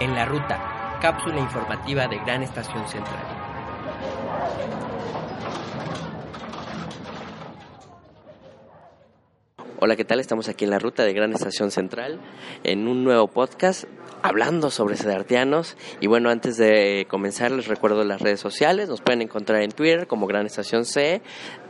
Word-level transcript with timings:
En 0.00 0.14
la 0.14 0.24
ruta, 0.24 0.98
cápsula 1.02 1.38
informativa 1.40 2.08
de 2.08 2.16
Gran 2.20 2.42
Estación 2.42 2.88
Central. 2.88 3.22
Hola, 9.78 9.96
¿qué 9.96 10.06
tal? 10.06 10.20
Estamos 10.20 10.48
aquí 10.48 10.64
en 10.64 10.70
la 10.70 10.78
ruta 10.78 11.04
de 11.04 11.12
Gran 11.12 11.34
Estación 11.34 11.70
Central 11.70 12.18
en 12.64 12.88
un 12.88 13.04
nuevo 13.04 13.28
podcast 13.28 13.84
hablando 14.22 14.70
sobre 14.70 14.96
sedartianos. 14.96 15.76
Y 16.00 16.06
bueno, 16.06 16.30
antes 16.30 16.56
de 16.56 17.06
comenzar 17.08 17.50
les 17.50 17.66
recuerdo 17.66 18.04
las 18.04 18.20
redes 18.20 18.40
sociales. 18.40 18.88
Nos 18.88 19.00
pueden 19.00 19.22
encontrar 19.22 19.62
en 19.62 19.72
Twitter 19.72 20.06
como 20.06 20.26
Gran 20.26 20.46
Estación 20.46 20.84
C, 20.84 21.22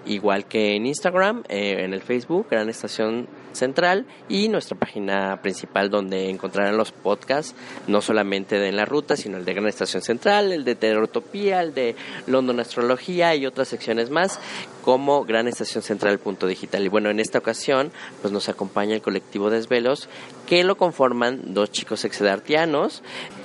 igual 0.07 0.47
que 0.47 0.77
en 0.77 0.87
Instagram, 0.87 1.45
eh, 1.49 1.85
en 1.85 1.93
el 1.93 2.03
Facebook, 2.03 2.47
Gran 2.51 2.69
Estación 2.69 3.29
Central 3.53 4.07
y 4.29 4.49
nuestra 4.49 4.79
página 4.79 5.41
principal 5.43 5.91
donde 5.91 6.31
encontrarán 6.31 6.77
los 6.77 6.93
podcasts, 6.93 7.55
no 7.89 8.01
solamente 8.01 8.59
de 8.59 8.69
En 8.69 8.77
la 8.77 8.85
Ruta, 8.85 9.17
sino 9.17 9.37
el 9.37 9.45
de 9.45 9.55
Gran 9.55 9.67
Estación 9.67 10.03
Central, 10.03 10.53
el 10.53 10.65
de 10.65 10.77
Terrorotopía, 10.77 11.61
el 11.61 11.75
de 11.75 11.97
London 12.27 12.61
Astrología 12.61 13.35
y 13.35 13.47
otras 13.47 13.69
secciones 13.69 14.11
más 14.11 14.39
como 14.85 15.25
Gran 15.25 15.49
Estación 15.49 15.83
Central 15.83 16.19
punto 16.19 16.47
digital. 16.47 16.85
Y 16.85 16.89
bueno, 16.89 17.11
en 17.11 17.21
esta 17.21 17.39
ocasión 17.39 17.91
pues 18.21 18.33
nos 18.33 18.49
acompaña 18.49 18.95
el 18.95 19.03
colectivo 19.03 19.51
Desvelos 19.51 20.09
que 20.47 20.65
lo 20.65 20.77
conforman 20.77 21.55
dos 21.55 21.71
chicos 21.71 22.05
exedartianos. 22.05 22.40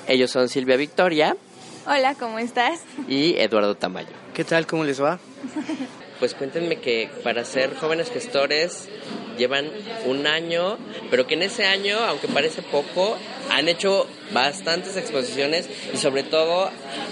Ellos 0.08 0.32
son 0.32 0.50
Silvia 0.50 0.78
Victoria. 0.78 1.36
Hola, 1.88 2.16
¿cómo 2.16 2.40
estás? 2.40 2.82
Y 3.08 3.36
Eduardo 3.38 3.76
Tamayo. 3.76 4.10
¿Qué 4.34 4.44
tal? 4.44 4.66
¿Cómo 4.66 4.84
les 4.84 5.02
va? 5.02 5.20
Pues 6.20 6.34
cuéntenme 6.34 6.78
que 6.80 7.10
para 7.26 7.44
ser 7.44 7.76
jóvenes 7.76 8.10
gestores 8.10 8.88
llevan 9.38 9.70
un 10.06 10.28
año, 10.28 10.78
pero 11.10 11.28
que 11.28 11.36
en 11.36 11.44
ese 11.44 11.66
año, 11.66 11.98
aunque 12.00 12.28
parece 12.28 12.62
poco, 12.62 13.18
han 13.50 13.68
hecho 13.68 14.08
bastantes 14.32 14.98
exposiciones 14.98 15.70
y 15.94 15.98
sobre 15.98 16.24
todo 16.24 16.70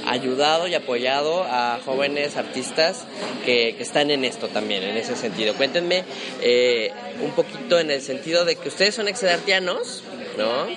ayudado 0.08 0.68
y 0.68 0.76
apoyado 0.76 1.44
a 1.44 1.80
jóvenes 1.86 2.36
artistas 2.38 3.06
que, 3.46 3.76
están 3.80 4.12
en 4.12 4.26
esto 4.26 4.48
también, 4.48 4.84
en 4.84 4.98
ese 4.98 5.16
sentido. 5.16 5.54
Cuéntenme 5.56 6.04
eh, 6.42 6.92
un 7.22 7.32
poquito 7.32 7.80
en 7.80 7.92
el 7.92 8.02
sentido 8.02 8.46
de 8.46 8.56
que 8.56 8.70
ustedes 8.70 8.96
son 8.96 9.08
exedartianos, 9.08 10.04
¿no? 10.38 10.68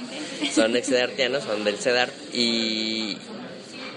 Son 0.52 0.76
exedartianos, 0.76 1.44
son 1.44 1.64
del 1.64 1.78
CEDAR 1.78 2.10
y, 2.32 3.16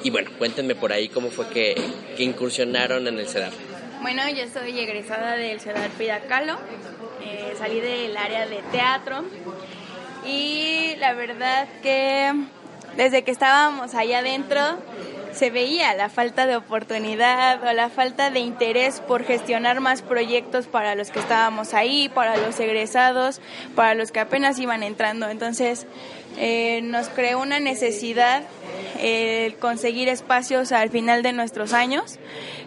y 0.04 0.10
bueno, 0.10 0.32
cuéntenme 0.38 0.76
por 0.76 0.94
ahí 0.94 1.10
cómo 1.10 1.32
fue 1.32 1.50
que, 1.50 1.76
que 2.16 2.24
incursionaron 2.24 3.08
en 3.08 3.20
el 3.20 3.28
CEDAR. 3.28 3.52
Bueno, 4.02 4.22
yo 4.30 4.46
soy 4.48 4.80
egresada 4.80 5.34
del 5.34 5.60
CEDAR 5.60 5.90
Pidacalo, 5.92 6.58
eh, 7.22 7.54
salí 7.58 7.82
del 7.82 8.16
área 8.16 8.48
de 8.48 8.62
teatro 8.72 9.26
y 10.26 10.96
la 11.00 11.14
verdad 11.14 11.68
que 11.82 12.34
desde 12.96 13.24
que 13.24 13.32
estábamos 13.32 13.96
allá 13.96 14.20
adentro 14.20 14.62
se 15.32 15.50
veía 15.50 15.94
la 15.96 16.10
falta 16.10 16.46
de 16.46 16.56
oportunidad 16.56 17.64
o 17.64 17.74
la 17.74 17.90
falta 17.90 18.30
de 18.30 18.40
interés 18.40 19.00
por 19.02 19.24
gestionar 19.24 19.80
más 19.80 20.02
proyectos 20.02 20.68
para 20.68 20.96
los 20.96 21.12
que 21.12 21.20
estábamos 21.20 21.74
ahí, 21.74 22.10
para 22.10 22.38
los 22.38 22.60
egresados, 22.60 23.42
para 23.76 23.94
los 23.94 24.12
que 24.12 24.20
apenas 24.20 24.60
iban 24.60 24.84
entrando. 24.84 25.30
Entonces 25.30 25.88
eh, 26.38 26.82
nos 26.84 27.10
creó 27.10 27.40
una 27.40 27.60
necesidad 27.60 28.44
el 29.00 29.56
conseguir 29.56 30.10
espacios 30.10 30.72
al 30.72 30.90
final 30.90 31.24
de 31.24 31.34
nuestros 31.34 31.74
años 31.74 32.20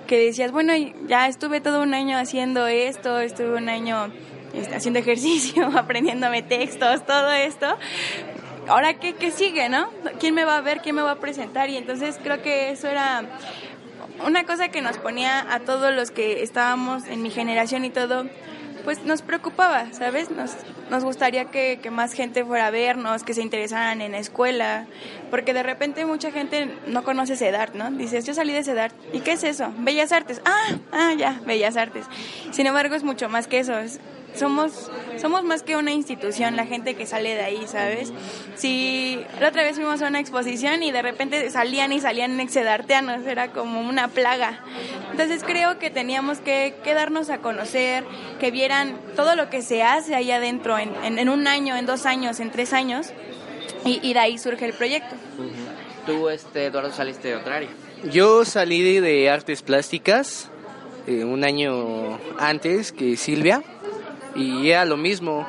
que 0.06 0.18
decías, 0.18 0.52
bueno, 0.52 0.72
ya 1.06 1.28
estuve 1.28 1.60
todo 1.60 1.82
un 1.82 1.94
año 1.94 2.18
haciendo 2.18 2.66
esto, 2.66 3.20
estuve 3.20 3.56
un 3.56 3.68
año 3.68 4.12
este, 4.54 4.74
haciendo 4.74 4.98
ejercicio, 4.98 5.66
aprendiéndome 5.76 6.42
textos, 6.42 7.06
todo 7.06 7.32
esto. 7.32 7.78
Ahora, 8.72 8.94
¿qué, 8.94 9.12
¿qué 9.12 9.30
sigue, 9.30 9.68
no? 9.68 9.90
¿Quién 10.18 10.34
me 10.34 10.46
va 10.46 10.56
a 10.56 10.62
ver? 10.62 10.80
¿Quién 10.80 10.94
me 10.96 11.02
va 11.02 11.10
a 11.10 11.16
presentar? 11.16 11.68
Y 11.68 11.76
entonces 11.76 12.18
creo 12.22 12.40
que 12.40 12.70
eso 12.70 12.88
era 12.88 13.22
una 14.26 14.44
cosa 14.44 14.70
que 14.70 14.80
nos 14.80 14.96
ponía 14.96 15.44
a 15.52 15.60
todos 15.60 15.94
los 15.94 16.10
que 16.10 16.42
estábamos 16.42 17.04
en 17.04 17.20
mi 17.20 17.28
generación 17.28 17.84
y 17.84 17.90
todo, 17.90 18.24
pues 18.82 19.04
nos 19.04 19.20
preocupaba, 19.20 19.92
¿sabes? 19.92 20.30
Nos, 20.30 20.52
nos 20.88 21.04
gustaría 21.04 21.50
que, 21.50 21.80
que, 21.82 21.90
más 21.90 22.14
gente 22.14 22.46
fuera 22.46 22.68
a 22.68 22.70
vernos, 22.70 23.24
que 23.24 23.34
se 23.34 23.42
interesaran 23.42 24.00
en 24.00 24.12
la 24.12 24.18
escuela, 24.18 24.86
porque 25.30 25.52
de 25.52 25.62
repente 25.62 26.06
mucha 26.06 26.30
gente 26.30 26.74
no 26.86 27.04
conoce 27.04 27.36
CEDART, 27.36 27.74
¿no? 27.74 27.90
Dices, 27.90 28.24
yo 28.24 28.32
salí 28.32 28.54
de 28.54 28.64
CEDART, 28.64 28.94
¿y 29.12 29.20
qué 29.20 29.32
es 29.32 29.44
eso? 29.44 29.70
Bellas 29.80 30.12
Artes, 30.12 30.40
ah, 30.46 30.76
ah, 30.92 31.12
ya, 31.12 31.38
Bellas 31.44 31.76
Artes. 31.76 32.06
Sin 32.52 32.66
embargo, 32.66 32.94
es 32.94 33.04
mucho 33.04 33.28
más 33.28 33.48
que 33.48 33.58
eso, 33.58 33.78
es, 33.78 34.00
somos 34.34 34.90
somos 35.22 35.44
más 35.44 35.62
que 35.62 35.76
una 35.76 35.92
institución, 35.92 36.56
la 36.56 36.66
gente 36.66 36.94
que 36.94 37.06
sale 37.06 37.34
de 37.34 37.42
ahí, 37.42 37.64
¿sabes? 37.66 38.12
Si 38.56 39.20
la 39.40 39.48
otra 39.48 39.62
vez 39.62 39.76
fuimos 39.76 40.02
a 40.02 40.08
una 40.08 40.20
exposición 40.20 40.82
y 40.82 40.90
de 40.90 41.02
repente 41.02 41.50
salían 41.50 41.92
y 41.92 42.00
salían 42.00 42.40
exedarteanos, 42.40 43.26
era 43.26 43.52
como 43.52 43.80
una 43.80 44.08
plaga. 44.08 44.64
Entonces 45.10 45.44
creo 45.44 45.78
que 45.78 45.90
teníamos 45.90 46.38
que, 46.38 46.74
darnos 46.84 47.30
a 47.30 47.38
conocer, 47.38 48.04
que 48.40 48.50
vieran 48.50 48.98
todo 49.16 49.36
lo 49.36 49.50
que 49.50 49.62
se 49.62 49.82
hace 49.82 50.14
ahí 50.14 50.30
adentro 50.30 50.78
en, 50.78 51.18
en, 51.18 51.28
un 51.28 51.46
año, 51.46 51.76
en 51.76 51.86
dos 51.86 52.06
años, 52.06 52.40
en 52.40 52.50
tres 52.50 52.72
años, 52.72 53.12
y, 53.84 54.12
de 54.12 54.18
ahí 54.18 54.38
surge 54.38 54.64
el 54.64 54.72
proyecto. 54.72 55.14
Tú, 56.06 56.28
este, 56.28 56.66
Eduardo, 56.66 56.92
saliste 56.92 57.28
de 57.28 57.36
otra 57.36 57.56
área. 57.56 57.68
Yo 58.10 58.44
salí 58.44 59.00
de 59.00 59.30
artes 59.30 59.62
plásticas 59.62 60.50
eh, 61.06 61.24
un 61.24 61.44
año 61.44 62.18
antes 62.38 62.92
que 62.92 63.16
Silvia 63.16 63.62
y 64.34 64.70
era 64.70 64.84
lo 64.84 64.96
mismo. 64.96 65.46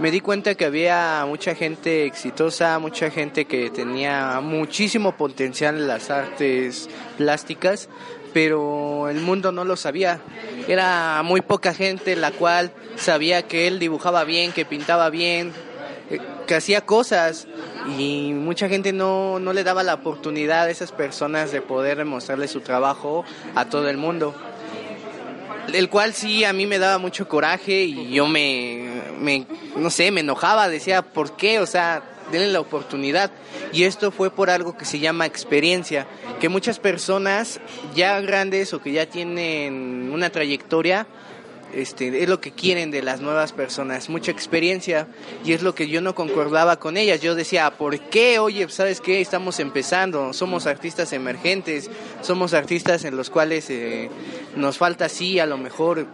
Me 0.00 0.10
di 0.10 0.20
cuenta 0.20 0.56
que 0.56 0.64
había 0.64 1.24
mucha 1.26 1.54
gente 1.54 2.04
exitosa, 2.04 2.78
mucha 2.80 3.10
gente 3.10 3.44
que 3.44 3.70
tenía 3.70 4.40
muchísimo 4.40 5.12
potencial 5.12 5.76
en 5.76 5.86
las 5.86 6.10
artes 6.10 6.88
plásticas, 7.16 7.88
pero 8.32 9.08
el 9.08 9.20
mundo 9.20 9.52
no 9.52 9.64
lo 9.64 9.76
sabía. 9.76 10.20
Era 10.66 11.22
muy 11.24 11.42
poca 11.42 11.72
gente 11.72 12.16
la 12.16 12.32
cual 12.32 12.72
sabía 12.96 13.42
que 13.46 13.68
él 13.68 13.78
dibujaba 13.78 14.24
bien, 14.24 14.52
que 14.52 14.64
pintaba 14.64 15.10
bien, 15.10 15.52
eh, 16.10 16.18
que 16.46 16.56
hacía 16.56 16.80
cosas 16.80 17.46
y 17.96 18.32
mucha 18.34 18.68
gente 18.68 18.92
no, 18.92 19.38
no 19.38 19.52
le 19.52 19.62
daba 19.62 19.84
la 19.84 19.94
oportunidad 19.94 20.64
a 20.64 20.70
esas 20.70 20.90
personas 20.90 21.52
de 21.52 21.60
poder 21.60 22.04
mostrarle 22.04 22.48
su 22.48 22.60
trabajo 22.60 23.24
a 23.54 23.66
todo 23.66 23.88
el 23.88 23.96
mundo 23.96 24.34
el 25.72 25.88
cual 25.88 26.14
sí 26.14 26.44
a 26.44 26.52
mí 26.52 26.66
me 26.66 26.78
daba 26.78 26.98
mucho 26.98 27.28
coraje 27.28 27.82
y 27.84 28.10
yo 28.10 28.26
me, 28.26 29.02
no 29.76 29.90
sé, 29.90 30.10
me 30.10 30.20
enojaba, 30.20 30.68
decía, 30.68 31.02
¿por 31.02 31.36
qué? 31.36 31.60
O 31.60 31.66
sea, 31.66 32.02
denle 32.30 32.52
la 32.52 32.60
oportunidad. 32.60 33.30
Y 33.72 33.84
esto 33.84 34.10
fue 34.10 34.30
por 34.30 34.50
algo 34.50 34.76
que 34.76 34.84
se 34.84 34.98
llama 34.98 35.26
experiencia, 35.26 36.06
que 36.40 36.48
muchas 36.48 36.78
personas 36.78 37.60
ya 37.94 38.20
grandes 38.20 38.72
o 38.72 38.80
que 38.80 38.92
ya 38.92 39.06
tienen 39.06 40.10
una 40.12 40.30
trayectoria, 40.30 41.06
este, 41.74 42.22
es 42.22 42.28
lo 42.28 42.40
que 42.40 42.52
quieren 42.52 42.92
de 42.92 43.02
las 43.02 43.20
nuevas 43.20 43.52
personas, 43.52 44.08
mucha 44.08 44.30
experiencia, 44.30 45.08
y 45.44 45.52
es 45.52 45.62
lo 45.62 45.74
que 45.74 45.88
yo 45.88 46.00
no 46.00 46.14
concordaba 46.14 46.78
con 46.78 46.96
ellas. 46.96 47.20
Yo 47.20 47.34
decía, 47.34 47.68
¿por 47.72 47.98
qué? 47.98 48.38
Oye, 48.38 48.68
¿sabes 48.68 49.00
qué? 49.00 49.20
Estamos 49.20 49.58
empezando, 49.58 50.32
somos 50.32 50.66
artistas 50.66 51.12
emergentes, 51.12 51.90
somos 52.22 52.54
artistas 52.54 53.04
en 53.04 53.16
los 53.16 53.28
cuales 53.28 53.70
eh, 53.70 54.08
nos 54.56 54.78
falta, 54.78 55.08
sí, 55.08 55.38
a 55.38 55.46
lo 55.46 55.58
mejor 55.58 56.06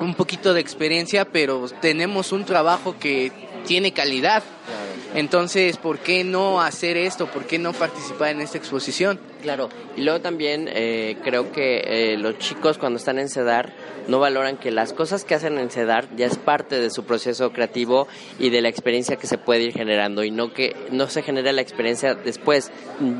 un 0.00 0.14
poquito 0.14 0.54
de 0.54 0.60
experiencia, 0.60 1.26
pero 1.26 1.66
tenemos 1.80 2.32
un 2.32 2.44
trabajo 2.44 2.96
que 2.98 3.32
tiene 3.66 3.92
calidad. 3.92 4.42
Entonces, 5.14 5.76
¿por 5.76 5.98
qué 5.98 6.22
no 6.22 6.60
hacer 6.60 6.96
esto? 6.96 7.26
¿Por 7.26 7.44
qué 7.44 7.58
no 7.58 7.72
participar 7.72 8.30
en 8.30 8.40
esta 8.40 8.58
exposición? 8.58 9.18
Claro, 9.42 9.68
y 9.96 10.02
luego 10.02 10.20
también 10.20 10.68
eh, 10.72 11.16
creo 11.24 11.50
que 11.50 11.82
eh, 11.84 12.16
los 12.16 12.38
chicos 12.38 12.78
cuando 12.78 12.98
están 12.98 13.18
en 13.18 13.28
CEDAR 13.28 13.72
no 14.06 14.20
valoran 14.20 14.56
que 14.56 14.70
las 14.70 14.92
cosas 14.92 15.24
que 15.24 15.34
hacen 15.34 15.58
en 15.58 15.70
CEDAR 15.70 16.14
ya 16.16 16.26
es 16.26 16.38
parte 16.38 16.80
de 16.80 16.90
su 16.90 17.04
proceso 17.04 17.52
creativo 17.52 18.06
y 18.38 18.50
de 18.50 18.60
la 18.60 18.68
experiencia 18.68 19.16
que 19.16 19.26
se 19.26 19.36
puede 19.36 19.62
ir 19.62 19.72
generando 19.72 20.22
y 20.22 20.30
no 20.30 20.52
que 20.52 20.76
no 20.92 21.08
se 21.08 21.22
genere 21.22 21.52
la 21.52 21.62
experiencia 21.62 22.14
después. 22.14 22.70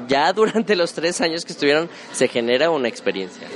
Ya 0.06 0.32
durante 0.34 0.76
los 0.76 0.92
tres 0.92 1.20
años 1.20 1.44
que 1.44 1.52
estuvieron 1.52 1.90
se 2.12 2.28
genera 2.28 2.70
una 2.70 2.86
experiencia 2.86 3.48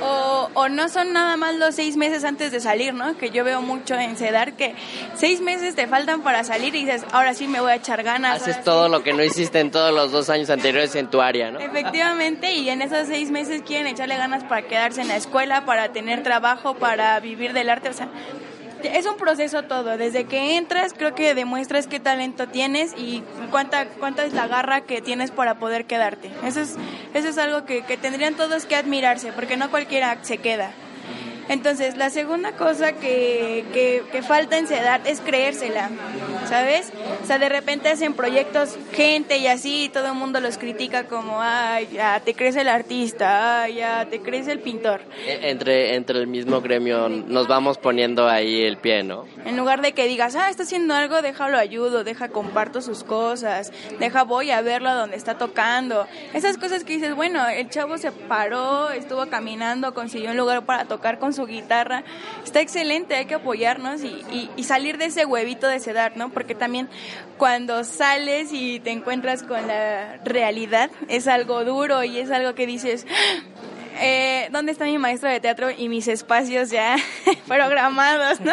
o, 0.00 0.68
no 0.68 0.88
son 0.88 1.12
nada 1.12 1.36
más 1.36 1.54
los 1.54 1.74
seis 1.74 1.96
meses 1.96 2.24
antes 2.24 2.52
de 2.52 2.60
salir, 2.60 2.94
¿no? 2.94 3.16
Que 3.16 3.30
yo 3.30 3.44
veo 3.44 3.62
mucho 3.62 3.94
en 3.94 4.16
CEDAR 4.16 4.54
que 4.54 4.74
seis 5.14 5.40
meses 5.40 5.74
te 5.74 5.86
faltan 5.86 6.22
para 6.22 6.44
salir 6.44 6.74
y 6.74 6.84
dices, 6.84 7.04
ahora 7.12 7.34
sí 7.34 7.48
me 7.48 7.60
voy 7.60 7.72
a 7.72 7.76
echar 7.76 8.02
ganas. 8.02 8.42
Haces 8.42 8.62
todo 8.62 8.88
lo 8.88 9.02
que 9.02 9.12
no 9.12 9.22
hiciste 9.22 9.60
en 9.60 9.70
todos 9.70 9.94
los 9.94 10.12
dos 10.12 10.30
años 10.30 10.50
anteriores 10.50 10.94
en 10.94 11.08
tu 11.08 11.20
área, 11.20 11.50
¿no? 11.50 11.60
Efectivamente, 11.60 12.52
y 12.52 12.68
en 12.68 12.82
esos 12.82 13.06
seis 13.08 13.30
meses 13.30 13.62
quieren 13.62 13.86
echarle 13.86 14.16
ganas 14.16 14.44
para 14.44 14.62
quedarse 14.62 15.00
en 15.00 15.08
la 15.08 15.16
escuela, 15.16 15.64
para 15.64 15.92
tener 15.92 16.22
trabajo, 16.22 16.74
para 16.74 17.18
vivir 17.20 17.52
del 17.52 17.70
arte, 17.70 17.88
o 17.88 17.92
sea, 17.92 18.08
es 18.82 19.06
un 19.06 19.16
proceso 19.16 19.62
todo. 19.64 19.96
Desde 19.96 20.24
que 20.24 20.56
entras, 20.56 20.94
creo 20.94 21.14
que 21.14 21.34
demuestras 21.34 21.86
qué 21.86 22.00
talento 22.00 22.48
tienes 22.48 22.92
y 22.96 23.22
cuánta, 23.50 23.86
cuánta 23.86 24.24
es 24.24 24.32
la 24.32 24.46
garra 24.46 24.82
que 24.82 25.00
tienes 25.00 25.30
para 25.30 25.58
poder 25.58 25.84
quedarte. 25.84 26.30
Eso 26.44 26.60
es, 26.60 26.76
eso 27.14 27.28
es 27.28 27.38
algo 27.38 27.64
que, 27.64 27.82
que 27.84 27.96
tendrían 27.96 28.34
todos 28.34 28.64
que 28.66 28.76
admirarse, 28.76 29.32
porque 29.32 29.56
no 29.56 29.70
cualquiera 29.70 30.18
se 30.22 30.38
queda. 30.38 30.72
Entonces, 31.48 31.96
la 31.96 32.10
segunda 32.10 32.52
cosa 32.52 32.92
que, 32.92 33.64
que, 33.72 34.02
que 34.12 34.22
falta 34.22 34.58
en 34.58 34.66
CEDART 34.66 35.06
es 35.06 35.20
creérsela, 35.20 35.88
¿sabes? 36.46 36.92
O 37.22 37.26
sea, 37.26 37.38
de 37.38 37.48
repente 37.48 37.88
hacen 37.88 38.14
proyectos 38.14 38.76
gente 38.92 39.38
y 39.38 39.46
así, 39.46 39.84
y 39.84 39.88
todo 39.88 40.06
el 40.08 40.14
mundo 40.14 40.40
los 40.40 40.58
critica 40.58 41.04
como, 41.04 41.40
ay, 41.40 41.88
ya 41.92 42.20
te 42.20 42.34
crees 42.34 42.56
el 42.56 42.68
artista, 42.68 43.62
ay, 43.62 43.76
ya 43.76 44.06
te 44.06 44.20
crees 44.20 44.46
el 44.48 44.58
pintor. 44.60 45.00
E- 45.26 45.50
Entre, 45.50 45.94
entre 45.94 46.18
el 46.18 46.26
mismo 46.26 46.60
gremio 46.60 47.08
nos 47.08 47.48
vamos 47.48 47.78
poniendo 47.78 48.28
ahí 48.28 48.62
el 48.62 48.76
pie, 48.76 49.02
¿no? 49.02 49.24
En 49.44 49.56
lugar 49.56 49.80
de 49.80 49.92
que 49.92 50.06
digas, 50.06 50.36
ah, 50.36 50.50
está 50.50 50.64
haciendo 50.64 50.94
algo, 50.94 51.22
déjalo 51.22 51.56
ayudo, 51.58 52.04
deja 52.04 52.28
comparto 52.28 52.80
sus 52.82 53.04
cosas, 53.04 53.72
deja 53.98 54.22
voy 54.24 54.50
a 54.50 54.60
verlo 54.60 54.90
a 54.90 54.94
donde 54.94 55.16
está 55.16 55.38
tocando. 55.38 56.06
Esas 56.34 56.58
cosas 56.58 56.84
que 56.84 56.94
dices, 56.94 57.14
bueno, 57.14 57.46
el 57.48 57.70
chavo 57.70 57.96
se 57.98 58.12
paró, 58.12 58.90
estuvo 58.90 59.26
caminando, 59.26 59.94
consiguió 59.94 60.30
un 60.30 60.36
lugar 60.36 60.64
para 60.64 60.84
tocar 60.84 61.18
con 61.18 61.32
su 61.38 61.46
guitarra. 61.46 62.02
Está 62.44 62.60
excelente, 62.60 63.14
hay 63.16 63.26
que 63.26 63.34
apoyarnos 63.34 64.02
y, 64.02 64.08
y- 64.30 64.50
y 64.56 64.64
salir 64.64 64.98
de 64.98 65.06
ese 65.06 65.24
huevito 65.24 65.68
de 65.68 65.78
sedar, 65.80 66.16
¿no? 66.16 66.30
Porque 66.30 66.54
también 66.54 66.88
cuando 67.38 67.84
sales 67.84 68.48
y 68.52 68.80
te 68.80 68.90
encuentras 68.90 69.42
con 69.44 69.66
la 69.68 70.18
realidad, 70.24 70.90
es 71.08 71.28
algo 71.28 71.64
duro 71.64 72.02
y 72.04 72.18
es 72.18 72.30
algo 72.30 72.54
que 72.54 72.66
dices, 72.66 73.06
eh, 74.00 74.48
¿dónde 74.52 74.72
está 74.72 74.84
mi 74.84 74.98
maestro 74.98 75.30
de 75.30 75.40
teatro 75.40 75.68
y 75.70 75.88
mis 75.88 76.08
espacios 76.08 76.70
ya 76.70 76.96
programados, 77.46 78.40
¿no? 78.40 78.52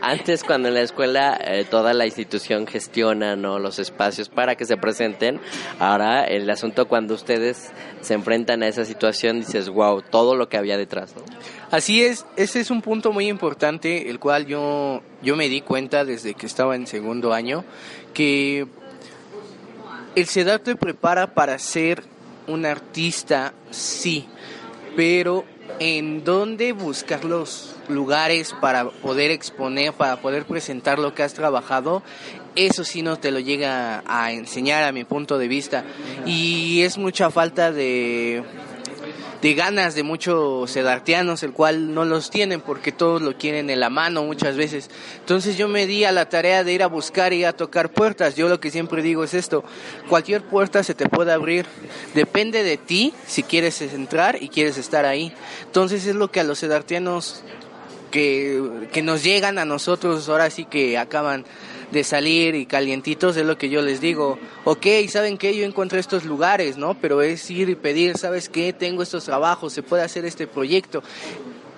Antes, 0.00 0.44
cuando 0.44 0.68
en 0.68 0.74
la 0.74 0.82
escuela 0.82 1.38
eh, 1.42 1.64
toda 1.68 1.92
la 1.92 2.06
institución 2.06 2.66
gestiona 2.66 3.36
¿no? 3.36 3.58
los 3.58 3.78
espacios 3.78 4.28
para 4.28 4.56
que 4.56 4.64
se 4.64 4.76
presenten, 4.76 5.40
ahora 5.78 6.24
el 6.24 6.48
asunto 6.48 6.88
cuando 6.88 7.14
ustedes 7.14 7.70
se 8.00 8.14
enfrentan 8.14 8.62
a 8.62 8.68
esa 8.68 8.84
situación, 8.84 9.40
dices, 9.40 9.68
wow, 9.68 10.02
todo 10.02 10.36
lo 10.36 10.48
que 10.48 10.56
había 10.56 10.76
detrás. 10.76 11.14
¿no? 11.16 11.22
Así 11.70 12.02
es, 12.02 12.26
ese 12.36 12.60
es 12.60 12.70
un 12.70 12.82
punto 12.82 13.12
muy 13.12 13.28
importante, 13.28 14.10
el 14.10 14.18
cual 14.18 14.46
yo, 14.46 15.02
yo 15.22 15.36
me 15.36 15.48
di 15.48 15.60
cuenta 15.60 16.04
desde 16.04 16.34
que 16.34 16.46
estaba 16.46 16.76
en 16.76 16.86
segundo 16.86 17.32
año, 17.32 17.64
que 18.14 18.66
el 20.16 20.26
CEDAR 20.26 20.60
te 20.60 20.76
prepara 20.76 21.34
para 21.34 21.58
ser 21.58 22.02
un 22.46 22.66
artista, 22.66 23.54
sí, 23.70 24.26
pero 25.00 25.46
en 25.78 26.24
dónde 26.24 26.74
buscar 26.74 27.24
los 27.24 27.74
lugares 27.88 28.54
para 28.60 28.90
poder 28.90 29.30
exponer, 29.30 29.94
para 29.94 30.20
poder 30.20 30.44
presentar 30.44 30.98
lo 30.98 31.14
que 31.14 31.22
has 31.22 31.32
trabajado, 31.32 32.02
eso 32.54 32.84
sí 32.84 33.00
no 33.00 33.18
te 33.18 33.30
lo 33.30 33.40
llega 33.40 34.02
a 34.06 34.30
enseñar 34.32 34.84
a 34.84 34.92
mi 34.92 35.04
punto 35.04 35.38
de 35.38 35.48
vista. 35.48 35.84
Y 36.26 36.82
es 36.82 36.98
mucha 36.98 37.30
falta 37.30 37.72
de, 37.72 38.42
de 39.42 39.54
ganas 39.54 39.94
de 39.94 40.02
muchos 40.02 40.70
sedartianos, 40.70 41.42
el 41.42 41.52
cual 41.52 41.94
no 41.94 42.04
los 42.04 42.30
tienen 42.30 42.60
porque 42.60 42.92
todos 42.92 43.22
lo 43.22 43.36
quieren 43.36 43.70
en 43.70 43.80
la 43.80 43.90
mano 43.90 44.24
muchas 44.24 44.56
veces. 44.56 44.90
Entonces 45.18 45.56
yo 45.56 45.68
me 45.68 45.86
di 45.86 46.04
a 46.04 46.12
la 46.12 46.28
tarea 46.28 46.62
de 46.64 46.72
ir 46.72 46.82
a 46.82 46.88
buscar 46.88 47.32
y 47.32 47.44
a 47.44 47.52
tocar 47.52 47.90
puertas. 47.90 48.36
Yo 48.36 48.48
lo 48.48 48.60
que 48.60 48.70
siempre 48.70 49.02
digo 49.02 49.24
es 49.24 49.34
esto, 49.34 49.64
cualquier 50.08 50.42
puerta 50.42 50.82
se 50.82 50.94
te 50.94 51.08
puede 51.08 51.32
abrir, 51.32 51.66
depende 52.14 52.62
de 52.62 52.76
ti 52.76 53.14
si 53.26 53.42
quieres 53.42 53.80
entrar 53.80 54.42
y 54.42 54.48
quieres 54.48 54.76
estar 54.78 55.04
ahí. 55.04 55.32
Entonces 55.64 56.06
es 56.06 56.14
lo 56.14 56.30
que 56.30 56.40
a 56.40 56.44
los 56.44 56.58
sedartianos 56.58 57.42
que, 58.10 58.88
que 58.92 59.02
nos 59.02 59.22
llegan 59.22 59.58
a 59.58 59.64
nosotros 59.64 60.28
ahora 60.28 60.50
sí 60.50 60.64
que 60.64 60.98
acaban 60.98 61.44
de 61.90 62.04
salir 62.04 62.54
y 62.54 62.66
calientitos 62.66 63.36
es 63.36 63.44
lo 63.44 63.58
que 63.58 63.68
yo 63.68 63.82
les 63.82 64.00
digo. 64.00 64.38
Ok, 64.64 64.86
¿saben 65.08 65.38
qué? 65.38 65.56
Yo 65.56 65.64
encontré 65.64 66.00
estos 66.00 66.24
lugares, 66.24 66.76
¿no? 66.76 66.94
Pero 66.94 67.22
es 67.22 67.50
ir 67.50 67.68
y 67.68 67.74
pedir, 67.74 68.16
¿sabes 68.16 68.48
qué? 68.48 68.72
Tengo 68.72 69.02
estos 69.02 69.24
trabajos, 69.24 69.72
se 69.72 69.82
puede 69.82 70.02
hacer 70.02 70.24
este 70.24 70.46
proyecto. 70.46 71.02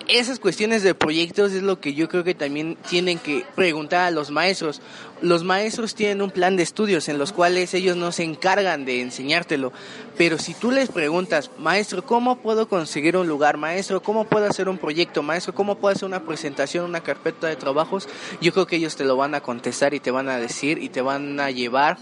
Esas 0.09 0.37
cuestiones 0.37 0.83
de 0.83 0.95
proyectos 0.95 1.53
es 1.53 1.63
lo 1.63 1.79
que 1.79 1.93
yo 1.93 2.09
creo 2.09 2.25
que 2.25 2.35
también 2.35 2.77
tienen 2.89 3.19
que 3.19 3.45
preguntar 3.55 4.01
a 4.01 4.11
los 4.11 4.31
maestros. 4.31 4.81
Los 5.21 5.45
maestros 5.45 5.95
tienen 5.95 6.21
un 6.21 6.29
plan 6.29 6.57
de 6.57 6.63
estudios 6.63 7.07
en 7.07 7.17
los 7.17 7.31
cuales 7.31 7.73
ellos 7.73 7.95
no 7.95 8.11
se 8.11 8.23
encargan 8.23 8.83
de 8.83 8.99
enseñártelo. 8.99 9.71
Pero 10.17 10.37
si 10.39 10.53
tú 10.55 10.71
les 10.71 10.89
preguntas, 10.89 11.51
maestro, 11.57 12.05
¿cómo 12.05 12.39
puedo 12.39 12.67
conseguir 12.67 13.15
un 13.15 13.29
lugar? 13.29 13.55
Maestro, 13.55 14.03
¿cómo 14.03 14.25
puedo 14.25 14.45
hacer 14.45 14.67
un 14.67 14.77
proyecto? 14.77 15.23
Maestro, 15.23 15.55
¿cómo 15.55 15.77
puedo 15.77 15.95
hacer 15.95 16.05
una 16.05 16.25
presentación, 16.25 16.83
una 16.83 17.01
carpeta 17.01 17.47
de 17.47 17.55
trabajos? 17.55 18.09
Yo 18.41 18.51
creo 18.51 18.67
que 18.67 18.75
ellos 18.75 18.97
te 18.97 19.05
lo 19.05 19.15
van 19.15 19.35
a 19.35 19.41
contestar 19.41 19.93
y 19.93 20.01
te 20.01 20.11
van 20.11 20.27
a 20.27 20.37
decir 20.37 20.79
y 20.79 20.89
te 20.89 21.01
van 21.01 21.39
a 21.39 21.49
llevar 21.49 21.97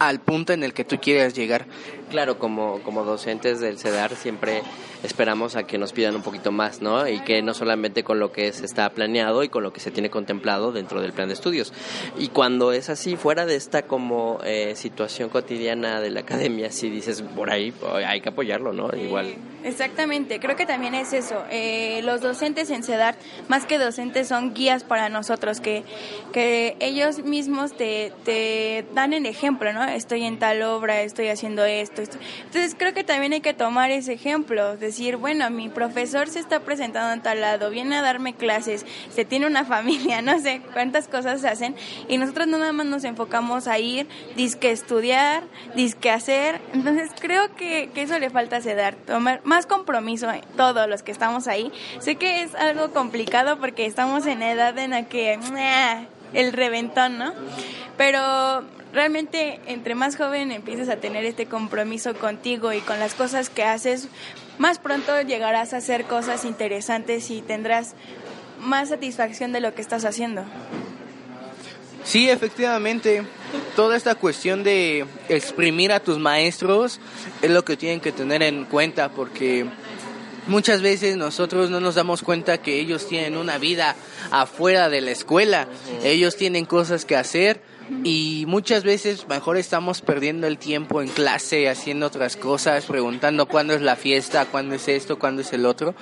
al 0.00 0.18
punto 0.18 0.52
en 0.52 0.64
el 0.64 0.72
que 0.72 0.84
tú 0.84 0.98
quieras 0.98 1.34
llegar. 1.34 1.66
Claro, 2.10 2.38
como, 2.38 2.80
como 2.82 3.04
docentes 3.04 3.60
del 3.60 3.78
CEDAR 3.78 4.16
siempre 4.16 4.62
esperamos 5.02 5.56
a 5.56 5.62
que 5.62 5.78
nos 5.78 5.92
pidan 5.92 6.14
un 6.16 6.22
poquito 6.22 6.52
más, 6.52 6.82
¿no? 6.82 7.06
Y 7.08 7.20
que 7.20 7.42
no 7.42 7.54
solamente 7.54 8.04
con 8.04 8.18
lo 8.18 8.32
que 8.32 8.52
se 8.52 8.66
está 8.66 8.90
planeado 8.90 9.42
y 9.42 9.48
con 9.48 9.62
lo 9.62 9.72
que 9.72 9.80
se 9.80 9.90
tiene 9.90 10.10
contemplado 10.10 10.72
dentro 10.72 11.00
del 11.00 11.12
plan 11.12 11.28
de 11.28 11.34
estudios. 11.34 11.72
Y 12.18 12.28
cuando 12.28 12.72
es 12.72 12.90
así, 12.90 13.16
fuera 13.16 13.46
de 13.46 13.56
esta 13.56 13.82
como 13.82 14.40
eh, 14.44 14.74
situación 14.76 15.28
cotidiana 15.28 16.00
de 16.00 16.10
la 16.10 16.20
academia, 16.20 16.70
si 16.70 16.90
dices 16.90 17.22
por 17.22 17.50
ahí, 17.50 17.72
hay 18.06 18.20
que 18.20 18.28
apoyarlo, 18.28 18.72
¿no? 18.72 18.90
Igual. 18.96 19.34
Exactamente, 19.62 20.40
creo 20.40 20.56
que 20.56 20.66
también 20.66 20.94
es 20.94 21.12
eso. 21.12 21.44
Eh, 21.50 22.00
los 22.02 22.22
docentes 22.22 22.70
en 22.70 22.82
CEDAR, 22.82 23.16
más 23.48 23.66
que 23.66 23.78
docentes, 23.78 24.28
son 24.28 24.54
guías 24.54 24.84
para 24.84 25.08
nosotros, 25.08 25.60
que, 25.60 25.84
que 26.32 26.76
ellos 26.80 27.22
mismos 27.24 27.74
te, 27.74 28.12
te 28.24 28.86
dan 28.94 29.12
el 29.12 29.26
ejemplo, 29.26 29.72
¿no? 29.72 29.84
Estoy 29.84 30.24
en 30.24 30.38
tal 30.38 30.62
obra, 30.62 31.02
estoy 31.02 31.28
haciendo 31.28 31.64
esto, 31.64 31.99
Entonces 32.08 32.74
creo 32.76 32.94
que 32.94 33.04
también 33.04 33.32
hay 33.32 33.40
que 33.40 33.54
tomar 33.54 33.90
ese 33.90 34.12
ejemplo, 34.12 34.76
decir, 34.76 35.16
bueno, 35.16 35.50
mi 35.50 35.68
profesor 35.68 36.28
se 36.28 36.38
está 36.38 36.60
presentando 36.60 37.12
en 37.12 37.22
tal 37.22 37.40
lado, 37.40 37.70
viene 37.70 37.96
a 37.96 38.02
darme 38.02 38.34
clases, 38.34 38.86
se 39.10 39.24
tiene 39.24 39.46
una 39.46 39.64
familia, 39.66 40.22
no 40.22 40.38
sé 40.40 40.62
cuántas 40.72 41.08
cosas 41.08 41.40
se 41.40 41.48
hacen, 41.48 41.74
y 42.08 42.18
nosotros 42.18 42.46
no 42.46 42.58
nada 42.58 42.72
más 42.72 42.86
nos 42.86 43.04
enfocamos 43.04 43.68
a 43.68 43.78
ir, 43.78 44.06
disque 44.36 44.70
estudiar, 44.70 45.42
disque 45.74 46.10
hacer. 46.10 46.60
Entonces 46.72 47.10
creo 47.20 47.54
que, 47.54 47.90
que 47.94 48.02
eso 48.02 48.18
le 48.18 48.30
falta 48.30 48.56
a 48.56 48.60
CEDAR, 48.60 48.94
tomar 48.94 49.40
más 49.44 49.66
compromiso 49.66 50.28
todos 50.56 50.88
los 50.88 51.02
que 51.02 51.12
estamos 51.12 51.48
ahí. 51.48 51.72
Sé 51.98 52.16
que 52.16 52.42
es 52.42 52.54
algo 52.54 52.92
complicado 52.92 53.58
porque 53.58 53.86
estamos 53.86 54.26
en 54.26 54.42
edad 54.42 54.78
en 54.78 54.90
la 54.90 55.04
que 55.04 55.38
el 56.32 56.52
reventón, 56.52 57.18
¿no? 57.18 57.32
Pero 57.96 58.64
realmente 58.92 59.60
entre 59.66 59.94
más 59.94 60.16
joven 60.16 60.50
empieces 60.50 60.88
a 60.88 60.96
tener 60.96 61.24
este 61.24 61.46
compromiso 61.46 62.14
contigo 62.14 62.72
y 62.72 62.80
con 62.80 62.98
las 62.98 63.14
cosas 63.14 63.50
que 63.50 63.62
haces, 63.62 64.08
más 64.58 64.78
pronto 64.78 65.20
llegarás 65.22 65.72
a 65.72 65.78
hacer 65.78 66.04
cosas 66.04 66.44
interesantes 66.44 67.30
y 67.30 67.42
tendrás 67.42 67.94
más 68.60 68.90
satisfacción 68.90 69.52
de 69.52 69.60
lo 69.60 69.74
que 69.74 69.82
estás 69.82 70.04
haciendo. 70.04 70.44
Sí, 72.04 72.28
efectivamente, 72.30 73.22
toda 73.76 73.96
esta 73.96 74.14
cuestión 74.14 74.64
de 74.64 75.06
exprimir 75.28 75.92
a 75.92 76.00
tus 76.00 76.18
maestros 76.18 76.98
es 77.42 77.50
lo 77.50 77.64
que 77.64 77.76
tienen 77.76 78.00
que 78.00 78.10
tener 78.10 78.42
en 78.42 78.64
cuenta 78.64 79.10
porque 79.10 79.66
muchas 80.46 80.82
veces 80.82 81.16
nosotros 81.16 81.70
no 81.70 81.78
nos 81.78 81.94
damos 81.94 82.22
cuenta 82.22 82.58
que 82.58 82.80
ellos 82.80 83.06
tienen 83.06 83.36
una 83.36 83.58
vida 83.58 83.94
afuera 84.30 84.88
de 84.88 85.02
la 85.02 85.10
escuela, 85.10 85.68
ellos 86.02 86.36
tienen 86.36 86.64
cosas 86.64 87.04
que 87.04 87.16
hacer 87.16 87.60
y 88.04 88.44
muchas 88.46 88.84
veces 88.84 89.26
mejor 89.28 89.56
estamos 89.56 90.00
perdiendo 90.00 90.46
el 90.46 90.58
tiempo 90.58 91.02
en 91.02 91.08
clase 91.08 91.68
haciendo 91.68 92.06
otras 92.06 92.36
cosas, 92.36 92.86
preguntando 92.86 93.46
cuándo 93.46 93.74
es 93.74 93.82
la 93.82 93.96
fiesta, 93.96 94.46
cuándo 94.46 94.74
es 94.74 94.88
esto, 94.88 95.18
cuándo 95.18 95.42
es 95.42 95.52
el 95.52 95.66
otro. 95.66 95.94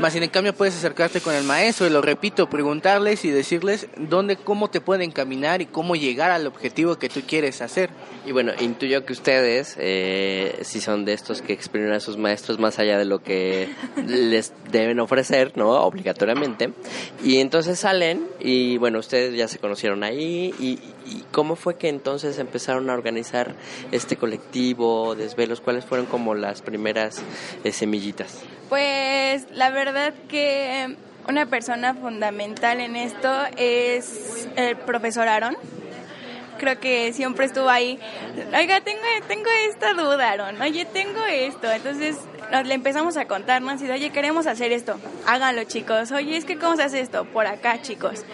Más 0.00 0.14
en 0.14 0.28
cambio 0.28 0.52
puedes 0.52 0.76
acercarte 0.76 1.20
con 1.20 1.34
el 1.34 1.44
maestro 1.44 1.86
y 1.86 1.90
lo 1.90 2.02
repito, 2.02 2.48
preguntarles 2.48 3.24
y 3.24 3.30
decirles 3.30 3.88
dónde, 3.96 4.36
cómo 4.36 4.68
te 4.70 4.80
pueden 4.80 5.10
caminar 5.10 5.60
y 5.60 5.66
cómo 5.66 5.96
llegar 5.96 6.30
al 6.30 6.46
objetivo 6.46 6.98
que 6.98 7.08
tú 7.08 7.22
quieres 7.26 7.62
hacer. 7.62 7.90
Y 8.26 8.32
bueno, 8.32 8.52
intuyo 8.60 9.04
que 9.04 9.12
ustedes, 9.12 9.74
eh, 9.78 10.58
si 10.62 10.80
son 10.80 11.04
de 11.04 11.14
estos 11.14 11.42
que 11.42 11.52
exprimen 11.52 11.92
a 11.92 12.00
sus 12.00 12.16
maestros 12.16 12.58
más 12.58 12.78
allá 12.78 12.98
de 12.98 13.04
lo 13.04 13.22
que 13.22 13.68
les 14.06 14.52
deben 14.70 15.00
ofrecer, 15.00 15.52
¿no? 15.56 15.70
Obligatoriamente. 15.70 16.72
Y 17.24 17.38
entonces 17.38 17.78
salen 17.78 18.26
y 18.40 18.76
bueno, 18.78 18.98
ustedes 18.98 19.34
ya 19.34 19.48
se 19.48 19.58
conocieron 19.58 20.04
ahí. 20.04 20.54
¿Y, 20.58 20.78
y 21.08 21.24
cómo 21.32 21.56
fue 21.56 21.76
que 21.76 21.88
entonces 21.88 22.38
empezaron 22.38 22.90
a 22.90 22.94
organizar 22.94 23.54
este 23.92 24.16
colectivo, 24.16 25.14
desvelos? 25.14 25.60
¿Cuáles 25.60 25.84
fueron 25.84 26.06
como 26.06 26.34
las 26.34 26.62
primeras 26.62 27.22
eh, 27.64 27.72
semillitas? 27.72 28.40
Pues 28.68 29.46
la 29.52 29.70
verdad 29.70 30.12
que 30.28 30.96
una 31.26 31.46
persona 31.46 31.94
fundamental 31.94 32.80
en 32.80 32.96
esto 32.96 33.30
es 33.56 34.48
el 34.56 34.76
profesor 34.76 35.28
Aaron. 35.28 35.56
Creo 36.58 36.80
que 36.80 37.12
siempre 37.12 37.46
estuvo 37.46 37.68
ahí. 37.68 38.00
Oiga, 38.56 38.80
tengo, 38.80 39.00
tengo 39.28 39.48
esta 39.68 39.92
duda, 39.92 40.30
Aaron. 40.30 40.60
Oye, 40.60 40.84
tengo 40.86 41.24
esto. 41.24 41.70
Entonces 41.70 42.16
nos 42.50 42.66
le 42.66 42.74
empezamos 42.74 43.16
a 43.16 43.26
contarnos 43.26 43.80
y 43.82 43.86
de, 43.86 43.92
oye, 43.94 44.10
queremos 44.10 44.46
hacer 44.46 44.72
esto. 44.72 44.98
Háganlo, 45.26 45.64
chicos. 45.64 46.12
Oye, 46.12 46.36
es 46.36 46.44
que 46.44 46.56
¿cómo 46.56 46.76
se 46.76 46.82
hace 46.82 47.00
esto? 47.00 47.24
Por 47.26 47.46
acá, 47.46 47.80
chicos. 47.82 48.24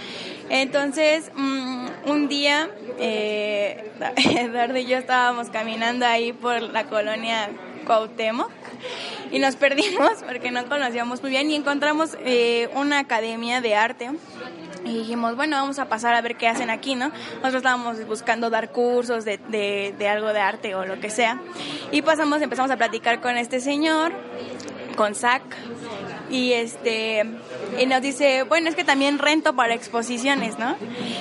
Entonces, 0.49 1.31
mm, 1.35 1.87
un 2.07 2.29
día, 2.29 2.71
eh, 2.99 3.91
Eduardo 4.17 4.79
y 4.79 4.87
yo 4.87 4.99
estábamos 4.99 5.51
caminando 5.51 6.07
ahí 6.07 6.33
por 6.33 6.63
la 6.63 6.85
colonia 6.85 7.51
Cuauhtémoc 7.87 8.51
y 9.31 9.39
nos 9.39 9.57
perdimos 9.57 10.23
porque 10.27 10.51
no 10.51 10.67
conocíamos 10.67 11.23
muy 11.23 11.31
bien 11.31 11.51
y 11.51 11.55
encontramos 11.55 12.17
eh, 12.25 12.69
una 12.75 13.01
academia 13.01 13.61
de 13.61 13.75
arte 13.75 14.11
y 14.85 14.99
dijimos, 14.99 15.37
bueno, 15.37 15.57
vamos 15.57 15.79
a 15.79 15.89
pasar 15.89 16.15
a 16.15 16.21
ver 16.21 16.37
qué 16.37 16.49
hacen 16.49 16.71
aquí, 16.71 16.95
¿no? 16.95 17.09
Nosotros 17.09 17.57
estábamos 17.57 18.07
buscando 18.07 18.51
dar 18.51 18.71
cursos 18.71 19.25
de, 19.25 19.39
de, 19.39 20.09
algo 20.09 20.33
de 20.33 20.41
arte 20.41 20.75
o 20.75 20.85
lo 20.85 21.01
que 21.01 21.11
sea. 21.11 21.41
Y 21.91 22.03
pasamos, 22.03 22.43
empezamos 22.43 22.71
a 22.71 22.77
platicar 22.77 23.21
con 23.21 23.37
este 23.37 23.61
señor, 23.61 24.13
con 24.97 25.15
Zach, 25.15 25.43
y 26.31 26.53
este 26.53 27.25
y 27.79 27.87
nos 27.87 28.03
dice, 28.03 28.45
bueno, 28.45 28.69
es 28.69 28.77
que 28.77 28.85
también 28.85 29.19
rento 29.19 29.55
para 29.55 29.75
exposiciones, 29.75 30.59
¿no? 30.59 30.77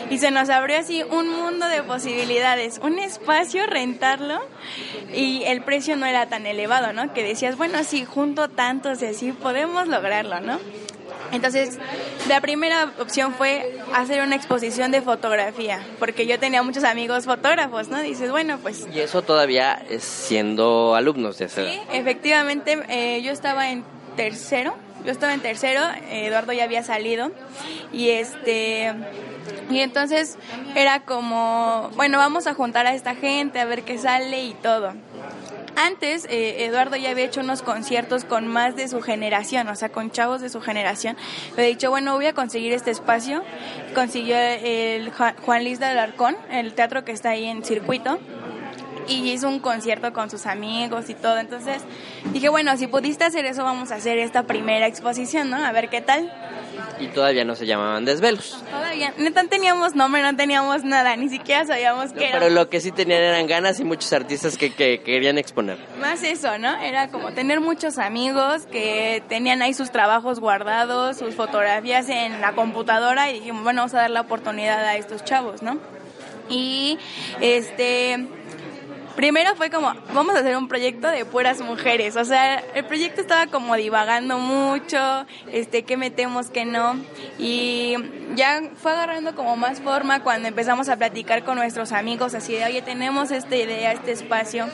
Y 0.09 0.19
se 0.19 0.31
nos 0.31 0.49
abrió 0.49 0.77
así 0.77 1.03
un 1.03 1.29
mundo 1.29 1.67
de 1.67 1.83
posibilidades, 1.83 2.79
un 2.83 2.99
espacio 2.99 3.65
rentarlo 3.65 4.39
y 5.13 5.43
el 5.45 5.63
precio 5.63 5.95
no 5.95 6.05
era 6.05 6.27
tan 6.27 6.45
elevado, 6.45 6.93
¿no? 6.93 7.13
Que 7.13 7.23
decías, 7.23 7.57
bueno, 7.57 7.83
si 7.83 8.05
junto 8.05 8.49
tantos 8.49 9.01
y 9.01 9.07
así 9.07 9.31
podemos 9.31 9.87
lograrlo, 9.87 10.39
¿no? 10.41 10.59
Entonces, 11.33 11.79
la 12.29 12.41
primera 12.41 12.93
opción 12.99 13.33
fue 13.33 13.79
hacer 13.93 14.21
una 14.21 14.35
exposición 14.35 14.91
de 14.91 15.01
fotografía, 15.01 15.83
porque 15.99 16.27
yo 16.27 16.39
tenía 16.39 16.61
muchos 16.61 16.83
amigos 16.83 17.25
fotógrafos, 17.25 17.89
¿no? 17.89 17.99
Dices, 18.01 18.29
bueno, 18.29 18.59
pues... 18.59 18.87
Y 18.93 18.99
eso 18.99 19.23
todavía 19.23 19.83
es 19.89 20.03
siendo 20.03 20.95
alumnos 20.95 21.39
de 21.39 21.45
hacer. 21.45 21.69
Sí, 21.69 21.79
efectivamente, 21.91 22.77
eh, 22.87 23.21
yo 23.23 23.31
estaba 23.31 23.71
en 23.71 23.83
tercero, 24.15 24.75
yo 25.03 25.11
estaba 25.11 25.33
en 25.33 25.41
tercero, 25.41 25.81
Eduardo 26.11 26.53
ya 26.53 26.63
había 26.65 26.83
salido, 26.83 27.31
y 27.91 28.09
este... 28.09 28.93
Y 29.69 29.79
entonces 29.79 30.37
era 30.75 31.01
como, 31.01 31.89
bueno, 31.95 32.17
vamos 32.19 32.47
a 32.47 32.53
juntar 32.53 32.85
a 32.85 32.93
esta 32.93 33.15
gente, 33.15 33.59
a 33.59 33.65
ver 33.65 33.83
qué 33.83 33.97
sale 33.97 34.43
y 34.43 34.53
todo. 34.53 34.93
Antes, 35.75 36.25
eh, 36.29 36.65
Eduardo 36.65 36.95
ya 36.95 37.09
había 37.09 37.25
hecho 37.25 37.41
unos 37.41 37.61
conciertos 37.61 38.25
con 38.25 38.47
más 38.47 38.75
de 38.75 38.87
su 38.87 39.01
generación, 39.01 39.67
o 39.67 39.75
sea, 39.75 39.89
con 39.89 40.11
chavos 40.11 40.41
de 40.41 40.49
su 40.49 40.61
generación. 40.61 41.17
Le 41.57 41.65
he 41.65 41.67
dicho, 41.67 41.89
bueno, 41.89 42.15
voy 42.15 42.27
a 42.27 42.33
conseguir 42.33 42.73
este 42.73 42.91
espacio. 42.91 43.43
Consiguió 43.95 44.37
el 44.37 45.11
Juan 45.11 45.63
Luis 45.63 45.79
de 45.79 45.85
Alarcón, 45.85 46.35
el 46.51 46.73
teatro 46.73 47.03
que 47.03 47.11
está 47.11 47.31
ahí 47.31 47.45
en 47.45 47.63
circuito 47.63 48.19
y 49.07 49.31
hizo 49.31 49.47
un 49.47 49.59
concierto 49.59 50.13
con 50.13 50.29
sus 50.29 50.45
amigos 50.45 51.09
y 51.09 51.13
todo. 51.15 51.37
Entonces 51.37 51.81
dije, 52.31 52.49
bueno, 52.49 52.75
si 52.77 52.87
pudiste 52.87 53.23
hacer 53.23 53.45
eso, 53.45 53.63
vamos 53.63 53.91
a 53.91 53.95
hacer 53.95 54.17
esta 54.17 54.43
primera 54.43 54.87
exposición, 54.87 55.49
¿no? 55.49 55.57
A 55.57 55.71
ver 55.71 55.89
qué 55.89 56.01
tal. 56.01 56.31
Y 56.99 57.07
todavía 57.07 57.43
no 57.45 57.55
se 57.55 57.65
llamaban 57.65 58.05
desvelos. 58.05 58.63
Todavía, 58.69 59.13
no 59.17 59.47
teníamos 59.47 59.95
nombre, 59.95 60.21
no 60.21 60.35
teníamos 60.35 60.83
nada, 60.83 61.15
ni 61.15 61.29
siquiera 61.29 61.65
sabíamos 61.65 62.13
qué 62.13 62.29
era. 62.29 62.39
Pero 62.39 62.49
lo 62.49 62.69
que 62.69 62.79
sí 62.79 62.91
tenían 62.91 63.21
eran 63.21 63.47
ganas 63.47 63.79
y 63.79 63.83
muchos 63.83 64.11
artistas 64.13 64.57
que, 64.57 64.73
que, 64.73 65.01
querían 65.01 65.37
exponer. 65.37 65.77
Más 65.99 66.23
eso, 66.23 66.57
¿no? 66.57 66.79
Era 66.79 67.09
como 67.09 67.33
tener 67.33 67.59
muchos 67.59 67.97
amigos 67.97 68.65
que 68.71 69.23
tenían 69.27 69.61
ahí 69.61 69.73
sus 69.73 69.91
trabajos 69.91 70.39
guardados, 70.39 71.17
sus 71.17 71.35
fotografías 71.35 72.09
en 72.09 72.41
la 72.41 72.53
computadora 72.53 73.29
y 73.29 73.35
dijimos, 73.35 73.63
bueno, 73.63 73.81
vamos 73.81 73.93
a 73.95 73.97
dar 73.97 74.09
la 74.11 74.21
oportunidad 74.21 74.83
a 74.85 74.95
estos 74.95 75.23
chavos, 75.23 75.61
¿no? 75.61 75.77
Y 76.49 76.97
este 77.41 78.27
primero 79.15 79.55
fue 79.55 79.69
como, 79.69 79.93
vamos 80.13 80.35
a 80.35 80.39
hacer 80.39 80.57
un 80.57 80.67
proyecto 80.67 81.07
de 81.07 81.25
puras 81.25 81.61
mujeres. 81.61 82.15
O 82.15 82.25
sea, 82.25 82.63
el 82.73 82.85
proyecto 82.85 83.21
estaba 83.21 83.47
como 83.47 83.75
divagando 83.75 84.37
mucho, 84.37 85.25
este, 85.51 85.83
qué 85.83 85.97
metemos, 85.97 86.49
qué 86.49 86.65
no. 86.65 86.95
Y 87.37 87.95
ya 88.35 88.61
fue 88.75 88.91
agarrando 88.91 89.35
como 89.35 89.55
más 89.55 89.81
forma 89.81 90.23
cuando 90.23 90.47
empezamos 90.47 90.89
a 90.89 90.97
platicar 90.97 91.43
con 91.43 91.57
nuestros 91.57 91.91
amigos, 91.91 92.33
así 92.33 92.53
de, 92.53 92.65
oye, 92.65 92.81
tenemos 92.81 93.31
esta 93.31 93.55
idea, 93.55 93.91
este 93.91 94.11
espacio. 94.11 94.67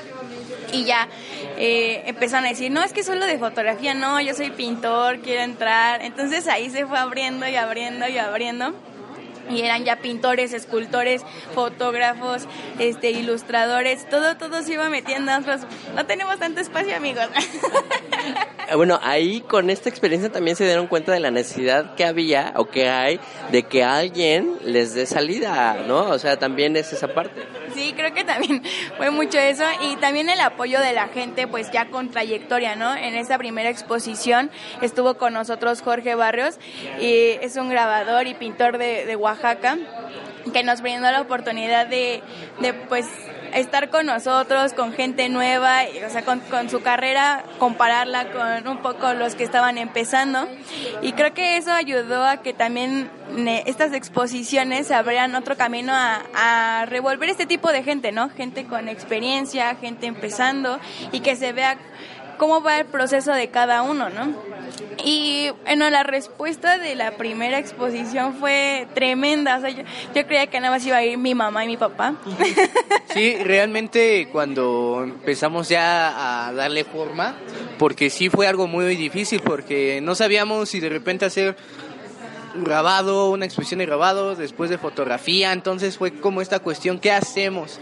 Y 0.71 0.85
ya 0.85 1.07
eh, 1.57 2.03
empezaron 2.05 2.45
a 2.45 2.49
decir, 2.49 2.71
no, 2.71 2.83
es 2.83 2.93
que 2.93 3.03
solo 3.03 3.25
de 3.25 3.39
fotografía, 3.39 3.95
no, 3.95 4.21
yo 4.21 4.35
soy 4.35 4.51
pintor, 4.51 5.19
quiero 5.19 5.41
entrar. 5.41 6.03
Entonces 6.03 6.47
ahí 6.47 6.69
se 6.69 6.85
fue 6.85 6.99
abriendo 6.99 7.47
y 7.47 7.55
abriendo 7.55 8.07
y 8.07 8.17
abriendo 8.17 8.73
y 9.49 9.61
eran 9.61 9.83
ya 9.83 9.97
pintores, 9.97 10.53
escultores, 10.53 11.23
fotógrafos, 11.53 12.47
este, 12.77 13.11
ilustradores, 13.11 14.07
todo, 14.09 14.37
todo 14.37 14.61
se 14.61 14.73
iba 14.73 14.89
metiendo. 14.89 15.31
Nosotros 15.31 15.61
no 15.95 16.05
tenemos 16.05 16.39
tanto 16.39 16.61
espacio, 16.61 16.95
amigos. 16.95 17.27
Bueno, 18.75 18.99
ahí 19.01 19.41
con 19.41 19.71
esta 19.71 19.89
experiencia 19.89 20.31
también 20.31 20.55
se 20.55 20.63
dieron 20.63 20.85
cuenta 20.85 21.11
de 21.11 21.19
la 21.19 21.31
necesidad 21.31 21.95
que 21.95 22.05
había 22.05 22.53
o 22.55 22.65
que 22.65 22.87
hay 22.87 23.19
de 23.51 23.63
que 23.63 23.83
alguien 23.83 24.59
les 24.63 24.93
dé 24.93 25.07
salida, 25.07 25.85
¿no? 25.87 26.01
O 26.01 26.19
sea, 26.19 26.37
también 26.37 26.75
es 26.75 26.93
esa 26.93 27.07
parte. 27.07 27.47
Sí, 27.73 27.93
creo 27.97 28.13
que 28.13 28.23
también 28.23 28.61
fue 28.97 29.09
mucho 29.09 29.39
eso 29.39 29.63
y 29.81 29.95
también 29.95 30.29
el 30.29 30.39
apoyo 30.39 30.79
de 30.81 30.93
la 30.93 31.07
gente, 31.07 31.47
pues 31.47 31.71
ya 31.71 31.87
con 31.87 32.11
trayectoria, 32.11 32.75
¿no? 32.75 32.95
En 32.95 33.15
esta 33.15 33.39
primera 33.39 33.71
exposición 33.71 34.51
estuvo 34.83 35.15
con 35.15 35.33
nosotros 35.33 35.81
Jorge 35.81 36.13
Barrios 36.13 36.59
y 37.01 37.39
es 37.41 37.55
un 37.55 37.69
grabador 37.69 38.27
y 38.27 38.35
pintor 38.35 38.77
de, 38.77 39.07
de 39.07 39.15
Oaxaca 39.15 39.38
Oaxaca, 39.39 39.77
que 40.51 40.63
nos 40.63 40.81
brindó 40.81 41.09
la 41.11 41.21
oportunidad 41.21 41.87
de, 41.87 42.21
pues 42.87 43.07
estar 43.53 43.89
con 43.89 44.05
nosotros, 44.05 44.73
con 44.73 44.93
gente 44.93 45.27
nueva, 45.29 45.79
o 46.05 46.09
sea, 46.09 46.23
con, 46.23 46.69
su 46.69 46.81
carrera, 46.81 47.43
compararla 47.57 48.31
con 48.31 48.67
un 48.67 48.81
poco 48.81 49.13
los 49.13 49.35
que 49.35 49.43
estaban 49.43 49.77
empezando. 49.77 50.47
Y 51.01 51.13
creo 51.13 51.33
que 51.33 51.57
eso 51.57 51.71
ayudó 51.71 52.25
a 52.25 52.37
que 52.37 52.53
también 52.53 53.09
estas 53.65 53.93
exposiciones 53.93 54.91
abrieran 54.91 55.35
otro 55.35 55.55
camino 55.55 55.93
a, 55.93 56.85
revolver 56.87 57.29
este 57.29 57.45
tipo 57.45 57.71
de 57.71 57.83
gente, 57.83 58.11
¿no? 58.11 58.29
Gente 58.29 58.65
con 58.65 58.87
experiencia, 58.87 59.75
gente 59.75 60.07
empezando 60.07 60.79
y 61.11 61.19
que 61.19 61.35
se 61.35 61.51
vea 61.51 61.77
cómo 62.37 62.61
va 62.61 62.79
el 62.79 62.85
proceso 62.85 63.31
de 63.33 63.49
cada 63.49 63.81
uno, 63.83 64.09
¿no? 64.09 64.48
Y 65.03 65.49
bueno, 65.63 65.89
la 65.89 66.03
respuesta 66.03 66.77
de 66.77 66.95
la 66.95 67.11
primera 67.17 67.57
exposición 67.57 68.35
fue 68.35 68.87
tremenda. 68.93 69.57
O 69.57 69.61
sea, 69.61 69.69
yo, 69.69 69.83
creía 70.27 70.47
que 70.47 70.59
nada 70.59 70.71
más 70.71 70.85
iba 70.85 70.97
a 70.97 71.03
ir 71.03 71.17
mi 71.17 71.35
mamá 71.35 71.63
y 71.65 71.67
mi 71.67 71.77
papá. 71.77 72.15
Sí, 73.13 73.35
realmente 73.43 74.29
cuando 74.31 75.01
empezamos 75.03 75.69
ya 75.69 76.47
a 76.47 76.53
darle 76.53 76.83
forma, 76.83 77.35
porque 77.77 78.09
sí 78.09 78.29
fue 78.29 78.47
algo 78.47 78.67
muy 78.67 78.95
difícil, 78.95 79.41
porque 79.41 79.99
no 80.01 80.13
sabíamos 80.15 80.69
si 80.69 80.79
de 80.79 80.89
repente 80.89 81.25
hacer 81.25 81.55
grabado, 82.55 83.29
una 83.29 83.45
exposición 83.45 83.79
de 83.79 83.85
grabado, 83.85 84.35
después 84.35 84.69
de 84.69 84.77
fotografía, 84.77 85.53
entonces 85.53 85.97
fue 85.97 86.11
como 86.13 86.41
esta 86.41 86.59
cuestión, 86.59 86.99
¿qué 86.99 87.11
hacemos? 87.11 87.79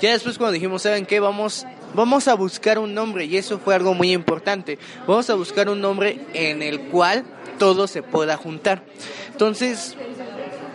Ya 0.00 0.12
después 0.12 0.38
cuando 0.38 0.52
dijimos, 0.52 0.82
¿saben 0.82 1.06
qué? 1.06 1.20
Vamos 1.20 1.66
vamos 1.94 2.28
a 2.28 2.34
buscar 2.34 2.78
un 2.78 2.94
nombre 2.94 3.24
y 3.24 3.36
eso 3.36 3.58
fue 3.58 3.74
algo 3.74 3.94
muy 3.94 4.12
importante. 4.12 4.78
Vamos 5.06 5.30
a 5.30 5.34
buscar 5.34 5.68
un 5.68 5.80
nombre 5.80 6.20
en 6.34 6.62
el 6.62 6.80
cual 6.82 7.24
todo 7.58 7.86
se 7.86 8.02
pueda 8.02 8.36
juntar. 8.36 8.82
Entonces, 9.30 9.96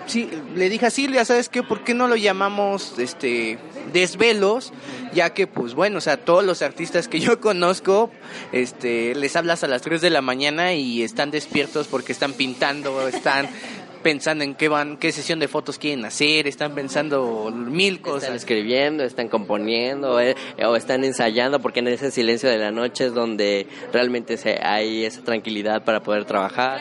sí, 0.05 0.29
le 0.55 0.69
dije 0.69 0.87
a 0.87 0.89
Silvia, 0.89 1.25
¿sabes 1.25 1.49
qué? 1.49 1.63
¿Por 1.63 1.83
qué 1.83 1.93
no 1.93 2.07
lo 2.07 2.15
llamamos 2.15 2.97
este 2.97 3.59
desvelos? 3.93 4.71
Ya 5.13 5.33
que 5.33 5.47
pues 5.47 5.73
bueno, 5.73 5.97
o 5.97 6.01
sea, 6.01 6.17
todos 6.17 6.43
los 6.43 6.61
artistas 6.61 7.07
que 7.07 7.19
yo 7.19 7.39
conozco, 7.41 8.11
este, 8.51 9.15
les 9.15 9.35
hablas 9.35 9.63
a 9.63 9.67
las 9.67 9.81
3 9.81 10.01
de 10.01 10.09
la 10.09 10.21
mañana 10.21 10.73
y 10.73 11.03
están 11.03 11.31
despiertos 11.31 11.87
porque 11.87 12.11
están 12.11 12.33
pintando, 12.33 13.07
están 13.07 13.49
pensando 14.01 14.43
en 14.43 14.55
qué 14.55 14.67
van, 14.67 14.97
qué 14.97 15.11
sesión 15.11 15.39
de 15.39 15.47
fotos 15.47 15.77
quieren 15.77 16.05
hacer, 16.05 16.47
están 16.47 16.73
pensando 16.73 17.51
mil 17.51 18.01
cosas. 18.01 18.23
Están 18.23 18.35
escribiendo, 18.35 19.03
están 19.03 19.27
componiendo 19.27 20.19
eh, 20.19 20.35
o 20.65 20.75
están 20.75 21.03
ensayando 21.03 21.59
porque 21.59 21.79
en 21.79 21.87
ese 21.87 22.11
silencio 22.11 22.49
de 22.49 22.57
la 22.57 22.71
noche 22.71 23.07
es 23.07 23.13
donde 23.13 23.67
realmente 23.91 24.37
se, 24.37 24.59
hay 24.61 25.05
esa 25.05 25.21
tranquilidad 25.21 25.83
para 25.83 26.01
poder 26.01 26.25
trabajar. 26.25 26.79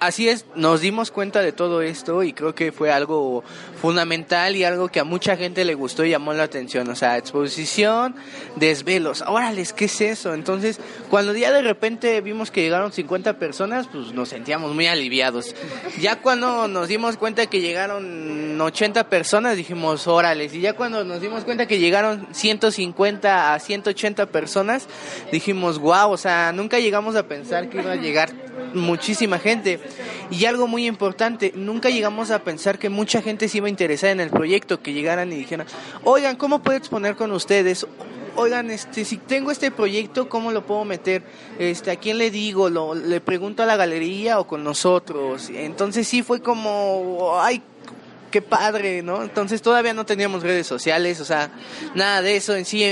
así 0.00 0.28
es, 0.28 0.46
nos 0.54 0.80
dimos 0.80 1.10
cuenta 1.10 1.40
de 1.40 1.52
todo 1.52 1.82
esto 1.82 2.22
y 2.22 2.32
creo 2.32 2.54
que 2.54 2.72
fue 2.72 2.90
algo 2.90 3.44
fundamental 3.80 4.56
y 4.56 4.64
algo 4.64 4.88
que 4.88 5.00
a 5.00 5.04
mucha 5.04 5.36
gente 5.36 5.64
le 5.64 5.74
gustó 5.74 6.04
y 6.04 6.10
llamó 6.10 6.32
la 6.32 6.44
atención. 6.44 6.88
O 6.88 6.94
sea, 6.94 7.16
exposición, 7.16 8.14
desvelos. 8.56 9.22
Órale, 9.26 9.64
¿qué 9.76 9.86
es 9.86 10.00
eso? 10.00 10.34
Entonces, 10.34 10.80
cuando 11.10 11.34
ya 11.34 11.52
de 11.52 11.62
repente 11.62 12.20
vimos 12.20 12.50
que 12.50 12.62
llegaron 12.62 12.92
50 12.92 13.38
personas, 13.38 13.88
pues 13.88 14.12
nos 14.12 14.28
sentíamos 14.28 14.74
muy 14.74 14.86
aliviados. 14.86 15.54
Ya 16.00 16.16
cuando 16.16 16.37
cuando 16.38 16.68
nos 16.68 16.86
dimos 16.86 17.16
cuenta 17.16 17.46
que 17.46 17.60
llegaron 17.60 18.60
80 18.60 19.08
personas, 19.08 19.56
dijimos, 19.56 20.06
órale. 20.06 20.44
Y 20.44 20.60
ya 20.60 20.74
cuando 20.74 21.02
nos 21.02 21.20
dimos 21.20 21.42
cuenta 21.42 21.66
que 21.66 21.80
llegaron 21.80 22.28
150 22.30 23.54
a 23.54 23.58
180 23.58 24.26
personas, 24.26 24.86
dijimos, 25.32 25.80
wow, 25.80 26.12
o 26.12 26.16
sea, 26.16 26.52
nunca 26.52 26.78
llegamos 26.78 27.16
a 27.16 27.24
pensar 27.24 27.68
que 27.68 27.78
iba 27.78 27.90
a 27.90 27.96
llegar 27.96 28.32
muchísima 28.72 29.40
gente. 29.40 29.80
Y 30.30 30.44
algo 30.44 30.68
muy 30.68 30.86
importante, 30.86 31.52
nunca 31.56 31.90
llegamos 31.90 32.30
a 32.30 32.38
pensar 32.44 32.78
que 32.78 32.88
mucha 32.88 33.20
gente 33.20 33.48
se 33.48 33.58
iba 33.58 33.66
a 33.66 33.70
interesar 33.70 34.10
en 34.10 34.20
el 34.20 34.30
proyecto, 34.30 34.80
que 34.80 34.92
llegaran 34.92 35.32
y 35.32 35.36
dijeran, 35.36 35.66
oigan, 36.04 36.36
¿cómo 36.36 36.60
puedo 36.60 36.78
exponer 36.78 37.16
con 37.16 37.32
ustedes? 37.32 37.84
Oigan, 38.38 38.70
este, 38.70 39.04
si 39.04 39.18
tengo 39.18 39.50
este 39.50 39.70
proyecto, 39.70 40.28
¿cómo 40.28 40.52
lo 40.52 40.64
puedo 40.64 40.84
meter? 40.84 41.22
Este, 41.58 41.90
¿a 41.90 41.96
quién 41.96 42.18
le 42.18 42.30
digo? 42.30 42.70
¿Lo, 42.70 42.94
¿Le 42.94 43.20
pregunto 43.20 43.62
a 43.62 43.66
la 43.66 43.76
galería 43.76 44.38
o 44.38 44.46
con 44.46 44.62
nosotros? 44.64 45.50
Entonces 45.50 46.06
sí 46.06 46.22
fue 46.22 46.40
como, 46.40 47.38
ay, 47.40 47.62
qué 48.30 48.40
padre, 48.40 49.02
¿no? 49.02 49.22
Entonces 49.22 49.60
todavía 49.60 49.92
no 49.92 50.06
teníamos 50.06 50.42
redes 50.42 50.66
sociales, 50.66 51.20
o 51.20 51.24
sea, 51.24 51.50
nada 51.94 52.22
de 52.22 52.36
eso 52.36 52.54
en 52.54 52.64
sí. 52.64 52.84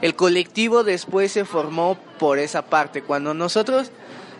el 0.00 0.14
colectivo 0.14 0.84
después 0.84 1.32
se 1.32 1.44
formó 1.44 1.98
por 2.18 2.38
esa 2.38 2.62
parte. 2.62 3.02
Cuando 3.02 3.34
nosotros 3.34 3.90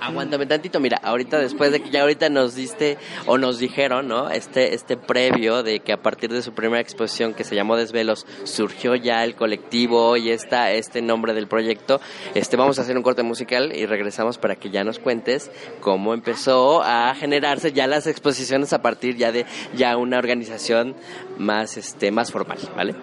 Aguántame 0.03 0.47
tantito, 0.47 0.81
mira, 0.81 0.99
ahorita 1.01 1.39
después 1.39 1.71
de 1.71 1.81
que 1.81 1.91
ya 1.91 2.01
ahorita 2.01 2.29
nos 2.29 2.57
diste 2.57 2.99
o 3.27 3.39
nos 3.39 3.61
dijeron, 3.61 4.09
¿no? 4.09 4.31
Este 4.31 4.75
este 4.75 4.97
previo 4.97 5.63
de 5.63 5.79
que 5.79 5.93
a 5.93 6.03
partir 6.03 6.33
de 6.33 6.43
su 6.43 6.55
primera 6.55 6.81
exposición 6.81 7.35
que 7.35 7.45
se 7.45 7.55
llamó 7.55 7.77
Desvelos 7.77 8.27
surgió 8.43 8.97
ya 8.97 9.23
el 9.23 9.37
colectivo 9.37 10.17
y 10.17 10.31
está 10.31 10.73
este 10.73 11.03
nombre 11.03 11.35
del 11.35 11.47
proyecto. 11.47 12.01
Este 12.35 12.57
vamos 12.57 12.81
a 12.81 12.83
hacer 12.83 12.97
un 12.97 13.05
corte 13.05 13.23
musical 13.23 13.73
y 13.77 13.87
regresamos 13.87 14.39
para 14.39 14.57
que 14.57 14.71
ya 14.71 14.83
nos 14.83 14.99
cuentes 14.99 15.53
cómo 15.81 16.15
empezó 16.15 16.83
a 16.83 17.15
generarse 17.15 17.71
ya 17.71 17.87
las 17.87 18.09
exposiciones 18.09 18.73
a 18.73 18.83
partir 18.83 19.17
ya 19.17 19.31
de 19.31 19.47
ya 19.77 19.97
una 19.97 20.19
organización 20.19 20.97
más 21.39 21.77
este 21.77 22.11
más 22.11 22.33
formal, 22.33 22.59
¿vale? 22.77 22.97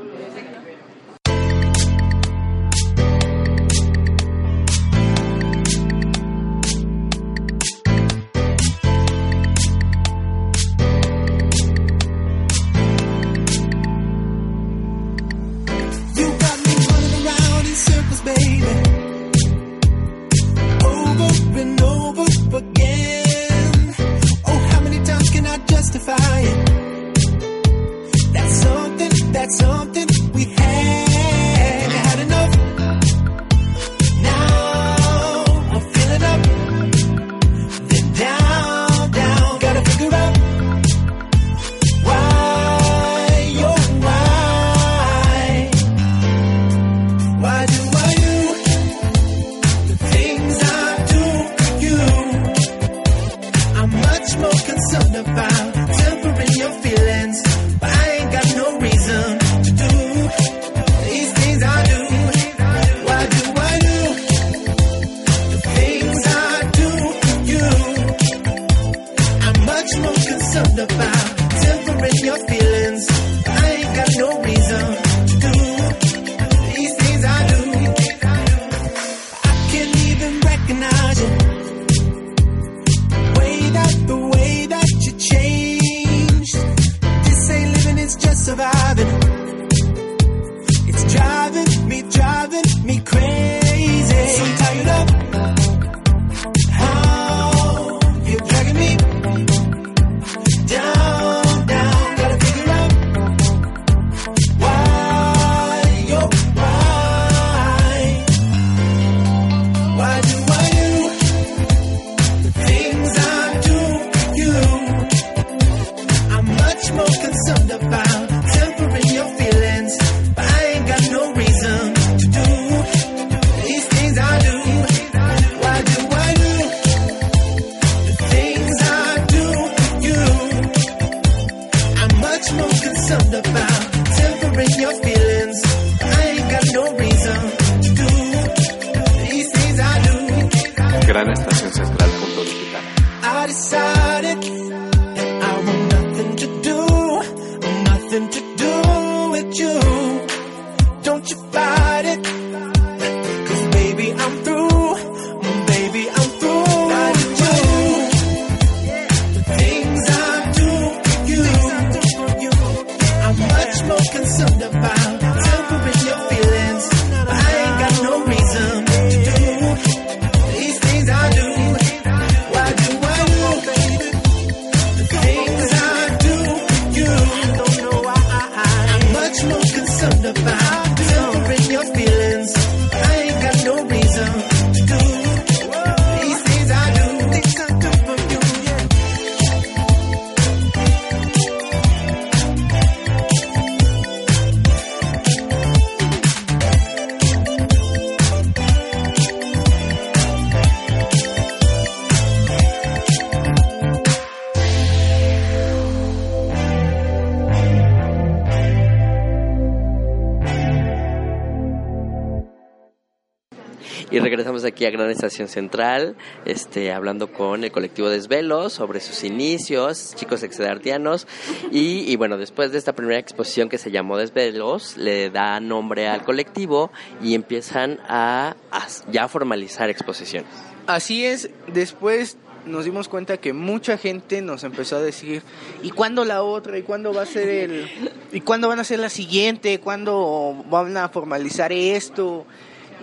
Aquí 214.69 214.86
a 214.86 214.89
Gran 214.89 215.10
Estación 215.10 215.47
Central, 215.47 216.15
este, 216.45 216.91
hablando 216.91 217.32
con 217.32 217.63
el 217.63 217.71
colectivo 217.71 218.10
Desvelos 218.10 218.73
sobre 218.73 218.99
sus 218.99 219.23
inicios, 219.23 220.13
chicos 220.15 220.43
exedartianos, 220.43 221.27
y, 221.71 222.12
y 222.12 222.15
bueno, 222.15 222.38
después 222.38 222.71
de 222.71 222.77
esta 222.77 222.93
primera 222.93 223.19
exposición 223.19 223.69
que 223.69 223.77
se 223.77 223.91
llamó 223.91 224.17
Desvelos, 224.17 224.97
le 224.97 225.29
da 225.29 225.60
nombre 225.60 226.08
al 226.08 226.23
colectivo 226.23 226.91
y 227.21 227.36
empiezan 227.36 227.99
a, 228.08 228.55
a 228.71 228.88
ya 229.12 229.27
formalizar 229.27 229.89
exposiciones. 229.89 230.49
Así 230.88 231.25
es, 231.25 231.49
después 231.67 232.38
nos 232.65 232.86
dimos 232.86 233.08
cuenta 233.08 233.38
que 233.38 233.53
mucha 233.53 233.97
gente 233.97 234.41
nos 234.41 234.63
empezó 234.63 234.97
a 234.97 235.01
decir, 235.01 235.43
¿y 235.82 235.91
cuándo 235.91 236.25
la 236.25 236.43
otra? 236.43 236.77
¿Y 236.77 236.82
cuándo 236.84 237.13
va 237.13 237.23
a 237.23 237.25
ser 237.25 237.47
el... 237.49 237.89
¿Y 238.32 238.41
cuándo 238.41 238.67
van 238.67 238.79
a 238.79 238.84
ser 238.84 238.99
la 238.99 239.10
siguiente? 239.10 239.79
¿Cuándo 239.79 240.65
van 240.69 240.95
a 240.97 241.10
formalizar 241.10 241.71
esto? 241.71 242.45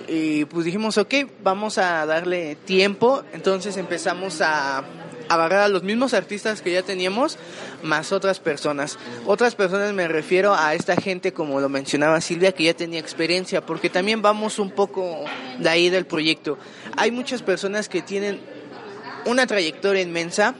Y 0.08 0.44
pues 0.46 0.64
dijimos, 0.64 0.98
ok, 0.98 1.14
vamos 1.42 1.78
a 1.78 2.06
darle 2.06 2.56
tiempo. 2.56 3.22
Entonces 3.32 3.76
empezamos 3.76 4.40
a 4.40 4.84
agarrar 5.28 5.60
a 5.60 5.68
los 5.68 5.82
mismos 5.82 6.14
artistas 6.14 6.62
que 6.62 6.72
ya 6.72 6.82
teníamos, 6.82 7.38
más 7.82 8.12
otras 8.12 8.38
personas. 8.38 8.98
Otras 9.26 9.54
personas 9.54 9.92
me 9.92 10.08
refiero 10.08 10.54
a 10.54 10.74
esta 10.74 10.96
gente, 10.96 11.32
como 11.32 11.60
lo 11.60 11.68
mencionaba 11.68 12.20
Silvia, 12.20 12.52
que 12.52 12.64
ya 12.64 12.74
tenía 12.74 13.00
experiencia, 13.00 13.64
porque 13.64 13.90
también 13.90 14.22
vamos 14.22 14.58
un 14.58 14.70
poco 14.70 15.24
de 15.58 15.68
ahí 15.68 15.90
del 15.90 16.06
proyecto. 16.06 16.58
Hay 16.96 17.10
muchas 17.10 17.42
personas 17.42 17.88
que 17.88 18.02
tienen 18.02 18.40
una 19.24 19.46
trayectoria 19.46 20.02
inmensa, 20.02 20.54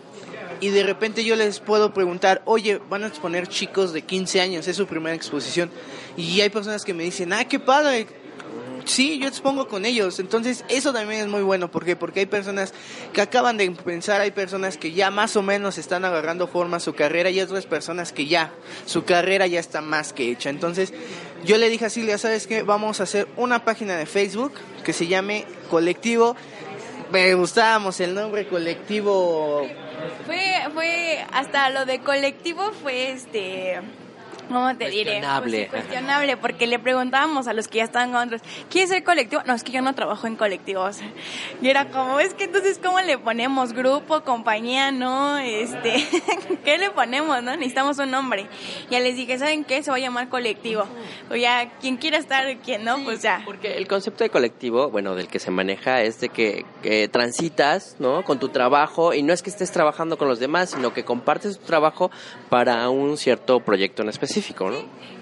y 0.59 0.71
de 0.71 0.83
repente 0.83 1.23
yo 1.23 1.37
les 1.37 1.61
puedo 1.61 1.93
preguntar, 1.93 2.43
oye, 2.47 2.81
van 2.89 3.05
a 3.05 3.09
exponer 3.09 3.47
chicos 3.47 3.93
de 3.93 4.03
15 4.03 4.41
años, 4.41 4.67
es 4.67 4.77
su 4.77 4.87
primera 4.87 5.15
exposición, 5.15 5.71
y 6.17 6.41
hay 6.41 6.49
personas 6.49 6.85
que 6.85 6.95
me 6.95 7.05
dicen, 7.05 7.33
ah, 7.33 7.47
qué 7.47 7.61
padre, 7.61 8.07
sí, 8.87 9.19
yo 9.19 9.29
expongo 9.29 9.69
con 9.69 9.85
ellos. 9.85 10.19
Entonces, 10.19 10.65
eso 10.69 10.93
también 10.93 11.21
es 11.21 11.27
muy 11.27 11.43
bueno. 11.43 11.71
¿Por 11.71 11.85
qué? 11.85 11.97
Porque 11.97 12.21
hay 12.21 12.27
personas 12.27 12.73
que 13.13 13.21
acaban 13.21 13.57
de 13.57 13.71
pensar, 13.71 14.21
hay 14.21 14.31
personas 14.31 14.77
que 14.77 14.93
ya 14.93 15.11
más 15.11 15.37
o 15.37 15.43
menos 15.43 15.79
están 15.79 16.05
agarrando 16.05 16.47
forma 16.47 16.79
a 16.79 16.81
su 16.81 16.95
carrera 16.95 17.31
y 17.31 17.41
otras 17.41 17.67
personas 17.67 18.13
que 18.13 18.27
ya, 18.27 18.53
su 18.87 19.05
carrera 19.05 19.47
ya 19.47 19.61
está 19.61 19.81
más 19.81 20.13
que 20.13 20.31
hecha. 20.31 20.51
Entonces, 20.51 20.93
yo 21.45 21.59
le 21.59 21.69
dije 21.69 21.87
a 21.87 21.91
Silvia, 21.91 22.19
¿sabes 22.19 22.47
qué? 22.47 22.63
Vamos 22.63 23.01
a 23.01 23.03
hacer 23.03 23.29
una 23.37 23.65
página 23.65 23.97
de 23.97 24.07
Facebook 24.07 24.53
que 24.85 24.93
se 24.93 25.07
llame 25.07 25.45
Colectivo. 25.69 26.37
Me 27.13 27.35
gustábamos 27.35 28.01
el 28.01 28.15
nombre 28.15 28.49
colectivo. 28.49 29.65
Fue, 30.27 30.55
fue, 30.75 31.25
hasta 31.33 31.71
lo 31.71 31.85
de 31.85 32.01
colectivo 32.01 32.73
fue 32.83 33.13
este 33.13 33.81
¿Cómo 34.49 34.77
te 34.77 34.91
diré? 34.91 35.13
Cuestionable. 35.13 35.69
Pues 35.71 35.83
cuestionable, 35.83 36.37
porque 36.37 36.67
le 36.67 36.79
preguntábamos 36.79 37.49
a 37.49 37.53
los 37.53 37.69
que 37.69 37.79
ya 37.79 37.85
estaban 37.85 38.13
con 38.13 38.27
otros, 38.27 38.43
¿quieres 38.71 38.91
ser 38.91 39.05
colectivo? 39.05 39.43
No, 39.47 39.55
es 39.55 39.65
que 39.65 39.73
yo 39.73 39.83
no 39.83 39.95
trabajo 39.95 40.27
en 40.27 40.37
colectivos. 40.37 40.99
Y 41.61 41.69
era 41.69 41.87
como, 41.91 42.21
es 42.21 42.35
que 42.35 42.45
entonces, 42.45 42.81
¿cómo 42.83 43.01
le 43.01 43.19
ponemos? 43.19 43.73
Grupo, 43.73 44.23
compañía, 44.23 44.93
¿no? 44.93 45.37
Este, 45.39 45.95
¿qué 46.65 46.79
le 46.79 46.91
ponemos, 46.91 47.43
no? 47.43 47.57
Necesitamos 47.57 47.99
un 47.99 48.11
nombre. 48.11 48.47
Ya 48.91 49.01
les 49.01 49.17
dije, 49.17 49.39
¿saben 49.39 49.65
qué? 49.65 49.83
Se 49.83 49.91
va 49.91 49.97
a 49.97 50.01
llamar 50.01 50.29
colectivo. 50.29 50.85
O 51.31 51.37
ya, 51.37 51.71
quien 51.81 51.97
quiera 51.97 52.19
estar, 52.19 52.45
quien 52.59 52.85
no, 52.85 52.99
pues 53.05 53.23
ya. 53.23 53.43
Porque 53.45 53.77
el 53.77 53.89
concepto 53.89 54.25
de 54.25 54.31
colectivo, 54.31 54.91
bueno, 54.91 55.15
del 55.15 55.29
que 55.29 55.39
se 55.39 55.51
maneja 55.51 56.03
es 56.03 56.21
de 56.21 56.29
que, 56.29 56.65
que 56.83 57.09
transitas, 57.09 57.97
¿no? 57.99 58.23
Con 58.25 58.39
tu 58.39 58.49
trabajo 58.49 59.15
y 59.15 59.23
no 59.23 59.33
es 59.33 59.43
que 59.43 59.51
estés 59.51 59.73
trabajando 59.73 60.19
con 60.19 60.29
los 60.29 60.39
demás, 60.39 60.71
sino 60.71 60.93
que 60.93 61.05
compartes 61.05 61.59
tu 61.59 61.67
trabajo 61.67 62.11
para 62.49 62.89
un 62.91 63.17
cierto 63.17 63.61
proyecto 63.61 64.03
en 64.03 64.07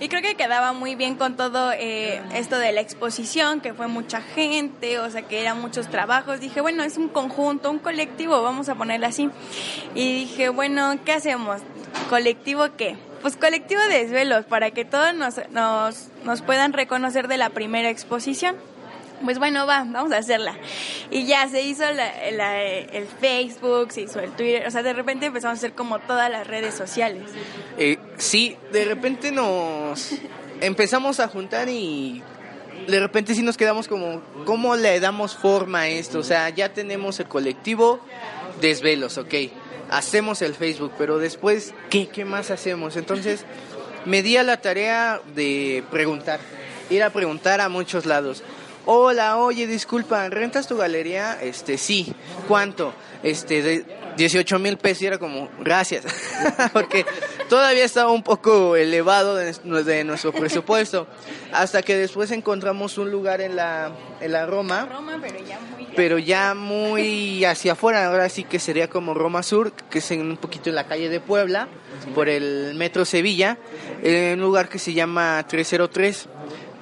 Y 0.00 0.08
creo 0.08 0.22
que 0.22 0.34
quedaba 0.34 0.72
muy 0.72 0.94
bien 0.94 1.14
con 1.14 1.36
todo 1.36 1.72
eh, 1.72 2.20
esto 2.34 2.58
de 2.58 2.72
la 2.72 2.80
exposición, 2.80 3.60
que 3.60 3.74
fue 3.74 3.86
mucha 3.86 4.20
gente, 4.20 4.98
o 4.98 5.10
sea, 5.10 5.22
que 5.22 5.40
eran 5.40 5.60
muchos 5.60 5.88
trabajos. 5.88 6.40
Dije, 6.40 6.60
bueno, 6.60 6.82
es 6.82 6.96
un 6.96 7.08
conjunto, 7.08 7.70
un 7.70 7.78
colectivo, 7.78 8.42
vamos 8.42 8.68
a 8.68 8.74
ponerlo 8.74 9.06
así. 9.06 9.30
Y 9.94 10.12
dije, 10.14 10.48
bueno, 10.48 10.98
¿qué 11.04 11.12
hacemos? 11.12 11.60
¿Colectivo 12.08 12.64
qué? 12.76 12.96
Pues 13.22 13.36
colectivo 13.36 13.80
de 13.88 14.04
desvelos, 14.04 14.44
para 14.44 14.72
que 14.72 14.84
todos 14.84 15.14
nos, 15.14 15.40
nos 16.24 16.42
puedan 16.42 16.72
reconocer 16.72 17.28
de 17.28 17.38
la 17.38 17.50
primera 17.50 17.88
exposición 17.88 18.56
pues 19.22 19.38
bueno, 19.38 19.66
va, 19.66 19.84
vamos 19.86 20.12
a 20.12 20.18
hacerla. 20.18 20.54
Y 21.10 21.26
ya 21.26 21.48
se 21.48 21.62
hizo 21.62 21.84
el 21.84 23.06
Facebook, 23.20 23.92
se 23.92 24.02
hizo 24.02 24.20
el 24.20 24.32
Twitter, 24.32 24.66
o 24.66 24.70
sea, 24.70 24.82
de 24.82 24.92
repente 24.92 25.26
empezamos 25.26 25.56
a 25.56 25.58
hacer 25.58 25.72
como 25.72 25.98
todas 26.00 26.30
las 26.30 26.46
redes 26.46 26.74
sociales. 26.74 27.22
Eh, 27.78 27.98
sí, 28.16 28.56
de 28.72 28.84
repente 28.84 29.32
nos 29.32 30.12
empezamos 30.60 31.20
a 31.20 31.28
juntar 31.28 31.68
y 31.68 32.22
de 32.88 33.00
repente 33.00 33.34
sí 33.34 33.42
nos 33.42 33.56
quedamos 33.56 33.88
como, 33.88 34.22
¿cómo 34.44 34.76
le 34.76 35.00
damos 35.00 35.34
forma 35.34 35.80
a 35.80 35.88
esto? 35.88 36.18
O 36.18 36.24
sea, 36.24 36.48
ya 36.50 36.72
tenemos 36.72 37.20
el 37.20 37.26
colectivo 37.26 38.00
Desvelos, 38.60 39.18
ok. 39.18 39.34
Hacemos 39.90 40.42
el 40.42 40.54
Facebook, 40.54 40.92
pero 40.96 41.18
después, 41.18 41.74
¿qué, 41.90 42.08
qué 42.08 42.24
más 42.24 42.50
hacemos? 42.50 42.96
Entonces, 42.96 43.44
me 44.04 44.22
di 44.22 44.36
a 44.36 44.42
la 44.42 44.60
tarea 44.60 45.20
de 45.34 45.84
preguntar, 45.90 46.40
ir 46.90 47.02
a 47.02 47.10
preguntar 47.10 47.60
a 47.60 47.68
muchos 47.68 48.06
lados 48.06 48.42
hola, 48.86 49.38
oye, 49.38 49.66
disculpa, 49.66 50.28
¿rentas 50.28 50.66
tu 50.66 50.76
galería? 50.76 51.38
Este, 51.40 51.78
sí, 51.78 52.12
¿cuánto? 52.48 52.92
Este, 53.22 53.62
de 53.62 53.84
18 54.16 54.58
mil 54.58 54.76
pesos. 54.76 55.02
Y 55.02 55.06
era 55.06 55.18
como, 55.18 55.48
gracias, 55.60 56.04
porque 56.72 57.04
todavía 57.48 57.84
estaba 57.84 58.10
un 58.10 58.22
poco 58.22 58.76
elevado 58.76 59.36
de, 59.36 60.04
nuestro 60.04 60.32
presupuesto, 60.32 61.06
hasta 61.52 61.82
que 61.82 61.96
después 61.96 62.30
encontramos 62.30 62.98
un 62.98 63.10
lugar 63.10 63.40
en 63.40 63.56
la, 63.56 63.92
en 64.20 64.32
la 64.32 64.46
Roma, 64.46 64.88
Roma 64.90 65.18
pero, 65.20 65.38
ya 65.44 65.60
muy, 65.60 65.88
pero 65.96 66.18
ya 66.18 66.54
muy 66.54 67.44
hacia 67.44 67.72
afuera, 67.72 68.06
ahora 68.06 68.28
sí 68.28 68.44
que 68.44 68.58
sería 68.58 68.88
como 68.88 69.14
Roma 69.14 69.42
Sur, 69.42 69.72
que 69.72 69.98
es 69.98 70.10
en 70.10 70.20
un 70.22 70.36
poquito 70.36 70.70
en 70.70 70.76
la 70.76 70.86
calle 70.86 71.08
de 71.08 71.20
Puebla, 71.20 71.68
por 72.14 72.28
el 72.28 72.74
metro 72.74 73.04
Sevilla, 73.04 73.58
en 74.02 74.38
un 74.40 74.44
lugar 74.44 74.68
que 74.68 74.78
se 74.78 74.92
llama 74.92 75.44
303 75.48 76.28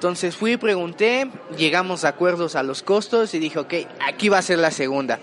entonces 0.03 0.35
fui 0.35 0.57
pregunté, 0.57 1.29
llegamos 1.55 2.03
a 2.03 2.09
acuerdos 2.09 2.57
a 2.57 2.63
los 2.63 2.83
costos 2.83 3.33
y 3.35 3.39
dije, 3.39 3.57
ok, 3.57 3.73
aquí 4.05 4.27
va 4.27 4.39
a 4.39 4.41
ser 4.41 4.59
la 4.59 4.69
segunda. 4.69 5.17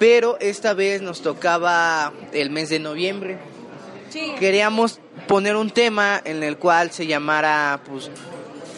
Pero 0.00 0.36
esta 0.40 0.74
vez 0.74 1.00
nos 1.00 1.22
tocaba 1.22 2.12
el 2.32 2.50
mes 2.50 2.70
de 2.70 2.80
noviembre. 2.80 3.38
Queríamos 4.40 4.98
poner 5.28 5.54
un 5.54 5.70
tema 5.70 6.20
en 6.24 6.42
el 6.42 6.56
cual 6.56 6.90
se 6.90 7.06
llamara 7.06 7.82
pues 7.88 8.10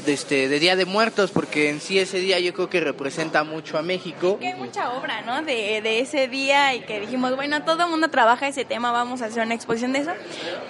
de, 0.05 0.13
este, 0.13 0.49
de 0.49 0.59
Día 0.59 0.77
de 0.77 0.85
Muertos, 0.85 1.31
porque 1.31 1.71
en 1.71 1.81
sí 1.81 1.99
ese 1.99 2.19
día 2.19 2.39
yo 2.41 2.55
creo 2.55 2.69
que 2.69 2.81
representa 2.81 3.45
mucho 3.45 3.79
a 3.79 3.83
México. 3.83 4.39
Que 4.39 4.49
hay 4.49 4.55
mucha 4.55 4.93
obra, 4.93 5.23
¿no? 5.23 5.43
De, 5.43 5.81
de 5.83 6.01
ese 6.01 6.29
día 6.29 6.75
y 6.75 6.81
que 6.81 7.01
dijimos, 7.01 7.37
bueno, 7.37 7.63
todo 7.65 7.85
el 7.85 7.91
mundo 7.91 8.09
trabaja 8.09 8.49
ese 8.49 8.65
tema, 8.65 8.93
vamos 8.93 9.23
a 9.23 9.27
hacer 9.27 9.45
una 9.45 9.55
exposición 9.55 9.93
de 9.93 10.01
eso. 10.01 10.13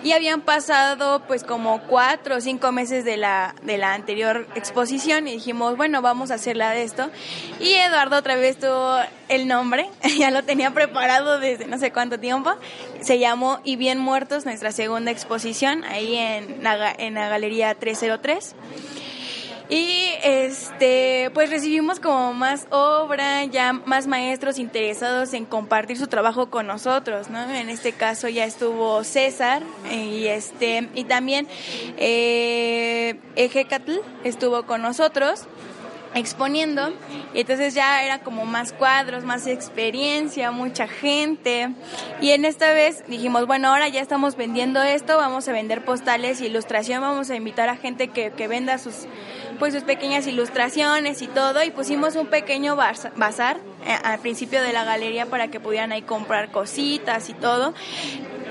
Y 0.02 0.12
habían 0.12 0.42
pasado 0.42 1.22
pues 1.26 1.44
como 1.44 1.82
cuatro 1.82 2.36
o 2.36 2.40
cinco 2.40 2.72
meses 2.72 3.04
de 3.04 3.16
la, 3.16 3.54
de 3.62 3.78
la 3.78 3.94
anterior 3.94 4.46
exposición 4.54 5.28
y 5.28 5.32
dijimos, 5.32 5.76
bueno, 5.76 6.02
vamos 6.02 6.30
a 6.30 6.34
hacerla 6.34 6.70
de 6.70 6.82
esto. 6.82 7.10
Y 7.60 7.72
Eduardo 7.74 8.16
otra 8.16 8.36
vez 8.36 8.58
tuvo 8.58 8.98
el 9.28 9.48
nombre, 9.48 9.88
ya 10.18 10.30
lo 10.30 10.42
tenía 10.42 10.72
preparado 10.72 11.38
desde 11.38 11.66
no 11.66 11.78
sé 11.78 11.92
cuánto 11.92 12.18
tiempo. 12.18 12.52
Se 13.00 13.18
llamó 13.18 13.60
Y 13.64 13.76
Bien 13.76 13.98
Muertos, 13.98 14.44
nuestra 14.44 14.72
segunda 14.72 15.10
exposición, 15.10 15.84
ahí 15.84 16.16
en 16.16 16.62
en 16.98 17.14
la 17.14 17.28
Galería 17.28 17.74
303. 17.74 18.54
Y 19.72 20.06
este, 20.22 21.30
pues 21.32 21.48
recibimos 21.48 21.98
como 21.98 22.34
más 22.34 22.66
obra, 22.68 23.46
ya 23.46 23.72
más 23.72 24.06
maestros 24.06 24.58
interesados 24.58 25.32
en 25.32 25.46
compartir 25.46 25.96
su 25.96 26.08
trabajo 26.08 26.50
con 26.50 26.66
nosotros, 26.66 27.30
¿no? 27.30 27.50
En 27.50 27.70
este 27.70 27.92
caso 27.92 28.28
ya 28.28 28.44
estuvo 28.44 29.02
César 29.02 29.62
y 29.90 30.26
este 30.26 30.90
y 30.94 31.04
también 31.04 31.48
eh, 31.96 33.18
Ejecatl 33.34 33.92
estuvo 34.24 34.64
con 34.64 34.82
nosotros 34.82 35.46
exponiendo. 36.14 36.92
Y 37.34 37.40
entonces 37.40 37.74
ya 37.74 38.04
era 38.04 38.20
como 38.20 38.44
más 38.44 38.72
cuadros, 38.72 39.24
más 39.24 39.46
experiencia, 39.46 40.50
mucha 40.50 40.86
gente. 40.88 41.70
Y 42.20 42.30
en 42.30 42.44
esta 42.44 42.72
vez 42.72 43.04
dijimos, 43.08 43.46
bueno, 43.46 43.68
ahora 43.68 43.88
ya 43.88 44.00
estamos 44.00 44.36
vendiendo 44.36 44.82
esto, 44.82 45.16
vamos 45.16 45.48
a 45.48 45.52
vender 45.52 45.84
postales 45.84 46.40
ilustración, 46.40 47.00
vamos 47.00 47.30
a 47.30 47.36
invitar 47.36 47.68
a 47.68 47.76
gente 47.76 48.08
que, 48.08 48.30
que 48.32 48.48
venda 48.48 48.78
sus 48.78 49.06
pues 49.58 49.74
sus 49.74 49.84
pequeñas 49.84 50.26
ilustraciones 50.26 51.22
y 51.22 51.28
todo 51.28 51.62
y 51.62 51.70
pusimos 51.70 52.16
un 52.16 52.26
pequeño 52.26 52.74
bazar 52.74 53.58
eh, 53.86 53.96
al 54.02 54.18
principio 54.18 54.60
de 54.60 54.72
la 54.72 54.82
galería 54.82 55.26
para 55.26 55.48
que 55.48 55.60
pudieran 55.60 55.92
ahí 55.92 56.02
comprar 56.02 56.50
cositas 56.50 57.28
y 57.28 57.34
todo. 57.34 57.72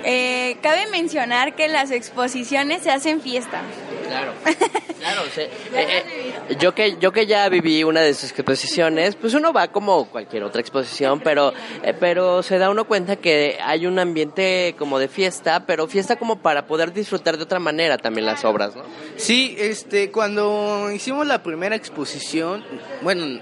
Eh, 0.04 0.58
cabe 0.62 0.88
mencionar 0.88 1.56
que 1.56 1.68
las 1.68 1.92
exposiciones 1.92 2.84
se 2.84 2.92
hacen 2.92 3.22
fiesta. 3.22 3.62
Claro, 4.08 4.34
claro. 5.00 5.22
Eh, 5.38 6.34
yo 6.60 6.76
que 6.76 6.98
yo 7.00 7.12
que 7.12 7.26
ya 7.26 7.48
viví 7.48 7.84
una 7.84 8.02
de 8.02 8.14
sus 8.14 8.32
exposiciones, 8.32 9.16
pues 9.16 9.34
uno 9.34 9.54
va 9.54 9.70
como 9.70 10.06
cualquier 10.10 10.44
otra 10.44 10.60
exposición, 10.60 11.22
pero 11.22 11.54
pero 12.00 12.44
se 12.44 12.58
da 12.58 12.70
uno 12.70 12.86
cuenta 12.86 13.16
que 13.16 13.58
hay 13.64 13.86
un 13.86 14.00
ambiente 14.00 14.76
como 14.78 15.00
de 15.00 15.08
fiesta, 15.08 15.66
pero 15.66 15.88
fiesta 15.88 16.18
como 16.18 16.40
para 16.40 16.68
poder 16.68 16.92
disfrutar 16.92 17.38
de 17.38 17.44
otra 17.44 17.60
manera 17.60 17.98
también 17.98 18.26
las 18.26 18.44
obras, 18.44 18.76
¿no? 18.76 18.84
Sí, 19.16 19.56
este, 19.58 20.12
cuando 20.12 20.92
hicimos 20.92 21.26
la 21.26 21.42
primera 21.42 21.76
exposición, 21.76 22.64
bueno, 23.02 23.40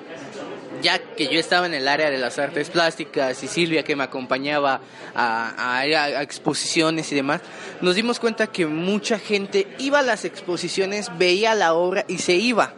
ya 0.82 1.00
que 1.00 1.28
yo 1.28 1.40
estaba 1.40 1.66
en 1.66 1.74
el 1.74 1.88
área 1.88 2.10
de 2.10 2.18
las 2.18 2.40
artes 2.40 2.70
plásticas 2.70 3.44
y 3.44 3.48
Silvia 3.48 3.84
que 3.84 3.96
me 3.96 4.04
acompañaba 4.04 4.82
a, 5.16 5.80
a, 5.80 6.22
exposiciones 6.22 7.12
y 7.12 7.16
demás, 7.16 7.42
nos 7.82 7.96
dimos 7.96 8.20
cuenta 8.20 8.48
que 8.48 8.66
mucha 8.66 9.20
gente 9.20 9.68
iba 9.80 10.00
a 10.00 10.04
las 10.04 10.26
exposiciones, 10.26 11.10
veía 11.18 11.56
la 11.56 11.74
obra 11.74 12.06
y 12.08 12.20
se 12.20 12.34
iba 12.34 12.74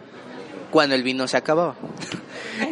cuando 0.71 0.95
el 0.95 1.03
vino 1.03 1.27
se 1.27 1.37
acababa. 1.37 1.75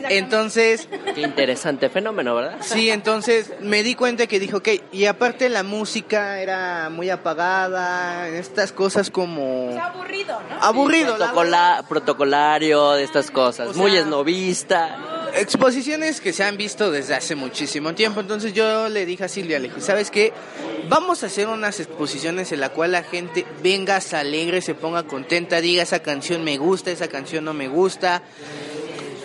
Entonces... 0.09 0.87
Qué 1.13 1.21
interesante 1.21 1.89
fenómeno, 1.89 2.35
¿verdad? 2.35 2.57
Sí, 2.61 2.89
entonces 2.89 3.51
me 3.61 3.83
di 3.83 3.95
cuenta 3.95 4.27
que 4.27 4.39
dijo, 4.39 4.57
ok, 4.57 4.69
y 4.91 5.05
aparte 5.05 5.49
la 5.49 5.63
música 5.63 6.39
era 6.39 6.89
muy 6.89 7.09
apagada, 7.09 8.27
estas 8.29 8.71
cosas 8.71 9.09
como... 9.09 9.69
aburrido, 9.81 10.39
¿no? 10.49 10.63
Aburrido. 10.63 11.17
protocolario 11.87 12.91
de 12.93 13.03
estas 13.03 13.31
cosas, 13.31 13.75
muy 13.75 13.95
esnovista. 13.95 15.18
Exposiciones 15.35 16.21
que 16.21 16.33
se 16.33 16.43
han 16.43 16.57
visto 16.57 16.91
desde 16.91 17.15
hace 17.15 17.35
muchísimo 17.35 17.93
tiempo, 17.93 18.19
entonces 18.19 18.53
yo 18.53 18.89
le 18.89 19.05
dije 19.05 19.25
a 19.25 19.27
Silvia, 19.27 19.59
le 19.59 19.69
dije, 19.69 19.81
¿sabes 19.81 20.11
qué? 20.11 20.33
Vamos 20.87 21.23
a 21.23 21.27
hacer 21.27 21.47
unas 21.47 21.79
exposiciones 21.79 22.51
en 22.51 22.59
la 22.59 22.69
cual 22.69 22.93
la 22.93 23.03
gente 23.03 23.45
venga, 23.61 24.01
se 24.01 24.17
alegre, 24.17 24.61
se 24.61 24.75
ponga 24.75 25.03
contenta, 25.03 25.61
diga 25.61 25.83
esa 25.83 25.99
canción 25.99 26.43
me 26.43 26.57
gusta, 26.57 26.91
esa 26.91 27.07
canción 27.07 27.45
no 27.45 27.53
me 27.53 27.67
gusta 27.67 28.23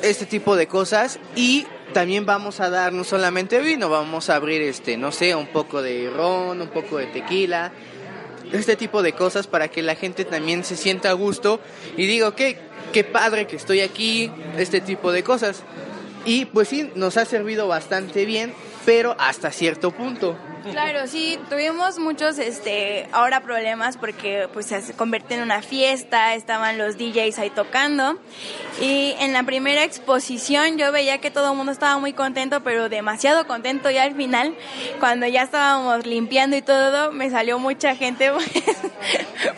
este 0.02 0.26
tipo 0.26 0.56
de 0.56 0.66
cosas 0.66 1.18
y 1.34 1.66
también 1.94 2.26
vamos 2.26 2.60
a 2.60 2.68
dar 2.68 2.92
no 2.92 3.04
solamente 3.04 3.60
vino, 3.60 3.88
vamos 3.88 4.28
a 4.28 4.36
abrir 4.36 4.60
este, 4.62 4.96
no 4.96 5.10
sé, 5.12 5.34
un 5.34 5.46
poco 5.46 5.80
de 5.80 6.10
ron, 6.10 6.60
un 6.60 6.68
poco 6.68 6.98
de 6.98 7.06
tequila, 7.06 7.72
este 8.52 8.76
tipo 8.76 9.02
de 9.02 9.14
cosas 9.14 9.46
para 9.46 9.68
que 9.68 9.82
la 9.82 9.94
gente 9.94 10.24
también 10.24 10.64
se 10.64 10.76
sienta 10.76 11.10
a 11.10 11.14
gusto 11.14 11.60
y 11.96 12.06
diga, 12.06 12.34
qué 12.36 12.58
qué 12.94 13.02
padre 13.02 13.48
que 13.48 13.56
estoy 13.56 13.80
aquí, 13.80 14.30
este 14.56 14.80
tipo 14.80 15.10
de 15.10 15.24
cosas. 15.24 15.64
Y 16.24 16.46
pues 16.46 16.68
sí, 16.68 16.90
nos 16.94 17.16
ha 17.16 17.24
servido 17.24 17.68
bastante 17.68 18.24
bien, 18.24 18.54
pero 18.84 19.16
hasta 19.18 19.50
cierto 19.50 19.90
punto. 19.90 20.36
Claro, 20.70 21.06
sí, 21.06 21.38
tuvimos 21.50 21.98
muchos 21.98 22.38
este 22.38 23.06
ahora 23.12 23.42
problemas 23.42 23.98
porque 23.98 24.48
pues 24.52 24.66
se 24.66 24.94
convierte 24.94 25.34
en 25.34 25.42
una 25.42 25.60
fiesta, 25.60 26.34
estaban 26.34 26.78
los 26.78 26.96
DJs 26.96 27.38
ahí 27.38 27.50
tocando 27.50 28.18
y 28.80 29.14
en 29.20 29.34
la 29.34 29.42
primera 29.42 29.84
exposición 29.84 30.78
yo 30.78 30.90
veía 30.90 31.18
que 31.18 31.30
todo 31.30 31.50
el 31.50 31.56
mundo 31.56 31.70
estaba 31.70 31.98
muy 31.98 32.14
contento, 32.14 32.62
pero 32.62 32.88
demasiado 32.88 33.46
contento 33.46 33.90
y 33.90 33.98
al 33.98 34.14
final 34.14 34.54
cuando 35.00 35.26
ya 35.26 35.42
estábamos 35.42 36.06
limpiando 36.06 36.56
y 36.56 36.62
todo, 36.62 37.12
me 37.12 37.28
salió 37.30 37.58
mucha 37.58 37.94
gente 37.94 38.32
pues, 38.32 38.80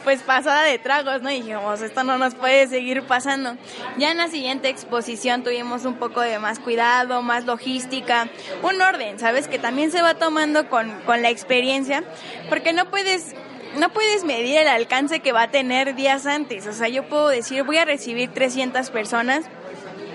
pues 0.03 0.23
pasada 0.23 0.65
de 0.65 0.79
tragos, 0.79 1.23
¿no? 1.23 1.31
Y 1.31 1.43
dijimos, 1.43 1.83
esto 1.83 2.03
no 2.03 2.19
nos 2.19 2.35
puede 2.35 2.67
seguir 2.67 3.03
pasando. 3.03 3.57
Ya 3.97 4.11
en 4.11 4.19
la 4.19 4.29
siguiente 4.29 4.69
exposición 4.69 5.45
tuvimos 5.45 5.85
un 5.85 5.95
poco 5.95 6.21
de 6.21 6.39
más 6.41 6.59
cuidado, 6.59 7.23
más 7.23 7.45
logística, 7.45 8.29
un 8.62 8.81
orden, 8.83 9.16
¿sabes? 9.19 9.49
Que 9.49 9.59
también 9.59 9.91
se 9.91 10.03
va 10.03 10.15
tomando 10.15 10.69
con 10.69 10.91
con 11.07 11.23
la 11.23 11.31
experiencia, 11.31 12.05
porque 12.49 12.73
no 12.73 12.91
puedes 12.91 13.35
no 13.77 13.91
puedes 13.91 14.25
medir 14.25 14.57
el 14.59 14.69
alcance 14.69 15.21
que 15.21 15.33
va 15.33 15.43
a 15.43 15.51
tener 15.51 15.95
días 15.95 16.27
antes. 16.27 16.67
O 16.67 16.73
sea, 16.73 16.89
yo 16.89 17.09
puedo 17.09 17.29
decir, 17.29 17.63
voy 17.63 17.77
a 17.79 17.85
recibir 17.85 18.33
300 18.33 18.91
personas, 18.91 19.45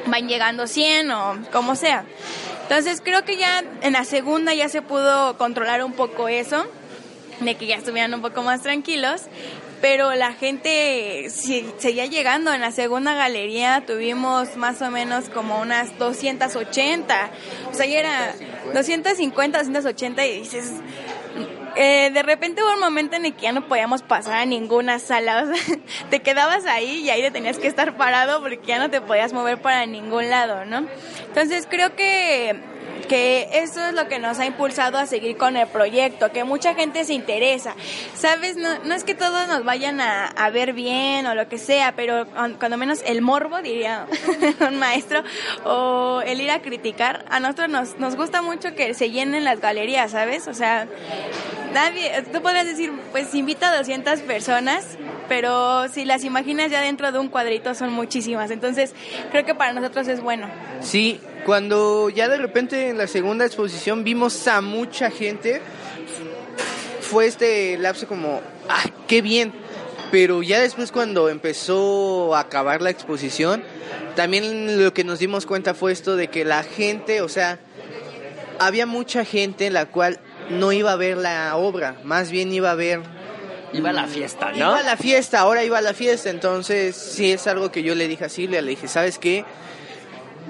van 0.08 0.28
llegando 0.28 0.68
100 0.68 1.12
o 1.12 1.38
como 1.52 1.76
sea. 1.76 2.06
Entonces 2.64 3.02
creo 3.04 3.24
que 3.24 3.38
ya 3.38 3.64
en 3.82 3.94
la 3.94 4.06
segunda 4.06 4.54
ya 4.54 4.70
se 4.70 4.82
pudo 4.82 5.38
controlar 5.38 5.84
un 5.84 5.94
poco 5.94 6.28
eso, 6.28 6.66
de 7.40 7.56
que 7.56 7.68
ya 7.68 7.76
estuvieran 7.76 8.14
un 8.14 8.22
poco 8.22 8.44
más 8.44 8.62
tranquilos. 8.62 9.24
Pero 9.82 10.14
la 10.14 10.34
gente 10.34 11.28
seguía 11.30 12.06
llegando. 12.06 12.54
En 12.54 12.62
la 12.62 12.72
segunda 12.72 13.16
galería 13.16 13.84
tuvimos 13.86 14.56
más 14.56 14.82
o 14.82 14.92
menos 14.92 15.30
como 15.30 15.60
unas 15.60 15.98
280. 15.98 17.30
O 17.72 17.74
sea, 17.74 17.86
ya 17.86 18.00
era 18.00 18.36
250, 18.74 19.58
280 19.58 20.26
y 20.26 20.40
dices, 20.40 20.72
eh, 21.76 22.12
de 22.14 22.24
repente 22.24 22.62
hubo 22.62 22.74
un 22.74 22.80
momento 22.80 23.16
en 23.16 23.26
el 23.26 23.34
que 23.34 23.44
ya 23.44 23.54
no 23.54 23.68
podíamos 23.68 24.02
pasar 24.02 24.34
a 24.34 24.46
ninguna 24.46 25.00
sala, 25.00 25.44
o 25.44 25.56
sea, 25.56 25.78
te 26.10 26.20
quedabas 26.20 26.66
ahí 26.66 27.02
y 27.04 27.10
ahí 27.10 27.22
te 27.22 27.32
tenías 27.32 27.58
que 27.58 27.68
estar 27.68 27.96
parado 27.96 28.42
porque 28.42 28.60
ya 28.66 28.78
no 28.78 28.90
te 28.90 29.00
podías 29.00 29.32
mover 29.32 29.62
para 29.62 29.86
ningún 29.86 30.30
lado, 30.30 30.66
¿no? 30.66 30.86
Entonces 31.28 31.68
creo 31.70 31.96
que 31.96 32.60
que 33.08 33.50
eso 33.54 33.86
es 33.86 33.94
lo 33.94 34.08
que 34.08 34.20
nos 34.20 34.40
ha 34.40 34.46
impulsado 34.46 34.98
a 34.98 35.06
seguir 35.06 35.38
con 35.38 35.58
el 35.58 35.68
proyecto, 35.68 36.32
que 36.32 36.44
mucha 36.44 36.74
gente 36.74 37.04
se 37.06 37.14
interesa. 37.14 37.76
Sabes, 38.16 38.56
no, 38.58 38.94
es 38.94 39.04
que 39.04 39.16
todos 39.16 39.48
nos 39.48 39.64
vayan 39.64 40.02
a, 40.02 40.28
a, 40.28 40.50
ver 40.50 40.74
bien 40.74 41.26
o 41.26 41.36
lo 41.36 41.48
que 41.48 41.58
sea, 41.58 41.94
pero 41.96 42.26
cuando 42.60 42.78
menos 42.78 43.02
el 43.06 43.22
morbo, 43.22 43.62
diría 43.62 44.06
un 44.68 44.78
maestro, 44.78 45.24
o 45.66 46.22
el 46.26 46.42
ir 46.42 46.52
a 46.52 46.62
criticar, 46.62 47.26
a 47.30 47.40
nosotros 47.40 47.70
nos, 47.70 48.00
nos 48.00 48.16
gusta 48.16 48.42
mucho 48.42 48.76
que 48.76 48.94
se 48.94 49.12
llenen 49.12 49.44
las 49.44 49.60
galerías, 49.60 50.12
¿sabes? 50.12 50.48
O 50.48 50.54
sea, 50.54 50.88
tú 52.32 52.42
podrías 52.42 52.66
decir, 52.66 52.92
pues 53.12 53.34
invita 53.34 53.72
a 53.72 53.78
200 53.78 54.22
personas, 54.22 54.86
pero 55.28 55.88
si 55.90 56.06
las 56.06 56.24
imaginas 56.24 56.72
ya 56.72 56.82
dentro 56.82 57.12
de 57.12 57.20
un 57.20 57.30
cuadrito 57.30 57.74
son 57.76 57.92
muchísimas, 57.92 58.52
entonces 58.52 58.94
creo 59.32 59.46
que 59.46 59.56
para 59.56 59.74
nosotros 59.74 60.08
es 60.08 60.22
bueno. 60.22 60.48
Sí, 60.82 61.20
cuando 61.46 62.10
ya 62.10 62.28
de 62.28 62.38
repente 62.38 62.90
en 62.90 62.98
la 62.98 63.08
segunda 63.08 63.46
exposición 63.46 64.04
vimos 64.04 64.48
a 64.48 64.62
mucha 64.62 65.10
gente, 65.10 65.62
fue 67.02 67.28
este 67.28 67.78
lapso 67.78 68.08
como, 68.08 68.42
ah, 68.70 68.84
qué 69.08 69.22
bien. 69.22 69.54
Pero 70.12 70.44
ya 70.44 70.60
después 70.60 70.92
cuando 70.92 71.30
empezó 71.30 72.36
a 72.36 72.42
acabar 72.42 72.82
la 72.82 72.90
exposición, 72.90 73.64
también 74.16 74.84
lo 74.84 74.94
que 74.94 75.04
nos 75.04 75.20
dimos 75.20 75.46
cuenta 75.46 75.74
fue 75.74 75.92
esto 75.92 76.16
de 76.16 76.28
que 76.28 76.44
la 76.44 76.64
gente, 76.64 77.22
o 77.22 77.30
sea, 77.30 77.60
había 78.60 78.86
mucha 78.86 79.24
gente 79.24 79.68
en 79.68 79.74
la 79.74 79.86
cual 79.86 80.20
no 80.50 80.72
iba 80.74 80.92
a 80.92 80.98
ver 80.98 81.18
la 81.18 81.56
obra, 81.56 81.96
más 82.04 82.30
bien 82.30 82.52
iba 82.52 82.72
a 82.72 82.76
ver 82.76 83.02
Iba 83.74 83.92
a 83.92 83.94
la 83.94 84.08
fiesta, 84.08 84.52
¿no? 84.52 84.58
Iba 84.58 84.80
a 84.80 84.84
la 84.84 84.98
fiesta, 84.98 85.40
ahora 85.40 85.64
iba 85.64 85.78
a 85.78 85.82
la 85.82 85.94
fiesta, 85.94 86.30
entonces 86.30 86.96
sí 86.96 87.32
es 87.32 87.48
algo 87.48 87.72
que 87.72 87.84
yo 87.84 87.96
le 87.96 88.08
dije 88.08 88.26
a 88.26 88.30
Silvia, 88.30 88.62
le 88.62 88.72
dije, 88.72 88.88
¿sabes 88.88 89.18
qué? 89.18 89.46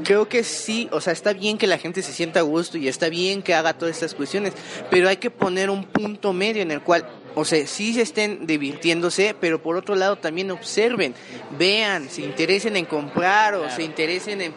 Creo 0.03 0.27
que 0.27 0.43
sí, 0.43 0.89
o 0.91 1.01
sea, 1.01 1.13
está 1.13 1.33
bien 1.33 1.57
que 1.57 1.67
la 1.67 1.77
gente 1.77 2.01
se 2.01 2.13
sienta 2.13 2.39
a 2.39 2.43
gusto 2.43 2.77
y 2.77 2.87
está 2.87 3.09
bien 3.09 3.41
que 3.41 3.53
haga 3.53 3.73
todas 3.73 3.95
estas 3.95 4.13
cuestiones, 4.13 4.53
pero 4.89 5.09
hay 5.09 5.17
que 5.17 5.29
poner 5.29 5.69
un 5.69 5.83
punto 5.83 6.33
medio 6.33 6.61
en 6.61 6.71
el 6.71 6.81
cual, 6.81 7.07
o 7.35 7.45
sea, 7.45 7.65
sí 7.67 7.93
se 7.93 8.01
estén 8.01 8.47
divirtiéndose, 8.47 9.35
pero 9.39 9.61
por 9.61 9.75
otro 9.75 9.95
lado 9.95 10.17
también 10.17 10.51
observen, 10.51 11.13
vean, 11.57 12.09
se 12.09 12.21
interesen 12.21 12.75
en 12.77 12.85
comprar 12.85 13.55
o 13.55 13.69
se 13.69 13.83
interesen 13.83 14.41
en 14.41 14.53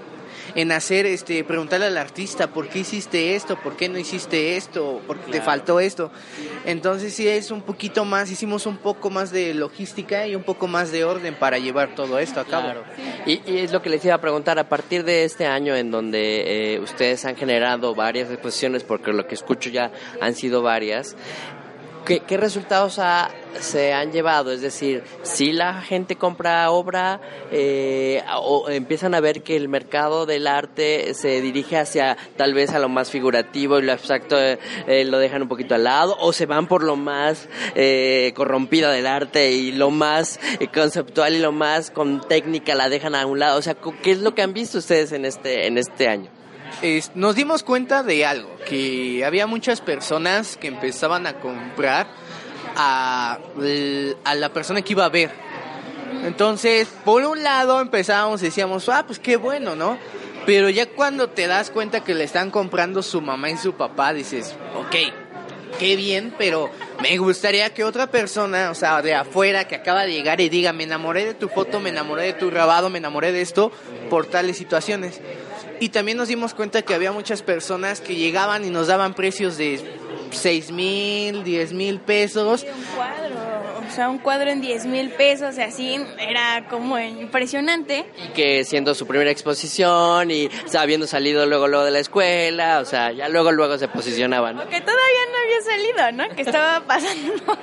en 0.55 0.73
hacer, 0.73 1.07
este, 1.07 1.45
preguntarle 1.45 1.87
al 1.87 1.97
artista, 1.97 2.49
¿por 2.49 2.69
qué 2.69 2.81
hiciste 2.81 3.35
esto? 3.35 3.57
¿Por 3.57 3.77
qué 3.77 3.88
no 3.88 3.99
hiciste 3.99 4.57
esto? 4.57 5.01
¿Por 5.07 5.19
qué 5.19 5.33
te 5.33 5.40
faltó 5.40 5.81
esto? 5.81 6.11
Entonces 6.64 7.14
sí 7.14 7.29
es 7.29 7.51
un 7.51 7.62
poquito 7.62 8.05
más, 8.05 8.31
hicimos 8.31 8.67
un 8.67 8.77
poco 8.77 9.11
más 9.11 9.31
de 9.31 9.55
logística 9.55 10.27
y 10.27 10.35
un 10.35 10.43
poco 10.43 10.67
más 10.67 10.93
de 10.93 11.05
orden 11.05 11.35
para 11.35 11.59
llevar 11.59 11.95
todo 11.95 12.19
esto 12.19 12.40
a 12.40 12.45
cabo. 12.45 12.83
Y, 13.27 13.40
es 13.47 13.73
lo 13.73 13.83
que 13.83 13.90
les 13.90 14.05
iba 14.05 14.14
a 14.14 14.21
preguntar, 14.21 14.59
a 14.59 14.69
partir 14.69 15.05
de 15.05 15.25
este 15.25 15.47
año 15.47 15.75
en 15.75 15.90
donde 15.90 16.75
eh, 16.75 16.81
ustedes 16.81 17.25
han 17.25 17.37
generado 17.37 17.95
varias 17.95 18.31
exposiciones, 18.31 18.85
porque 18.85 19.12
lo 19.12 19.27
que 19.27 19.35
escucho 19.35 19.71
ya 19.71 19.90
han 20.21 20.35
sido 20.35 20.62
varias, 20.62 21.17
¿Qué, 22.05 22.37
resultados 22.37 23.01
se 23.61 23.95
han 23.95 24.12
llevado? 24.12 24.53
Es 24.53 24.61
decir, 24.61 25.03
si 25.23 25.53
la 25.53 25.81
gente 25.81 26.17
compra 26.17 26.71
obra 26.71 27.19
eh, 27.51 28.23
o 28.37 28.69
empiezan 28.69 29.14
a 29.14 29.21
ver 29.21 29.43
que 29.43 29.57
el 29.57 29.69
mercado 29.69 30.27
del 30.27 30.47
arte 30.47 31.14
se 31.14 31.40
dirige 31.40 31.79
hacia 31.79 32.19
tal 32.37 32.53
vez 32.53 32.75
a 32.75 32.79
lo 32.79 32.90
más 32.90 33.11
figurativo 33.11 33.79
y 33.79 33.83
lo 33.83 33.93
abstracto 33.93 34.37
eh, 34.38 34.59
lo 35.07 35.19
dejan 35.19 35.40
un 35.40 35.49
poquito 35.49 35.75
al 35.75 35.85
lado 35.85 36.14
o 36.21 36.35
se 36.35 36.45
van 36.45 36.67
por 36.67 36.83
lo 36.83 36.97
más 36.97 37.49
eh, 37.75 38.33
corrompido 38.37 38.90
del 38.90 39.07
arte 39.07 39.53
y 39.53 39.73
lo 39.73 39.90
más 39.90 40.38
conceptual 40.75 41.35
y 41.35 41.38
lo 41.38 41.53
más 41.53 41.90
con 41.90 42.21
técnica 42.29 42.75
la 42.75 42.90
dejan 42.90 43.14
a 43.14 43.25
un 43.25 43.38
lado. 43.38 43.59
O 43.59 43.62
sea, 43.62 43.77
¿qué 44.03 44.11
es 44.11 44.19
lo 44.19 44.35
que 44.35 44.43
han 44.43 44.53
visto 44.53 44.77
ustedes 44.77 45.12
en 45.12 45.25
este, 45.25 45.67
en 45.67 45.79
este 45.79 46.09
año? 46.09 46.34
Nos 47.14 47.35
dimos 47.35 47.62
cuenta 47.62 48.03
de 48.03 48.27
algo, 48.27 48.57
que 48.68 49.25
había 49.25 49.47
muchas 49.47 49.81
personas 49.81 50.57
que 50.57 50.68
empezaban 50.68 51.27
a 51.27 51.40
comprar 51.40 52.07
a, 52.77 53.38
a 54.25 54.35
la 54.35 54.49
persona 54.53 54.83
que 54.83 54.92
iba 54.92 55.05
a 55.05 55.09
ver. 55.09 55.31
Entonces, 56.25 56.88
por 57.05 57.25
un 57.25 57.42
lado 57.42 57.81
empezábamos 57.81 58.42
y 58.42 58.47
decíamos, 58.47 58.88
ah, 58.88 59.05
pues 59.07 59.18
qué 59.18 59.37
bueno, 59.37 59.77
¿no? 59.77 59.99
Pero 60.47 60.68
ya 60.68 60.87
cuando 60.87 61.29
te 61.31 61.47
das 61.47 61.70
cuenta 61.70 62.05
que 62.05 62.14
le 62.14 62.25
están 62.25 62.51
comprando 62.51 63.03
su 63.03 63.20
mamá 63.20 63.51
y 63.51 63.57
su 63.57 63.75
papá, 63.75 64.12
dices, 64.12 64.55
ok, 64.77 64.97
qué 65.79 65.97
bien, 65.97 66.35
pero 66.37 66.70
me 67.03 67.16
gustaría 67.16 67.73
que 67.73 67.85
otra 67.85 68.09
persona, 68.09 68.70
o 68.70 68.75
sea, 68.75 69.01
de 69.01 69.14
afuera, 69.14 69.66
que 69.66 69.75
acaba 69.75 70.05
de 70.05 70.12
llegar 70.12 70.40
y 70.40 70.49
diga, 70.49 70.73
me 70.73 70.85
enamoré 70.85 71.25
de 71.25 71.35
tu 71.35 71.49
foto, 71.49 71.81
me 71.81 71.90
enamoré 71.90 72.25
de 72.25 72.33
tu 72.35 72.51
grabado, 72.51 72.90
me 72.90 72.99
enamoré 72.99 73.33
de 73.33 73.40
esto, 73.40 73.73
por 74.11 74.27
tales 74.27 74.57
situaciones. 74.57 75.20
Y 75.81 75.89
también 75.91 76.17
nos 76.19 76.29
dimos 76.29 76.55
cuenta 76.55 76.83
que 76.83 76.95
había 76.95 77.13
muchas 77.13 77.43
personas 77.43 78.01
que 78.01 78.15
llegaban 78.15 78.65
y 78.65 78.71
nos 78.71 78.87
daban 78.87 79.15
precios 79.15 79.57
de 79.57 79.81
6 80.31 80.71
mil, 80.73 81.45
10 81.45 81.73
mil 81.73 82.01
pesos. 82.01 82.65
un 82.65 82.85
cuadro, 82.97 83.35
o 83.89 83.91
sea, 83.95 84.09
un 84.09 84.19
cuadro 84.19 84.51
en 84.51 84.61
10 84.61 84.87
mil 84.87 85.11
pesos, 85.11 85.57
y 85.59 85.63
así 85.63 86.01
era 86.19 86.67
como 86.69 86.99
impresionante. 86.99 88.05
Y 88.25 88.33
que 88.33 88.65
siendo 88.65 88.95
su 88.95 89.07
primera 89.07 89.31
exposición 89.31 90.31
y 90.31 90.49
habiendo 90.77 91.07
salido 91.07 91.47
luego 91.47 91.69
luego 91.69 91.85
de 91.85 91.91
la 91.93 92.01
escuela, 92.01 92.81
o 92.81 92.85
sea, 92.85 93.13
ya 93.13 93.29
luego 93.29 93.53
luego 93.53 93.79
se 93.79 93.89
posicionaban. 93.89 94.57
Que 94.69 94.81
todavía 94.81 95.25
no 95.31 95.39
había 95.45 95.63
salido, 95.63 96.13
¿no? 96.13 96.35
Que 96.35 96.43
estaba 96.43 96.81
pasando. 96.87 97.59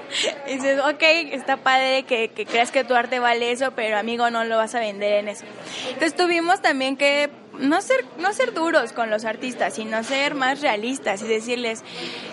y 0.47 0.54
dices, 0.54 0.80
ok, 0.80 1.04
está 1.34 1.58
padre 1.58 2.04
que, 2.04 2.30
que 2.30 2.45
creas 2.45 2.71
que 2.71 2.84
tu 2.84 2.93
arte 2.93 3.19
vale 3.19 3.52
eso, 3.52 3.71
pero 3.76 3.97
amigo, 3.97 4.30
no 4.30 4.43
lo 4.45 4.58
vas 4.58 4.76
a 4.76 4.80
vender 4.80 5.13
en 5.13 5.28
eso. 5.30 5.43
Entonces 5.88 6.15
tuvimos 6.15 6.62
también 6.62 6.95
que 6.95 7.30
no 7.62 7.82
ser, 7.82 8.06
no 8.17 8.34
ser 8.34 8.54
duros 8.54 8.91
con 8.91 9.10
los 9.10 9.26
artistas, 9.26 9.76
sino 9.76 10.04
ser 10.04 10.36
más 10.36 10.62
realistas 10.62 11.21
y 11.21 11.28
decirles, 11.28 11.84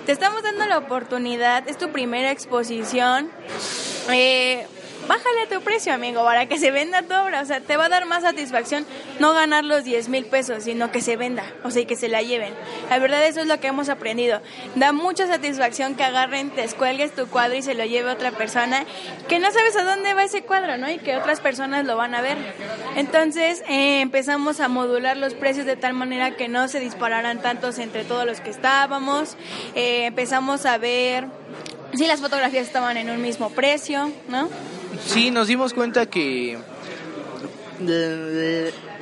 te 0.07 0.13
estamos 0.13 0.43
dando 0.43 0.67
la 0.67 0.79
oportunidad, 0.79 1.69
es 1.69 1.79
tu 1.79 1.91
primera 1.91 2.31
exposición, 2.31 3.31
eh, 4.11 4.67
bájale 5.09 5.43
a 5.43 5.49
tu 5.49 5.61
precio, 5.63 5.93
amigo, 5.93 6.23
para 6.23 6.47
que 6.47 6.59
se 6.59 6.71
venda 6.71 7.03
tu 7.03 7.15
obra. 7.15 7.41
O 7.41 7.45
sea, 7.45 7.61
te 7.61 7.77
va 7.77 7.87
a 7.87 7.89
dar 7.89 8.05
más 8.05 8.23
satisfacción 8.23 8.87
no 9.19 9.33
ganar 9.33 9.65
los 9.65 9.83
10 9.83 10.09
mil 10.11 10.27
pesos, 10.27 10.65
sino 10.65 10.93
que 10.93 11.01
se 11.01 11.17
venda, 11.17 11.45
o 11.65 11.71
sea, 11.71 11.83
y 11.83 11.87
que 11.87 11.97
se 11.97 12.09
la 12.09 12.23
lleven. 12.23 12.55
La 12.91 12.99
verdad, 12.99 13.27
eso 13.27 13.41
es 13.41 13.47
lo 13.47 13.59
que 13.59 13.69
hemos 13.69 13.89
aprendido. 13.89 14.41
Da 14.77 14.93
mucha 14.93 15.27
satisfacción 15.27 15.95
que 15.95 16.05
agarren, 16.05 16.51
te 16.51 16.63
escuelgues 16.63 17.15
tu 17.15 17.27
cuadro 17.27 17.57
y 17.57 17.63
se 17.63 17.75
lo 17.75 17.85
lleve 17.85 18.11
otra 18.11 18.31
persona, 18.33 18.85
que 19.29 19.39
no 19.39 19.51
sabes 19.51 19.75
a 19.77 19.85
dónde 19.85 20.15
va 20.15 20.25
ese 20.25 20.43
cuadro, 20.43 20.77
¿no? 20.77 20.91
Y 20.91 20.99
que 20.99 21.17
otras 21.17 21.41
personas 21.41 21.87
lo 21.87 21.97
van 21.97 22.15
a 22.15 22.21
ver. 22.21 22.37
Entonces, 22.97 23.63
eh, 23.69 24.01
empezamos 24.03 24.61
a 24.61 24.69
modular 24.69 25.17
los 25.17 25.35
precios 25.35 25.67
de 25.67 25.77
tal 25.77 25.95
manera 25.95 26.37
que 26.37 26.49
no 26.49 26.69
se 26.69 26.81
dispararan 26.81 27.41
tantos 27.41 27.79
entre 27.79 28.05
todos 28.05 28.27
los 28.27 28.41
que 28.41 28.51
estábamos. 28.51 29.37
Eh, 29.75 30.05
empezamos 30.05 30.67
a 30.67 30.77
ver 30.77 31.27
si 31.95 32.07
las 32.07 32.21
fotografías 32.21 32.67
estaban 32.67 32.97
en 32.97 33.09
un 33.11 33.23
mismo 33.23 33.51
precio, 33.51 34.13
¿no? 34.29 34.49
Sí, 35.07 35.31
nos 35.31 35.49
dimos 35.49 35.75
cuenta 35.75 36.07
que 36.07 36.59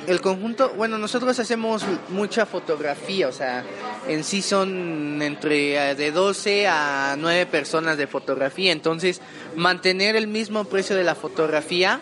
el 0.07 0.21
conjunto, 0.21 0.73
bueno, 0.77 0.97
nosotros 0.97 1.37
hacemos 1.39 1.83
mucha 2.09 2.45
fotografía, 2.45 3.27
o 3.27 3.31
sea, 3.31 3.63
en 4.07 4.23
sí 4.23 4.41
son 4.41 5.21
entre 5.21 5.95
de 5.95 6.11
12 6.11 6.67
a 6.67 7.15
9 7.17 7.45
personas 7.47 7.97
de 7.97 8.07
fotografía, 8.07 8.71
entonces 8.71 9.21
mantener 9.55 10.15
el 10.15 10.27
mismo 10.27 10.63
precio 10.65 10.95
de 10.95 11.03
la 11.03 11.15
fotografía 11.15 11.99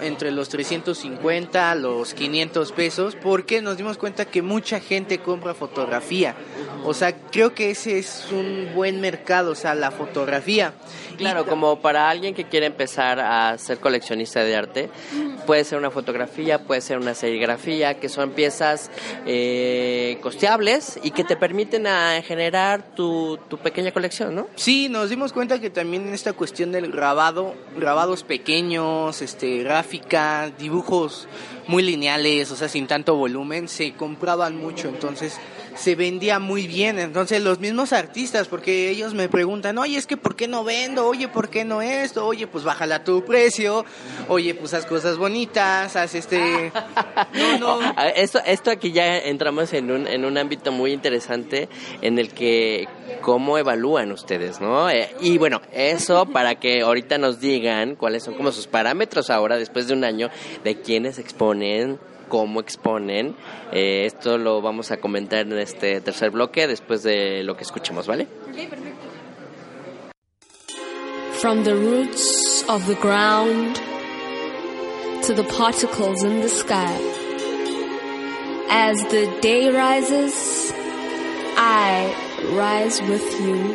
entre 0.00 0.30
los 0.30 0.48
350 0.48 1.70
a 1.70 1.74
los 1.74 2.14
500 2.14 2.72
pesos 2.72 3.16
porque 3.16 3.62
nos 3.62 3.76
dimos 3.76 3.98
cuenta 3.98 4.24
que 4.24 4.42
mucha 4.42 4.80
gente 4.80 5.18
compra 5.18 5.54
fotografía. 5.54 6.34
O 6.84 6.94
sea, 6.94 7.14
creo 7.30 7.54
que 7.54 7.70
ese 7.70 7.98
es 7.98 8.26
un 8.30 8.70
buen 8.74 9.00
mercado, 9.00 9.52
o 9.52 9.54
sea, 9.54 9.74
la 9.74 9.90
fotografía. 9.90 10.72
Claro, 11.16 11.46
como 11.46 11.80
para 11.80 12.08
alguien 12.08 12.32
que 12.32 12.44
quiere 12.44 12.66
empezar 12.66 13.18
a 13.18 13.58
ser 13.58 13.78
coleccionista 13.78 14.44
de 14.44 14.54
arte, 14.54 14.90
puede 15.46 15.64
ser 15.64 15.78
una 15.78 15.90
fotografía, 15.90 16.62
puede 16.64 16.80
ser 16.80 16.98
una 16.98 17.14
serigrafía, 17.14 17.98
que 17.98 18.08
son 18.08 18.30
piezas 18.30 18.90
eh, 19.26 20.18
costeables 20.22 21.00
y 21.02 21.10
que 21.10 21.24
te 21.24 21.36
permiten 21.36 21.88
a 21.88 22.22
generar 22.22 22.94
tu, 22.94 23.38
tu 23.48 23.58
pequeña 23.58 23.90
colección, 23.90 24.36
¿no? 24.36 24.46
Sí, 24.54 24.88
nos 24.88 25.10
dimos 25.10 25.32
cuenta 25.32 25.60
que 25.60 25.70
también 25.70 26.06
en 26.06 26.14
esta 26.14 26.32
cuestión 26.34 26.70
del 26.70 26.92
grabado, 26.92 27.54
grabados 27.76 28.22
pequeños, 28.22 29.20
este, 29.20 29.64
gráfica, 29.88 30.52
dibujos 30.58 31.26
muy 31.68 31.82
lineales, 31.82 32.50
o 32.50 32.56
sea, 32.56 32.68
sin 32.68 32.86
tanto 32.86 33.14
volumen, 33.14 33.68
se 33.68 33.92
compraban 33.92 34.56
mucho, 34.56 34.88
entonces 34.88 35.38
se 35.78 35.94
vendía 35.94 36.38
muy 36.38 36.66
bien. 36.66 36.98
Entonces 36.98 37.42
los 37.42 37.60
mismos 37.60 37.92
artistas, 37.92 38.48
porque 38.48 38.90
ellos 38.90 39.14
me 39.14 39.28
preguntan, 39.28 39.78
oye, 39.78 39.96
es 39.96 40.06
que 40.06 40.16
¿por 40.16 40.34
qué 40.34 40.48
no 40.48 40.64
vendo? 40.64 41.06
Oye, 41.06 41.28
¿por 41.28 41.48
qué 41.48 41.64
no 41.64 41.80
esto? 41.80 42.26
Oye, 42.26 42.46
pues 42.46 42.64
bájala 42.64 43.04
tu 43.04 43.24
precio. 43.24 43.84
Oye, 44.28 44.54
pues 44.54 44.74
haz 44.74 44.86
cosas 44.86 45.16
bonitas, 45.16 45.94
haz 45.94 46.14
este... 46.14 46.72
No, 47.34 47.58
no. 47.58 47.94
Esto, 48.14 48.40
esto 48.44 48.70
aquí 48.70 48.92
ya 48.92 49.18
entramos 49.18 49.72
en 49.72 49.90
un, 49.90 50.06
en 50.06 50.24
un 50.24 50.38
ámbito 50.38 50.72
muy 50.72 50.92
interesante 50.92 51.68
en 52.00 52.18
el 52.18 52.32
que 52.32 52.88
cómo 53.20 53.58
evalúan 53.58 54.12
ustedes, 54.12 54.60
¿no? 54.60 54.88
Eh, 54.88 55.10
y 55.20 55.38
bueno, 55.38 55.60
eso 55.72 56.26
para 56.26 56.56
que 56.56 56.82
ahorita 56.82 57.18
nos 57.18 57.40
digan 57.40 57.96
cuáles 57.96 58.22
son 58.22 58.34
como 58.34 58.52
sus 58.52 58.66
parámetros 58.66 59.30
ahora, 59.30 59.56
después 59.56 59.88
de 59.88 59.94
un 59.94 60.04
año, 60.04 60.30
de 60.64 60.80
quiénes 60.80 61.18
exponen, 61.18 61.57
cómo 62.28 62.60
exponen. 62.60 63.34
Eh, 63.72 64.04
esto 64.06 64.38
lo 64.38 64.60
vamos 64.60 64.90
a 64.90 64.98
comentar 64.98 65.40
en 65.40 65.58
este 65.58 66.00
tercer 66.00 66.30
bloque 66.30 66.66
después 66.66 67.02
de 67.02 67.42
lo 67.42 67.56
que 67.56 67.64
escuchemos, 67.64 68.06
¿vale? 68.06 68.26
Ok, 68.48 68.68
perfecto. 68.68 69.06
From 71.40 71.62
the 71.62 71.74
roots 71.74 72.64
of 72.68 72.86
the 72.86 72.96
ground 72.96 73.78
to 75.26 75.34
the 75.34 75.44
particles 75.44 76.24
in 76.24 76.40
the 76.40 76.48
sky. 76.48 76.92
As 78.70 78.98
the 79.08 79.26
day 79.40 79.70
rises, 79.70 80.72
I 81.56 82.12
rise 82.54 83.00
with 83.02 83.22
you. 83.40 83.74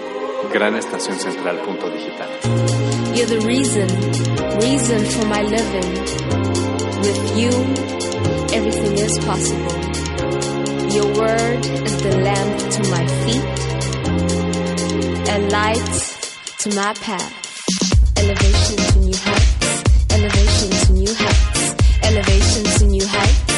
Gran 0.51 0.75
Estación 0.75 1.17
Central 1.17 1.57
punto 1.65 1.89
digital. 1.89 2.29
You're 3.15 3.27
the 3.27 3.39
reason, 3.47 3.87
reason 4.59 5.05
for 5.05 5.25
my 5.27 5.41
living. 5.41 6.72
With 7.03 7.37
you, 7.37 7.49
everything 8.55 8.97
is 8.97 9.19
possible. 9.19 9.75
Your 10.95 11.07
word 11.19 11.65
is 11.65 12.01
the 12.01 12.17
lamp 12.23 12.71
to 12.75 12.81
my 12.89 13.05
feet 13.23 13.43
and 15.27 15.51
light 15.51 15.89
to 16.59 16.69
my 16.75 16.93
path. 16.93 17.33
Elevation 18.15 18.77
to 18.77 18.99
new 18.99 19.17
heights, 19.17 19.83
elevation 20.11 20.69
to 20.85 20.93
new 20.93 21.13
heights, 21.13 21.75
elevation 22.03 22.63
to 22.63 22.85
new 22.85 23.05
heights, 23.05 23.52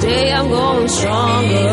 Today 0.00 0.32
I'm 0.32 0.48
going 0.48 0.88
stronger, 0.88 1.66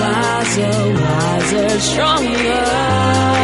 wiser, 0.00 0.92
wiser, 0.94 1.80
stronger. 1.80 3.39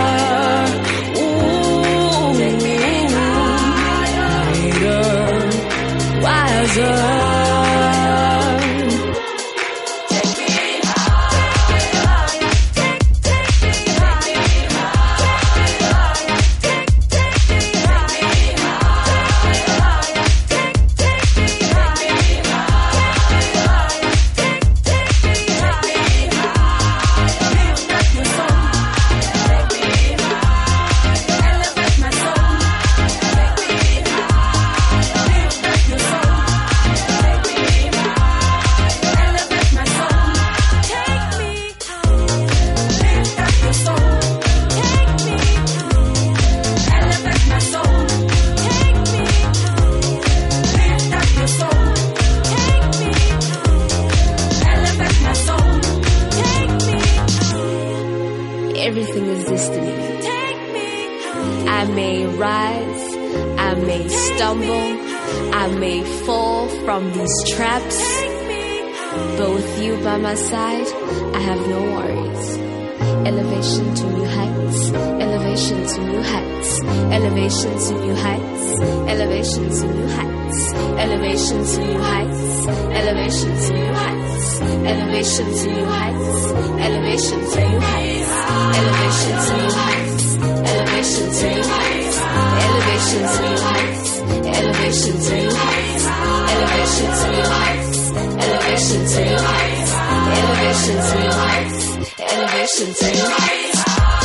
Elevation 102.18 102.94
Team. 102.94 104.15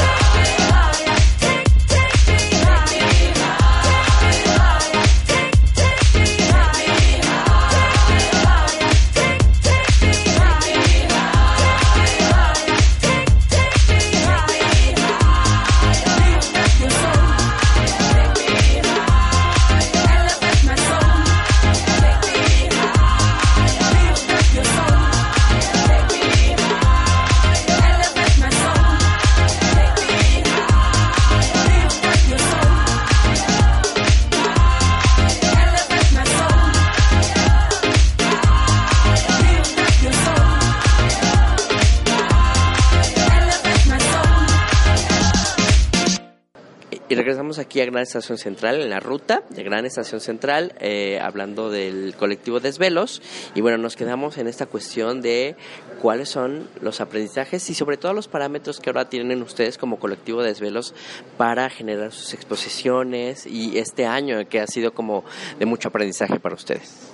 Aquí 47.60 47.82
a 47.82 47.86
Gran 47.86 48.04
Estación 48.04 48.38
Central, 48.38 48.82
en 48.82 48.90
la 48.90 49.00
ruta 49.00 49.44
de 49.50 49.64
Gran 49.64 49.86
Estación 49.86 50.22
Central, 50.22 50.74
eh, 50.80 51.20
hablando 51.22 51.70
del 51.70 52.16
colectivo 52.18 52.60
Desvelos. 52.60 53.22
Y 53.56 53.62
bueno, 53.62 53.78
nos 53.78 53.96
quedamos 53.96 54.38
en 54.38 54.48
esta 54.48 54.66
cuestión 54.66 55.22
de 55.22 55.56
cuáles 56.02 56.30
son 56.30 56.70
los 56.82 57.02
aprendizajes 57.02 57.70
y 57.70 57.74
sobre 57.74 57.98
todo 57.98 58.14
los 58.14 58.28
parámetros 58.28 58.80
que 58.80 58.90
ahora 58.90 59.10
tienen 59.10 59.42
ustedes 59.42 59.78
como 59.78 60.00
colectivo 60.00 60.44
Desvelos 60.44 60.94
para 61.38 61.70
generar 61.70 62.12
sus 62.12 62.34
exposiciones 62.34 63.46
y 63.46 63.78
este 63.78 64.06
año 64.06 64.48
que 64.48 64.60
ha 64.60 64.68
sido 64.68 64.94
como 64.94 65.24
de 65.60 65.66
mucho 65.66 65.90
aprendizaje 65.90 66.40
para 66.40 66.56
ustedes. 66.56 67.12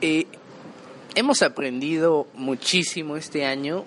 Eh, 0.00 0.26
hemos 1.14 1.42
aprendido 1.42 2.26
muchísimo 2.34 3.16
este 3.16 3.44
año 3.44 3.84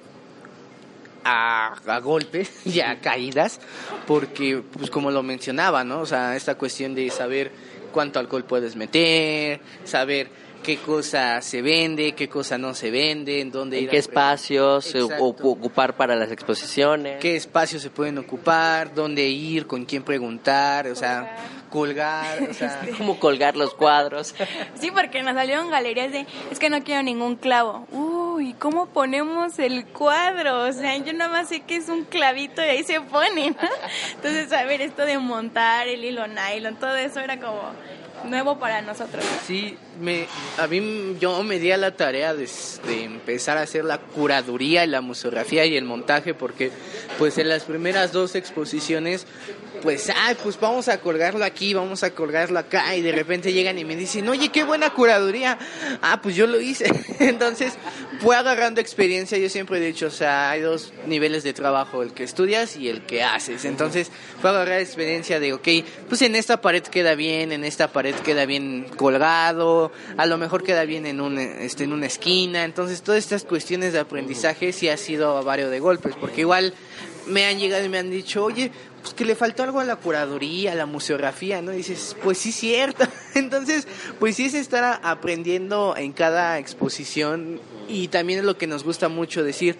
a, 1.27 1.99
golpes 1.99 2.49
y 2.65 2.79
a 2.79 2.99
caídas, 3.01 3.59
porque, 4.05 4.63
pues 4.71 4.89
como 4.89 5.11
lo 5.11 5.23
mencionaba, 5.23 5.83
¿no? 5.83 6.01
O 6.01 6.05
sea, 6.05 6.35
esta 6.35 6.55
cuestión 6.55 6.95
de 6.95 7.09
saber 7.09 7.51
cuánto 7.91 8.19
alcohol 8.19 8.45
puedes 8.45 8.75
meter, 8.75 9.59
saber 9.83 10.29
qué 10.67 10.75
cosa 10.79 11.41
se 11.41 11.61
vende, 11.61 12.11
qué 12.11 12.27
cosa 12.27 12.57
no 12.57 12.73
se 12.73 12.91
vende, 12.91 13.39
en 13.39 13.51
dónde 13.51 13.77
¿En 13.77 13.85
ir 13.85 13.89
qué 13.89 13.95
a- 13.95 13.99
espacios 13.99 14.93
ocupar 14.95 15.95
para 15.95 16.13
las 16.17 16.29
exposiciones? 16.29 17.19
qué 17.21 17.37
espacios 17.37 17.81
se 17.81 17.89
pueden 17.89 18.17
ocupar, 18.17 18.93
dónde 18.93 19.25
ir, 19.29 19.65
con 19.65 19.85
quién 19.85 20.03
preguntar, 20.03 20.87
o 20.87 20.95
sea, 20.95 21.37
colgar, 21.69 22.49
o 22.49 22.53
sea, 22.53 22.81
¿Cómo 22.97 23.17
colgar 23.17 23.55
los 23.55 23.73
cuadros? 23.73 24.35
Sí, 24.79 24.91
porque 24.91 25.23
nos 25.23 25.35
salieron 25.35 25.69
galerías 25.69 26.11
de, 26.11 26.25
es 26.51 26.59
que 26.59 26.69
no 26.69 26.83
quiero 26.83 27.01
ningún 27.01 27.37
clavo. 27.37 27.87
Uy, 27.91 28.53
¿cómo 28.59 28.87
ponemos 28.87 29.57
el 29.59 29.85
cuadro? 29.85 30.63
O 30.67 30.73
sea, 30.73 30.97
yo 30.97 31.13
nada 31.13 31.31
más 31.31 31.47
sé 31.47 31.61
que 31.61 31.77
es 31.77 31.87
un 31.87 32.03
clavito 32.03 32.61
y 32.61 32.65
ahí 32.65 32.83
se 32.83 32.99
pone, 32.99 33.51
¿no? 33.51 33.57
Entonces, 34.15 34.51
a 34.51 34.65
ver, 34.65 34.81
esto 34.81 35.05
de 35.05 35.17
montar 35.17 35.87
el 35.87 36.03
hilo 36.03 36.25
nylon, 36.27 36.75
todo 36.75 36.95
eso 36.97 37.21
era 37.21 37.39
como 37.39 37.61
nuevo 38.25 38.59
para 38.59 38.81
nosotros. 38.81 39.23
¿no? 39.23 39.47
Sí, 39.47 39.77
me, 39.99 40.27
a 40.57 40.67
mí 40.67 41.17
yo 41.19 41.43
me 41.43 41.59
di 41.59 41.71
a 41.71 41.77
la 41.77 41.95
tarea 41.95 42.33
de, 42.33 42.49
de 42.87 43.03
empezar 43.03 43.57
a 43.57 43.61
hacer 43.61 43.85
la 43.85 43.99
curaduría 43.99 44.83
y 44.83 44.87
la 44.87 45.01
museografía 45.01 45.65
y 45.65 45.77
el 45.77 45.85
montaje 45.85 46.33
porque 46.33 46.71
pues 47.17 47.37
en 47.37 47.49
las 47.49 47.63
primeras 47.63 48.11
dos 48.11 48.35
exposiciones 48.35 49.25
pues 49.81 50.11
ay 50.15 50.35
pues 50.41 50.59
vamos 50.59 50.87
a 50.87 50.99
colgarlo 50.99 51.45
aquí, 51.45 51.73
vamos 51.73 52.03
a 52.03 52.11
colgarlo 52.11 52.59
acá 52.59 52.95
y 52.95 53.01
de 53.01 53.11
repente 53.11 53.53
llegan 53.53 53.77
y 53.77 53.85
me 53.85 53.95
dicen, 53.95 54.27
"Oye, 54.27 54.49
qué 54.49 54.63
buena 54.63 54.89
curaduría." 54.89 55.57
Ah, 56.01 56.19
pues 56.21 56.35
yo 56.35 56.47
lo 56.47 56.59
hice. 56.59 56.91
Entonces, 57.19 57.73
fue 58.19 58.35
agarrando 58.35 58.81
experiencia, 58.81 59.37
yo 59.37 59.49
siempre 59.49 59.77
he 59.77 59.81
dicho, 59.81 60.07
o 60.07 60.11
sea, 60.11 60.51
hay 60.51 60.61
dos 60.61 60.93
niveles 61.05 61.43
de 61.43 61.53
trabajo, 61.53 62.01
el 62.01 62.13
que 62.13 62.23
estudias 62.23 62.75
y 62.75 62.89
el 62.89 63.03
que 63.05 63.23
haces. 63.23 63.65
Entonces, 63.65 64.11
fue 64.41 64.49
agarrar 64.49 64.79
experiencia 64.79 65.39
de, 65.39 65.53
ok, 65.53 65.67
pues 66.09 66.21
en 66.21 66.35
esta 66.35 66.61
pared 66.61 66.83
queda 66.83 67.15
bien, 67.15 67.51
en 67.51 67.63
esta 67.63 67.87
pared 67.87 68.15
queda 68.23 68.45
bien 68.45 68.85
colgado, 68.97 69.91
a 70.17 70.25
lo 70.25 70.37
mejor 70.37 70.63
queda 70.63 70.85
bien 70.85 71.05
en, 71.05 71.21
un, 71.21 71.37
este, 71.37 71.83
en 71.85 71.93
una 71.93 72.07
esquina. 72.07 72.63
Entonces, 72.63 73.01
todas 73.01 73.19
estas 73.19 73.43
cuestiones 73.43 73.93
de 73.93 73.99
aprendizaje 73.99 74.73
sí 74.73 74.89
ha 74.89 74.97
sido 74.97 75.37
a 75.37 75.41
varios 75.41 75.71
de 75.71 75.79
golpes, 75.79 76.15
porque 76.19 76.41
igual 76.41 76.73
me 77.27 77.45
han 77.45 77.59
llegado 77.59 77.85
y 77.85 77.89
me 77.89 77.97
han 77.97 78.09
dicho, 78.09 78.43
oye, 78.43 78.71
pues 79.01 79.13
que 79.13 79.25
le 79.25 79.35
faltó 79.35 79.63
algo 79.63 79.79
a 79.79 79.83
la 79.83 79.95
curaduría, 79.97 80.71
a 80.71 80.75
la 80.75 80.85
museografía, 80.85 81.61
¿no? 81.61 81.71
Dices, 81.71 82.15
pues 82.23 82.37
sí, 82.37 82.51
cierto. 82.51 83.05
Entonces, 83.35 83.87
pues 84.19 84.35
sí 84.35 84.45
es 84.45 84.53
estar 84.53 84.99
aprendiendo 85.03 85.95
en 85.97 86.13
cada 86.13 86.59
exposición 86.59 87.59
y 87.87 88.07
también 88.09 88.39
es 88.39 88.45
lo 88.45 88.57
que 88.57 88.67
nos 88.67 88.83
gusta 88.83 89.09
mucho 89.09 89.43
decir. 89.43 89.77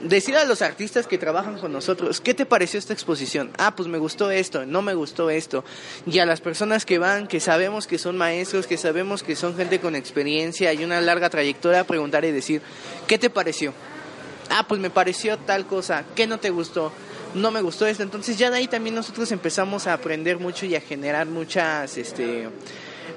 Decir 0.00 0.36
a 0.36 0.44
los 0.44 0.62
artistas 0.62 1.06
que 1.06 1.18
trabajan 1.18 1.58
con 1.58 1.72
nosotros, 1.72 2.20
¿qué 2.20 2.32
te 2.32 2.46
pareció 2.46 2.78
esta 2.78 2.92
exposición? 2.92 3.50
Ah, 3.58 3.74
pues 3.74 3.88
me 3.88 3.98
gustó 3.98 4.30
esto, 4.30 4.64
no 4.64 4.80
me 4.80 4.94
gustó 4.94 5.28
esto. 5.28 5.64
Y 6.06 6.20
a 6.20 6.26
las 6.26 6.40
personas 6.40 6.86
que 6.86 6.98
van, 6.98 7.26
que 7.26 7.40
sabemos 7.40 7.86
que 7.88 7.98
son 7.98 8.16
maestros, 8.16 8.68
que 8.68 8.76
sabemos 8.76 9.24
que 9.24 9.34
son 9.34 9.56
gente 9.56 9.80
con 9.80 9.96
experiencia 9.96 10.72
y 10.72 10.84
una 10.84 11.00
larga 11.00 11.30
trayectoria, 11.30 11.84
preguntar 11.84 12.24
y 12.24 12.30
decir, 12.30 12.62
¿qué 13.08 13.18
te 13.18 13.28
pareció? 13.28 13.74
ah, 14.50 14.64
pues 14.66 14.80
me 14.80 14.90
pareció 14.90 15.38
tal 15.38 15.66
cosa, 15.66 16.04
¿qué 16.14 16.26
no 16.26 16.38
te 16.38 16.50
gustó? 16.50 16.92
No 17.34 17.50
me 17.50 17.60
gustó 17.60 17.86
esto. 17.86 18.02
Entonces 18.02 18.38
ya 18.38 18.50
de 18.50 18.58
ahí 18.58 18.68
también 18.68 18.94
nosotros 18.94 19.30
empezamos 19.32 19.86
a 19.86 19.92
aprender 19.92 20.38
mucho 20.38 20.66
y 20.66 20.74
a 20.74 20.80
generar 20.80 21.26
muchas 21.26 21.96
este, 21.98 22.48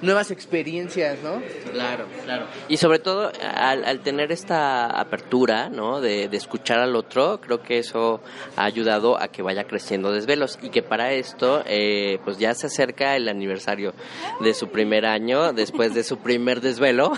nuevas 0.01 0.31
experiencias, 0.31 1.19
¿no? 1.23 1.41
Claro, 1.71 2.05
claro. 2.23 2.47
Y 2.67 2.77
sobre 2.77 2.99
todo 2.99 3.31
al, 3.55 3.99
tener 4.01 4.31
esta 4.31 4.87
apertura, 4.87 5.69
¿no? 5.69 6.01
De, 6.01 6.29
escuchar 6.31 6.79
al 6.79 6.95
otro, 6.95 7.39
creo 7.39 7.61
que 7.61 7.77
eso 7.77 8.21
ha 8.55 8.65
ayudado 8.65 9.21
a 9.21 9.27
que 9.27 9.41
vaya 9.41 9.65
creciendo 9.65 10.11
Desvelos 10.11 10.57
y 10.61 10.69
que 10.69 10.81
para 10.81 11.13
esto, 11.13 11.63
eh, 11.65 12.19
pues 12.23 12.37
ya 12.37 12.53
se 12.53 12.67
acerca 12.67 13.15
el 13.15 13.29
aniversario 13.29 13.93
de 14.39 14.53
su 14.53 14.69
primer 14.69 15.05
año, 15.05 15.53
después 15.53 15.93
de 15.93 16.03
su 16.03 16.17
primer 16.17 16.61
desvelo, 16.61 17.13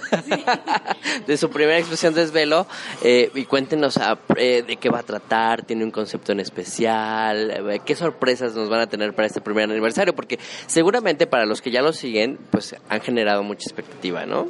de 1.28 1.38
su 1.38 1.50
primera 1.50 1.78
exposición 1.78 2.14
Desvelo. 2.14 2.68
Eh, 3.04 3.32
y 3.36 3.46
cuéntenos 3.46 3.98
ah, 3.98 4.18
eh, 4.38 4.64
de 4.66 4.78
qué 4.78 4.90
va 4.90 5.00
a 5.00 5.04
tratar, 5.04 5.66
tiene 5.66 5.84
un 5.84 5.92
concepto 5.92 6.32
en 6.32 6.40
especial, 6.40 7.52
eh, 7.52 7.82
qué 7.86 7.96
sorpresas 7.96 8.56
nos 8.56 8.70
van 8.70 8.82
a 8.82 8.88
tener 8.88 9.14
para 9.14 9.28
este 9.28 9.42
primer 9.42 9.70
aniversario, 9.70 10.14
porque 10.16 10.40
seguramente 10.68 11.28
para 11.28 11.46
los 11.46 11.62
que 11.62 11.72
ya 11.72 11.82
lo 11.82 11.94
siguen, 11.94 12.40
pues 12.52 12.73
han 12.90 13.02
generado 13.02 13.44
mucha 13.44 13.64
expectativa, 13.64 14.26
¿no? 14.26 14.48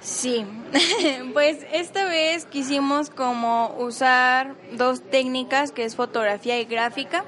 Sí, 0.00 0.44
pues 1.32 1.58
esta 1.72 2.04
vez 2.04 2.44
quisimos 2.44 3.10
como 3.10 3.74
usar 3.78 4.54
dos 4.72 5.02
técnicas 5.02 5.72
que 5.72 5.84
es 5.84 5.96
fotografía 5.96 6.60
y 6.60 6.64
gráfica. 6.64 7.24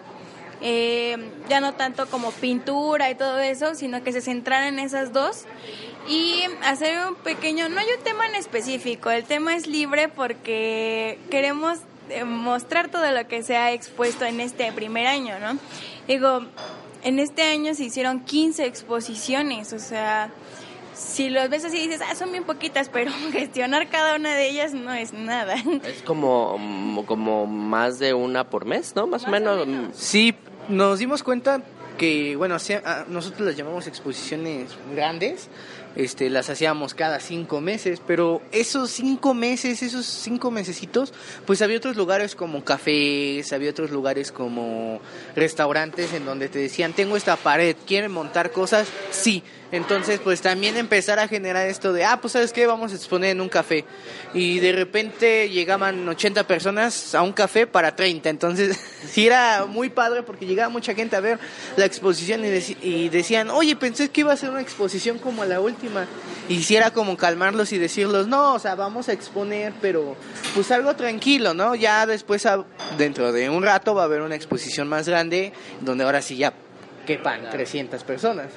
Eh, 0.62 1.16
ya 1.50 1.60
no 1.60 1.74
tanto 1.74 2.06
como 2.06 2.30
pintura 2.30 3.10
y 3.10 3.14
todo 3.14 3.38
eso, 3.38 3.74
sino 3.74 4.02
que 4.02 4.12
se 4.12 4.22
centraran 4.22 4.74
en 4.74 4.78
esas 4.78 5.12
dos 5.12 5.44
y 6.08 6.44
hacer 6.64 7.06
un 7.06 7.14
pequeño, 7.16 7.68
no 7.68 7.78
hay 7.80 7.86
un 7.96 8.02
tema 8.02 8.26
en 8.26 8.36
específico, 8.36 9.10
el 9.10 9.24
tema 9.24 9.54
es 9.54 9.66
libre 9.66 10.08
porque 10.08 11.18
queremos 11.30 11.80
mostrar 12.24 12.88
todo 12.88 13.10
lo 13.10 13.26
que 13.26 13.42
se 13.42 13.56
ha 13.56 13.72
expuesto 13.72 14.24
en 14.24 14.40
este 14.40 14.70
primer 14.72 15.06
año, 15.06 15.38
¿no? 15.40 15.58
Digo, 16.06 16.42
en 17.02 17.18
este 17.18 17.42
año 17.42 17.74
se 17.74 17.84
hicieron 17.84 18.20
15 18.20 18.64
exposiciones, 18.66 19.72
o 19.72 19.78
sea, 19.78 20.30
si 20.94 21.28
los 21.28 21.48
ves 21.50 21.64
así 21.64 21.78
dices, 21.78 22.00
ah, 22.08 22.14
son 22.14 22.32
bien 22.32 22.44
poquitas, 22.44 22.88
pero 22.88 23.10
gestionar 23.32 23.88
cada 23.88 24.16
una 24.16 24.34
de 24.34 24.48
ellas 24.48 24.72
no 24.72 24.92
es 24.92 25.12
nada. 25.12 25.54
Es 25.84 26.02
como, 26.02 26.56
mm, 26.58 27.02
como 27.04 27.46
más 27.46 27.98
de 27.98 28.14
una 28.14 28.48
por 28.48 28.64
mes, 28.64 28.94
¿no? 28.96 29.06
Más, 29.06 29.24
o 29.24 29.28
menos. 29.28 29.66
mm, 29.66 29.88
Sí, 29.92 30.34
nos 30.68 30.98
dimos 30.98 31.22
cuenta 31.22 31.62
que, 31.98 32.36
bueno, 32.36 32.58
sí, 32.58 32.74
a- 32.74 33.04
nosotros 33.08 33.40
las 33.46 33.56
llamamos 33.56 33.86
exposiciones 33.86 34.76
grandes, 34.94 35.48
este, 35.96 36.30
las 36.30 36.50
hacíamos 36.50 36.94
cada 36.94 37.20
cinco 37.20 37.60
meses, 37.60 38.00
pero 38.06 38.42
esos 38.52 38.90
cinco 38.90 39.34
meses, 39.34 39.82
esos 39.82 40.06
cinco 40.06 40.50
mesecitos, 40.50 41.12
pues 41.46 41.62
había 41.62 41.78
otros 41.78 41.96
lugares 41.96 42.34
como 42.34 42.64
cafés, 42.64 43.52
había 43.52 43.70
otros 43.70 43.90
lugares 43.90 44.30
como 44.30 45.00
restaurantes 45.34 46.12
en 46.12 46.24
donde 46.24 46.48
te 46.48 46.58
decían, 46.58 46.92
tengo 46.92 47.16
esta 47.16 47.36
pared, 47.36 47.76
¿quieren 47.86 48.12
montar 48.12 48.52
cosas? 48.52 48.88
Sí. 49.10 49.42
Entonces, 49.72 50.20
pues 50.22 50.40
también 50.42 50.76
empezar 50.76 51.18
a 51.18 51.26
generar 51.26 51.66
esto 51.68 51.92
de, 51.92 52.04
ah, 52.04 52.20
pues 52.20 52.32
sabes 52.34 52.52
qué, 52.52 52.66
vamos 52.66 52.92
a 52.92 52.94
exponer 52.94 53.30
en 53.30 53.40
un 53.40 53.48
café. 53.48 53.84
Y 54.32 54.60
de 54.60 54.72
repente 54.72 55.48
llegaban 55.50 56.08
80 56.08 56.46
personas 56.46 57.14
a 57.14 57.22
un 57.22 57.32
café 57.32 57.66
para 57.66 57.96
30. 57.96 58.30
Entonces, 58.30 58.78
sí 59.10 59.26
era 59.26 59.66
muy 59.66 59.90
padre 59.90 60.22
porque 60.22 60.46
llegaba 60.46 60.68
mucha 60.68 60.94
gente 60.94 61.16
a 61.16 61.20
ver 61.20 61.40
la 61.76 61.84
exposición 61.84 62.44
y, 62.44 63.08
decían, 63.08 63.50
oye, 63.50 63.74
pensé 63.74 64.08
que 64.08 64.20
iba 64.20 64.32
a 64.32 64.36
ser 64.36 64.50
una 64.50 64.60
exposición 64.60 65.18
como 65.18 65.44
la 65.44 65.60
última. 65.60 65.85
Y 66.48 66.62
si 66.62 66.76
era 66.76 66.90
como 66.92 67.16
calmarlos 67.16 67.72
y 67.72 67.78
decirlos, 67.78 68.28
no, 68.28 68.54
o 68.54 68.58
sea, 68.58 68.74
vamos 68.74 69.08
a 69.08 69.12
exponer, 69.12 69.72
pero 69.80 70.16
pues 70.54 70.70
algo 70.70 70.94
tranquilo, 70.94 71.54
¿no? 71.54 71.74
Ya 71.74 72.06
después, 72.06 72.46
a- 72.46 72.64
dentro 72.98 73.32
de 73.32 73.50
un 73.50 73.62
rato, 73.62 73.94
va 73.94 74.02
a 74.02 74.04
haber 74.04 74.20
una 74.22 74.34
exposición 74.36 74.88
más 74.88 75.08
grande, 75.08 75.52
donde 75.80 76.04
ahora 76.04 76.22
sí 76.22 76.36
ya 76.36 76.52
quepan 77.06 77.50
300 77.50 78.02
personas. 78.04 78.48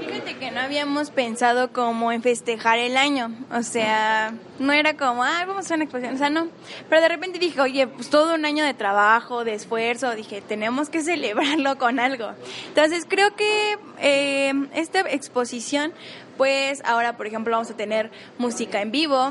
Fíjate 0.00 0.38
que 0.38 0.50
no 0.50 0.60
habíamos 0.60 1.10
pensado 1.10 1.70
como 1.70 2.10
en 2.10 2.22
festejar 2.22 2.78
el 2.78 2.96
año, 2.96 3.30
o 3.52 3.62
sea, 3.62 4.32
no 4.58 4.72
era 4.72 4.96
como, 4.96 5.22
ah, 5.24 5.44
vamos 5.46 5.56
a 5.56 5.60
hacer 5.60 5.74
una 5.74 5.84
exposición, 5.84 6.14
o 6.14 6.18
sea, 6.18 6.30
no. 6.30 6.48
Pero 6.88 7.02
de 7.02 7.08
repente 7.08 7.38
dije, 7.38 7.60
oye, 7.60 7.86
pues 7.86 8.08
todo 8.08 8.34
un 8.34 8.46
año 8.46 8.64
de 8.64 8.72
trabajo, 8.72 9.44
de 9.44 9.52
esfuerzo, 9.52 10.14
dije, 10.14 10.40
tenemos 10.40 10.88
que 10.88 11.02
celebrarlo 11.02 11.76
con 11.76 12.00
algo. 12.00 12.30
Entonces 12.68 13.04
creo 13.06 13.36
que 13.36 13.76
eh, 14.00 14.54
esta 14.74 15.00
exposición, 15.00 15.92
pues 16.36 16.82
ahora, 16.84 17.16
por 17.16 17.26
ejemplo, 17.26 17.52
vamos 17.52 17.70
a 17.70 17.76
tener 17.76 18.10
música 18.38 18.80
en 18.80 18.90
vivo, 18.90 19.30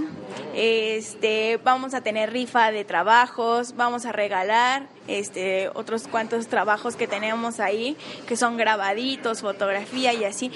este, 0.56 1.60
vamos 1.64 1.93
a 1.93 2.01
tener 2.01 2.32
rifa 2.32 2.72
de 2.72 2.84
trabajos, 2.84 3.76
vamos 3.76 4.06
a 4.06 4.12
regalar 4.12 4.88
este 5.08 5.70
otros 5.74 6.08
cuantos 6.08 6.47
trabajos 6.47 6.95
que 6.95 7.08
tenemos 7.08 7.60
ahí, 7.60 7.97
que 8.28 8.38
son 8.38 8.58
grabaditos, 8.58 9.41
fotografía 9.41 10.14
y 10.14 10.24
así. 10.24 10.51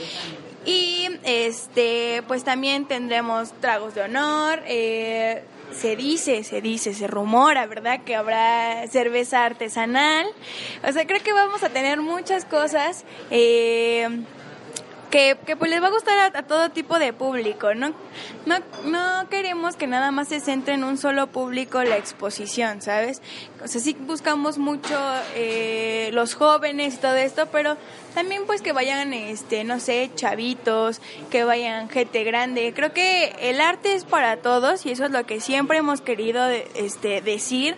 Y 0.65 1.09
este, 1.23 2.23
pues 2.27 2.43
también 2.43 2.85
tendremos 2.85 3.53
tragos 3.61 3.95
de 3.95 4.01
honor, 4.01 4.61
eh, 4.65 5.43
se 5.71 5.95
dice, 5.95 6.43
se 6.43 6.61
dice, 6.61 6.93
se 6.93 7.07
rumora, 7.07 7.65
¿verdad? 7.67 8.01
Que 8.03 8.15
habrá 8.15 8.87
cerveza 8.87 9.45
artesanal. 9.45 10.25
O 10.87 10.91
sea, 10.91 11.05
creo 11.05 11.21
que 11.21 11.33
vamos 11.33 11.63
a 11.63 11.69
tener 11.69 12.01
muchas 12.01 12.45
cosas. 12.45 13.03
Eh, 13.31 14.07
que, 15.09 15.37
que 15.45 15.55
pues 15.55 15.71
les 15.71 15.81
va 15.81 15.87
a 15.87 15.91
gustar 15.91 16.35
a, 16.35 16.43
todo 16.43 16.69
tipo 16.69 16.99
de 16.99 17.13
público, 17.13 17.73
¿no? 17.73 17.93
¿no? 18.45 18.57
No 18.85 19.29
queremos 19.29 19.75
que 19.75 19.87
nada 19.87 20.11
más 20.11 20.29
se 20.29 20.39
centre 20.39 20.73
en 20.73 20.83
un 20.83 20.97
solo 20.97 21.27
público 21.27 21.83
la 21.83 21.97
exposición, 21.97 22.81
¿sabes? 22.81 23.21
O 23.63 23.67
sea, 23.67 23.81
sí 23.81 23.95
buscamos 23.99 24.57
mucho 24.57 24.97
eh, 25.35 26.09
los 26.13 26.35
jóvenes 26.35 26.95
y 26.95 26.97
todo 26.97 27.15
esto, 27.15 27.47
pero 27.51 27.77
también 28.17 28.47
pues 28.47 28.61
que 28.63 28.71
vayan, 28.71 29.13
este, 29.13 29.63
no 29.63 29.79
sé, 29.79 30.09
chavitos, 30.15 31.01
que 31.29 31.43
vayan 31.43 31.87
gente 31.87 32.23
grande. 32.23 32.73
Creo 32.75 32.91
que 32.91 33.35
el 33.39 33.61
arte 33.61 33.93
es 33.93 34.05
para 34.05 34.37
todos 34.37 34.85
y 34.87 34.91
eso 34.91 35.05
es 35.05 35.11
lo 35.11 35.25
que 35.25 35.39
siempre 35.39 35.77
hemos 35.77 36.01
querido 36.01 36.47
este, 36.47 37.21
decir, 37.21 37.77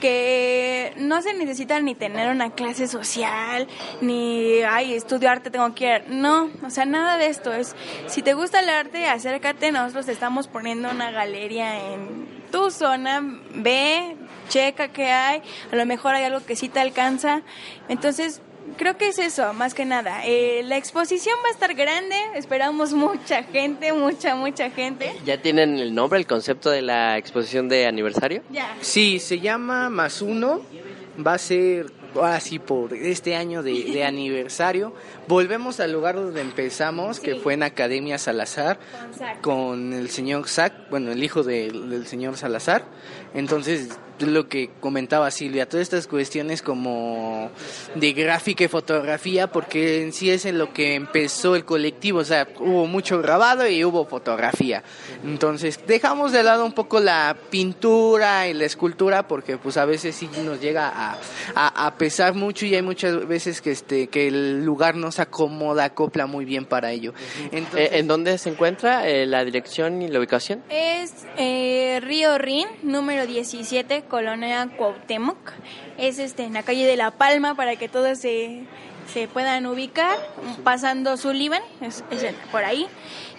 que 0.00 0.94
no 0.96 1.22
se 1.22 1.34
necesita 1.34 1.80
ni 1.80 1.94
tener 1.96 2.30
una 2.30 2.50
clase 2.50 2.86
social, 2.86 3.66
ni, 4.00 4.60
ay, 4.62 4.94
estudio 4.94 5.28
arte, 5.28 5.50
tengo 5.50 5.74
que 5.74 5.96
ir. 5.96 6.04
No, 6.08 6.50
o 6.64 6.69
sea, 6.70 6.84
nada 6.84 7.16
de 7.16 7.26
esto. 7.26 7.52
Es, 7.52 7.74
si 8.06 8.22
te 8.22 8.34
gusta 8.34 8.60
el 8.60 8.68
arte, 8.68 9.06
acércate, 9.06 9.72
nosotros 9.72 10.06
te 10.06 10.12
estamos 10.12 10.48
poniendo 10.48 10.90
una 10.90 11.10
galería 11.10 11.92
en 11.92 12.28
tu 12.50 12.70
zona, 12.70 13.22
ve, 13.54 14.16
checa 14.48 14.88
qué 14.88 15.06
hay, 15.06 15.42
a 15.70 15.76
lo 15.76 15.86
mejor 15.86 16.14
hay 16.14 16.24
algo 16.24 16.44
que 16.44 16.56
sí 16.56 16.68
te 16.68 16.80
alcanza. 16.80 17.42
Entonces, 17.88 18.42
creo 18.76 18.96
que 18.96 19.08
es 19.08 19.18
eso, 19.18 19.52
más 19.54 19.74
que 19.74 19.84
nada. 19.84 20.22
Eh, 20.24 20.62
la 20.64 20.76
exposición 20.76 21.36
va 21.44 21.48
a 21.48 21.52
estar 21.52 21.74
grande, 21.74 22.16
esperamos 22.34 22.92
mucha 22.92 23.42
gente, 23.44 23.92
mucha, 23.92 24.34
mucha 24.34 24.70
gente. 24.70 25.14
¿Ya 25.24 25.40
tienen 25.40 25.78
el 25.78 25.94
nombre, 25.94 26.18
el 26.18 26.26
concepto 26.26 26.70
de 26.70 26.82
la 26.82 27.18
exposición 27.18 27.68
de 27.68 27.86
aniversario? 27.86 28.42
Ya. 28.50 28.74
Sí, 28.80 29.18
se 29.18 29.40
llama 29.40 29.90
Más 29.90 30.22
Uno. 30.22 30.60
Va 31.24 31.34
a 31.34 31.38
ser 31.38 31.92
ahora 32.14 32.40
sí 32.40 32.58
por 32.58 32.94
este 32.94 33.36
año 33.36 33.62
de, 33.62 33.84
de 33.84 34.04
aniversario. 34.04 34.92
Volvemos 35.28 35.80
al 35.80 35.92
lugar 35.92 36.16
donde 36.16 36.40
empezamos, 36.40 37.20
que 37.20 37.36
fue 37.36 37.54
en 37.54 37.62
Academia 37.62 38.18
Salazar, 38.18 38.78
Con 39.40 39.92
el 39.92 40.10
señor 40.10 40.48
Zac, 40.48 40.90
bueno, 40.90 41.12
el 41.12 41.22
hijo 41.22 41.42
de- 41.42 41.70
del 41.70 42.06
señor 42.06 42.36
Salazar. 42.36 42.84
Entonces, 43.34 43.88
lo 44.20 44.48
que 44.48 44.70
comentaba 44.80 45.30
Silvia, 45.30 45.68
todas 45.68 45.82
estas 45.82 46.06
cuestiones 46.06 46.62
como 46.62 47.50
de 47.94 48.12
gráfica 48.12 48.64
y 48.64 48.68
fotografía, 48.68 49.46
porque 49.48 50.02
en 50.02 50.12
sí 50.12 50.30
es 50.30 50.44
en 50.44 50.58
lo 50.58 50.72
que 50.72 50.94
empezó 50.94 51.56
el 51.56 51.64
colectivo, 51.64 52.20
o 52.20 52.24
sea, 52.24 52.48
hubo 52.58 52.86
mucho 52.86 53.20
grabado 53.20 53.66
y 53.68 53.84
hubo 53.84 54.04
fotografía. 54.06 54.82
Entonces, 55.24 55.80
dejamos 55.86 56.32
de 56.32 56.42
lado 56.42 56.64
un 56.64 56.72
poco 56.72 57.00
la 57.00 57.36
pintura 57.50 58.48
y 58.48 58.54
la 58.54 58.64
escultura, 58.64 59.26
porque 59.26 59.56
pues 59.58 59.76
a 59.76 59.84
veces 59.84 60.14
sí 60.14 60.28
nos 60.44 60.60
llega 60.60 60.88
a, 60.88 61.18
a, 61.54 61.86
a 61.86 61.94
pesar 61.96 62.34
mucho 62.34 62.66
y 62.66 62.74
hay 62.74 62.82
muchas 62.82 63.26
veces 63.26 63.60
que 63.60 63.70
este 63.72 64.08
que 64.08 64.28
el 64.28 64.64
lugar 64.64 64.94
no 64.96 65.12
se 65.12 65.22
acomoda, 65.22 65.84
acopla 65.84 66.26
muy 66.26 66.44
bien 66.44 66.64
para 66.64 66.90
ello. 66.92 67.12
Entonces, 67.52 67.80
Eh, 67.80 67.98
¿En 67.98 68.06
dónde 68.08 68.36
se 68.38 68.50
encuentra 68.50 69.08
eh, 69.08 69.26
la 69.26 69.44
dirección 69.44 70.02
y 70.02 70.08
la 70.08 70.18
ubicación? 70.18 70.62
Es 70.68 71.12
eh, 71.38 71.98
Río 72.02 72.36
Rin, 72.38 72.66
número 72.82 73.26
17, 73.26 74.04
Colonia 74.10 74.68
Cuauhtémoc. 74.76 75.38
Es 75.96 76.18
este, 76.18 76.44
en 76.44 76.52
la 76.52 76.62
calle 76.62 76.84
de 76.86 76.96
La 76.96 77.12
Palma 77.12 77.54
para 77.54 77.76
que 77.76 77.88
todos 77.88 78.18
se, 78.18 78.64
se 79.10 79.28
puedan 79.28 79.64
ubicar, 79.66 80.18
pasando 80.62 81.16
Sullivan, 81.16 81.62
es, 81.80 82.04
es 82.10 82.34
por 82.52 82.64
ahí. 82.64 82.86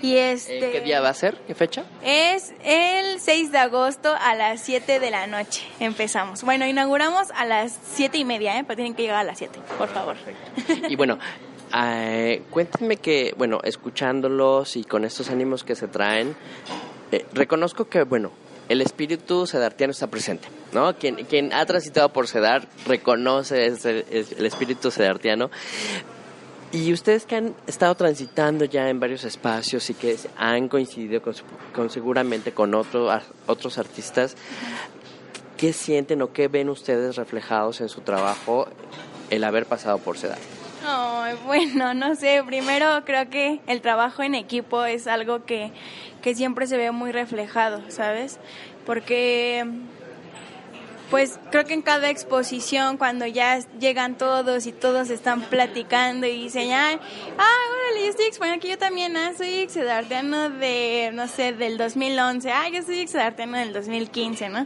Y 0.02 0.18
este, 0.18 0.72
¿Qué 0.72 0.82
día 0.82 1.00
va 1.00 1.10
a 1.10 1.14
ser? 1.14 1.38
¿Qué 1.46 1.54
fecha? 1.54 1.84
Es 2.04 2.54
el 2.64 3.20
6 3.20 3.52
de 3.52 3.58
agosto 3.60 4.16
a 4.20 4.34
las 4.34 4.62
7 4.62 5.00
de 5.00 5.12
la 5.12 5.28
noche. 5.28 5.64
Empezamos. 5.80 6.44
Bueno, 6.44 6.66
inauguramos 6.66 7.30
a 7.36 7.46
las 7.46 7.78
7 7.94 8.18
y 8.18 8.26
media, 8.26 8.58
¿eh? 8.58 8.64
pero 8.66 8.78
tienen 8.78 8.96
que 8.96 9.04
llegar 9.04 9.20
a 9.20 9.24
las 9.24 9.38
7, 9.38 9.60
por 9.78 9.90
favor. 9.90 10.16
Y 10.90 10.96
bueno, 10.96 11.20
eh, 11.76 12.42
cuéntenme 12.50 12.98
que, 12.98 13.34
bueno, 13.38 13.60
escuchándolos 13.64 14.76
y 14.76 14.84
con 14.84 15.06
estos 15.06 15.30
ánimos 15.30 15.64
que 15.64 15.76
se 15.76 15.88
traen, 15.88 16.36
eh, 17.12 17.26
reconozco 17.34 17.88
que, 17.88 18.04
bueno, 18.04 18.32
el 18.72 18.82
espíritu 18.82 19.46
sedartiano 19.46 19.92
está 19.92 20.08
presente, 20.08 20.48
¿no? 20.72 20.96
Quien, 20.96 21.16
quien 21.26 21.54
ha 21.54 21.66
transitado 21.66 22.10
por 22.14 22.28
Sedar 22.28 22.68
reconoce 22.86 23.66
ese- 23.66 24.06
es- 24.10 24.32
el 24.32 24.46
espíritu 24.46 24.92
sedartiano. 24.92 25.50
Y 26.72 26.94
ustedes 26.94 27.26
que 27.26 27.36
han 27.36 27.54
estado 27.68 27.96
transitando 27.96 28.64
ya 28.64 28.88
en 28.90 29.00
varios 29.00 29.26
espacios 29.26 29.90
y 29.90 29.94
que 29.94 30.16
han 30.38 30.70
coincidido 30.70 31.22
con, 31.22 31.34
con 31.76 31.90
seguramente 31.90 32.54
con 32.54 32.74
otro, 32.76 33.10
otros 33.46 33.78
artistas, 33.78 34.38
¿qué 35.58 35.74
sienten 35.74 36.22
o 36.22 36.32
qué 36.32 36.48
ven 36.48 36.70
ustedes 36.70 37.18
reflejados 37.18 37.82
en 37.82 37.90
su 37.90 38.02
trabajo 38.02 38.68
el 39.30 39.44
haber 39.44 39.66
pasado 39.66 39.98
por 39.98 40.18
Sedar? 40.18 40.38
Ay, 40.84 41.36
bueno, 41.46 41.94
no 41.94 42.16
sé, 42.16 42.42
primero 42.46 43.04
creo 43.06 43.30
que 43.30 43.60
el 43.68 43.82
trabajo 43.82 44.24
en 44.24 44.34
equipo 44.34 44.84
es 44.86 45.06
algo 45.08 45.44
que, 45.46 45.72
que 46.22 46.36
siempre 46.36 46.68
se 46.68 46.78
ve 46.78 46.92
muy 46.92 47.12
reflejado, 47.12 47.82
¿sabes? 47.90 48.40
Porque 48.86 49.66
pues 51.12 51.40
creo 51.52 51.66
que 51.66 51.74
en 51.74 51.82
cada 51.82 52.10
exposición 52.10 52.98
cuando 52.98 53.26
ya 53.26 53.60
llegan 53.80 54.18
todos 54.18 54.66
y 54.66 54.72
todos 54.72 55.10
están 55.10 55.42
platicando 55.42 56.26
y 56.26 56.44
dicen, 56.44 56.72
ah, 56.72 56.98
órale, 57.34 58.06
yo 58.06 58.10
estoy 58.10 58.28
exponiendo 58.28 58.60
aquí 58.60 58.70
yo 58.70 58.78
también, 58.78 59.18
ah, 59.18 59.34
soy 59.38 59.56
exedarteano 59.56 60.50
de, 60.50 61.12
no 61.14 61.28
sé, 61.28 61.52
del 61.52 61.78
2011, 61.78 62.50
ah, 62.50 62.70
yo 62.72 62.82
soy 62.82 63.00
exedarteano 63.00 63.58
del 63.58 63.74
2015, 63.74 64.48
¿no? 64.48 64.66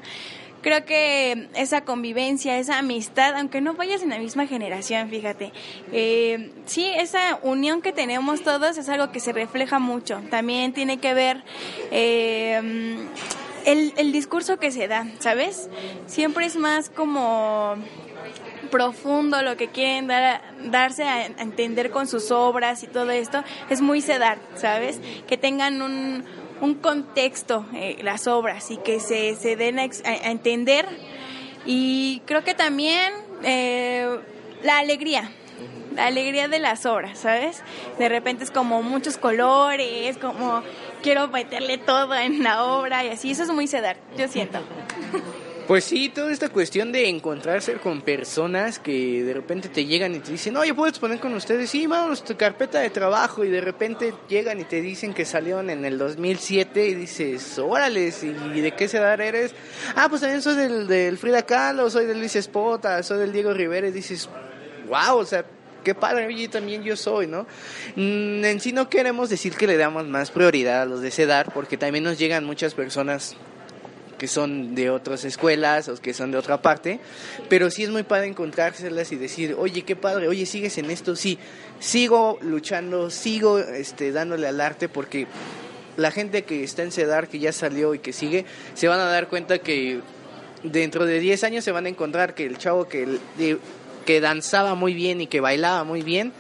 Creo 0.65 0.83
que 0.83 1.47
esa 1.53 1.81
convivencia, 1.81 2.57
esa 2.57 2.79
amistad, 2.79 3.35
aunque 3.35 3.61
no 3.61 3.75
vayas 3.75 4.01
en 4.01 4.09
la 4.09 4.17
misma 4.17 4.47
generación, 4.47 5.09
fíjate, 5.11 5.53
eh, 5.91 6.49
sí, 6.65 6.87
esa 6.97 7.37
unión 7.43 7.83
que 7.83 7.91
tenemos 7.91 8.41
todos 8.41 8.75
es 8.79 8.89
algo 8.89 9.11
que 9.11 9.19
se 9.19 9.31
refleja 9.31 9.77
mucho. 9.77 10.23
También 10.31 10.73
tiene 10.73 10.97
que 10.97 11.13
ver 11.13 11.43
eh, 11.91 12.97
el, 13.67 13.93
el 13.95 14.11
discurso 14.11 14.57
que 14.57 14.71
se 14.71 14.87
da, 14.87 15.05
¿sabes? 15.19 15.69
Siempre 16.07 16.47
es 16.47 16.55
más 16.55 16.89
como 16.89 17.75
profundo 18.71 19.43
lo 19.43 19.57
que 19.57 19.67
quieren 19.67 20.07
dar 20.07 20.41
darse 20.71 21.03
a 21.03 21.27
entender 21.27 21.91
con 21.91 22.07
sus 22.07 22.31
obras 22.31 22.81
y 22.81 22.87
todo 22.87 23.11
esto 23.11 23.43
es 23.69 23.81
muy 23.81 24.01
sedar, 24.01 24.39
¿sabes? 24.55 24.99
Que 25.27 25.37
tengan 25.37 25.83
un, 25.83 26.25
un 26.61 26.75
contexto 26.75 27.65
eh, 27.73 27.97
las 28.01 28.27
obras 28.27 28.71
y 28.71 28.77
que 28.77 28.99
se, 28.99 29.35
se 29.35 29.55
den 29.55 29.79
a, 29.79 29.85
entender 30.29 30.85
y 31.65 32.21
creo 32.25 32.43
que 32.43 32.53
también 32.53 33.13
eh, 33.43 34.19
la 34.63 34.79
alegría 34.79 35.29
la 35.95 36.07
alegría 36.07 36.49
de 36.49 36.59
las 36.59 36.85
obras, 36.85 37.19
¿sabes? 37.19 37.63
De 37.97 38.09
repente 38.09 38.43
es 38.43 38.51
como 38.51 38.83
muchos 38.83 39.17
colores, 39.17 40.17
como 40.17 40.61
quiero 41.01 41.29
meterle 41.29 41.77
todo 41.77 42.13
en 42.15 42.43
la 42.43 42.65
obra 42.65 43.05
y 43.05 43.09
así. 43.09 43.31
Eso 43.31 43.43
es 43.43 43.49
muy 43.49 43.67
sedar, 43.67 43.95
yo 44.17 44.27
siento. 44.27 44.59
Pues 45.67 45.85
sí, 45.85 46.09
toda 46.09 46.31
esta 46.31 46.49
cuestión 46.49 46.91
de 46.91 47.09
encontrarse 47.09 47.73
con 47.73 48.01
personas 48.01 48.77
que 48.77 49.23
de 49.23 49.33
repente 49.33 49.67
te 49.67 49.85
llegan 49.85 50.13
y 50.13 50.19
te 50.19 50.31
dicen, 50.31 50.55
oye, 50.57 50.75
¿puedes 50.75 50.99
poner 50.99 51.19
con 51.19 51.33
ustedes? 51.33 51.71
Sí, 51.71 51.87
vamos, 51.87 52.23
tu 52.23 52.37
carpeta 52.37 52.81
de 52.81 52.91
trabajo. 52.91 53.43
Y 53.43 53.49
de 53.49 53.61
repente 53.61 54.13
llegan 54.29 54.59
y 54.59 54.65
te 54.65 54.79
dicen 54.79 55.15
que 55.15 55.25
salieron 55.25 55.71
en 55.71 55.83
el 55.83 55.97
2007 55.97 56.87
y 56.87 56.93
dices, 56.93 57.57
órale, 57.57 58.13
¿y 58.53 58.61
de 58.61 58.73
qué 58.73 58.85
edad 58.85 59.19
eres? 59.19 59.55
Ah, 59.95 60.05
pues 60.07 60.21
también 60.21 60.43
soy 60.43 60.55
del, 60.55 61.17
Frida 61.17 61.41
Kahlo, 61.41 61.89
soy 61.89 62.05
del 62.05 62.19
Luis 62.19 62.35
Espota, 62.35 63.01
soy 63.01 63.17
del 63.17 63.33
Diego 63.33 63.51
Rivera. 63.51 63.87
Y 63.87 63.91
dices, 63.91 64.29
wow, 64.87 65.17
o 65.17 65.25
sea, 65.25 65.43
qué 65.83 65.95
padre, 65.95 66.31
y 66.31 66.47
también 66.47 66.83
yo 66.83 66.95
soy, 66.95 67.25
¿no? 67.25 67.47
Mm, 67.95 68.45
en 68.45 68.59
sí 68.59 68.71
no 68.71 68.87
queremos 68.87 69.31
decir 69.31 69.55
que 69.55 69.65
le 69.65 69.77
damos 69.77 70.05
más 70.05 70.29
prioridad 70.29 70.83
a 70.83 70.85
los 70.85 71.01
de 71.01 71.09
CEDAR, 71.09 71.51
porque 71.51 71.75
también 71.75 72.03
nos 72.03 72.19
llegan 72.19 72.45
muchas 72.45 72.75
personas 72.75 73.35
que 74.17 74.27
son 74.27 74.75
de 74.75 74.89
otras 74.89 75.25
escuelas 75.25 75.89
o 75.89 75.95
que 75.95 76.13
son 76.13 76.31
de 76.31 76.37
otra 76.37 76.61
parte, 76.61 76.99
pero 77.49 77.69
sí 77.69 77.83
es 77.83 77.89
muy 77.89 78.03
padre 78.03 78.27
encontrárselas 78.27 79.11
y 79.11 79.15
decir, 79.15 79.55
oye, 79.57 79.83
qué 79.83 79.95
padre, 79.95 80.27
oye, 80.27 80.45
sigues 80.45 80.77
en 80.77 80.89
esto, 80.89 81.15
sí, 81.15 81.37
sigo 81.79 82.37
luchando, 82.41 83.09
sigo 83.09 83.59
este, 83.59 84.11
dándole 84.11 84.47
al 84.47 84.61
arte 84.61 84.89
porque 84.89 85.27
la 85.97 86.11
gente 86.11 86.43
que 86.43 86.63
está 86.63 86.83
en 86.83 86.91
CEDAR, 86.91 87.27
que 87.27 87.39
ya 87.39 87.51
salió 87.51 87.93
y 87.93 87.99
que 87.99 88.13
sigue, 88.13 88.45
se 88.73 88.87
van 88.87 88.99
a 88.99 89.05
dar 89.05 89.27
cuenta 89.27 89.59
que 89.59 90.01
dentro 90.63 91.05
de 91.05 91.19
10 91.19 91.43
años 91.43 91.63
se 91.63 91.71
van 91.71 91.85
a 91.85 91.89
encontrar 91.89 92.33
que 92.33 92.45
el 92.45 92.57
chavo 92.57 92.87
que, 92.87 93.19
que 94.05 94.21
danzaba 94.21 94.75
muy 94.75 94.93
bien 94.93 95.21
y 95.21 95.27
que 95.27 95.39
bailaba 95.39 95.83
muy 95.83 96.01
bien, 96.01 96.33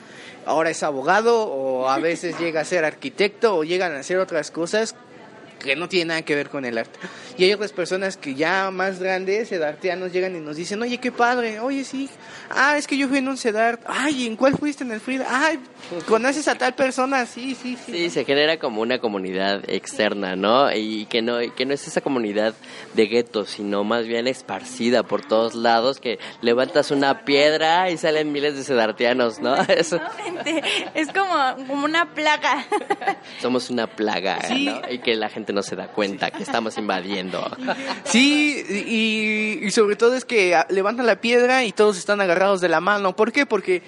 ahora 0.45 0.69
es 0.69 0.83
abogado 0.83 1.43
o 1.43 1.89
a 1.89 1.99
veces 1.99 2.37
llega 2.39 2.61
a 2.61 2.65
ser 2.65 2.85
arquitecto 2.85 3.55
o 3.55 3.63
llegan 3.63 3.93
a 3.93 3.99
hacer 3.99 4.17
otras 4.17 4.51
cosas 4.51 4.95
que 5.59 5.75
no 5.75 5.89
tiene 5.89 6.09
nada 6.09 6.21
que 6.21 6.35
ver 6.35 6.49
con 6.49 6.65
el 6.65 6.77
arte. 6.77 6.99
Y 7.37 7.43
hay 7.43 7.53
otras 7.53 7.73
personas 7.73 8.17
que 8.17 8.33
ya 8.35 8.71
más 8.71 8.99
grandes, 8.99 9.49
sedartianos, 9.49 10.13
llegan 10.13 10.35
y 10.35 10.39
nos 10.39 10.55
dicen, 10.55 10.81
oye, 10.81 10.97
qué 10.99 11.11
padre, 11.11 11.59
oye, 11.59 11.83
sí, 11.83 12.09
ah, 12.49 12.77
es 12.77 12.87
que 12.87 12.97
yo 12.97 13.07
fui 13.07 13.17
en 13.17 13.27
un 13.27 13.37
sedart, 13.37 13.81
ay, 13.85 14.25
¿en 14.25 14.35
cuál 14.35 14.57
fuiste 14.57 14.83
en 14.83 14.91
el 14.91 15.01
Frida? 15.01 15.25
Ay, 15.29 15.59
¿conoces 16.07 16.47
a 16.47 16.55
tal 16.55 16.75
persona? 16.75 17.25
Sí, 17.25 17.55
sí, 17.55 17.77
sí. 17.83 17.91
Sí, 17.91 18.09
se 18.09 18.23
genera 18.23 18.57
como 18.57 18.81
una 18.81 18.99
comunidad 18.99 19.69
externa, 19.69 20.35
¿no? 20.35 20.71
Y 20.73 21.05
que 21.07 21.21
no, 21.21 21.39
que 21.55 21.65
no 21.65 21.73
es 21.73 21.87
esa 21.87 22.01
comunidad 22.01 22.53
de 22.93 23.07
guetos, 23.07 23.49
sino 23.49 23.83
más 23.83 24.07
bien 24.07 24.27
esparcida 24.27 25.03
por 25.03 25.25
todos 25.25 25.55
lados, 25.55 25.99
que 25.99 26.19
levantas 26.41 26.91
una 26.91 27.25
piedra 27.25 27.89
y 27.91 27.97
salen 27.97 28.31
miles 28.31 28.55
de 28.55 28.63
sedartianos, 28.63 29.39
¿no? 29.39 29.55
Eso. 29.67 29.99
Es 30.93 31.09
como, 31.11 31.67
como 31.67 31.85
una 31.85 32.13
plaga. 32.13 32.65
Somos 33.41 33.69
una 33.69 33.87
plaga, 33.87 34.39
¿no? 34.49 34.81
Y 34.89 34.99
que 34.99 35.15
la 35.15 35.29
gente 35.29 35.51
no 35.51 35.63
se 35.63 35.75
da 35.75 35.87
cuenta 35.87 36.31
que 36.31 36.43
estamos 36.43 36.77
invadiendo. 36.77 37.24
Sí, 38.05 39.61
y, 39.61 39.71
sobre 39.71 39.95
todo 39.95 40.15
es 40.15 40.25
que 40.25 40.57
levantan 40.69 41.05
la 41.05 41.19
piedra 41.21 41.63
y 41.63 41.71
todos 41.71 41.97
están 41.97 42.21
agarrados 42.21 42.61
de 42.61 42.69
la 42.69 42.79
mano. 42.79 43.15
¿Por 43.15 43.31
qué? 43.31 43.45
Porque 43.45 43.81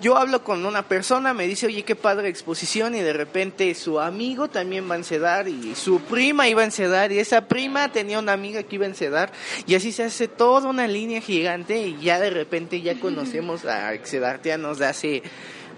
yo 0.00 0.16
hablo 0.16 0.44
con 0.44 0.66
una 0.66 0.82
persona, 0.82 1.32
me 1.32 1.46
dice, 1.46 1.66
oye, 1.66 1.82
qué 1.82 1.96
padre 1.96 2.28
exposición, 2.28 2.94
y 2.94 3.00
de 3.00 3.12
repente 3.12 3.74
su 3.74 3.98
amigo 3.98 4.48
también 4.48 4.88
va 4.90 4.94
a 4.94 4.98
encedar, 4.98 5.48
y 5.48 5.74
su 5.74 6.00
prima 6.00 6.48
iba 6.48 6.62
a 6.62 6.66
encedar, 6.66 7.12
y 7.12 7.18
esa 7.18 7.48
prima 7.48 7.90
tenía 7.90 8.18
una 8.18 8.32
amiga 8.32 8.62
que 8.62 8.74
iba 8.74 8.84
a 8.84 8.88
encedar, 8.88 9.32
y 9.66 9.74
así 9.74 9.92
se 9.92 10.04
hace 10.04 10.28
toda 10.28 10.68
una 10.68 10.86
línea 10.86 11.20
gigante, 11.20 11.80
y 11.80 11.98
ya 12.00 12.20
de 12.20 12.30
repente 12.30 12.82
ya 12.82 13.00
conocemos 13.00 13.64
a 13.64 13.94
exedartianos 13.94 14.78
de 14.78 14.86
hace 14.86 15.22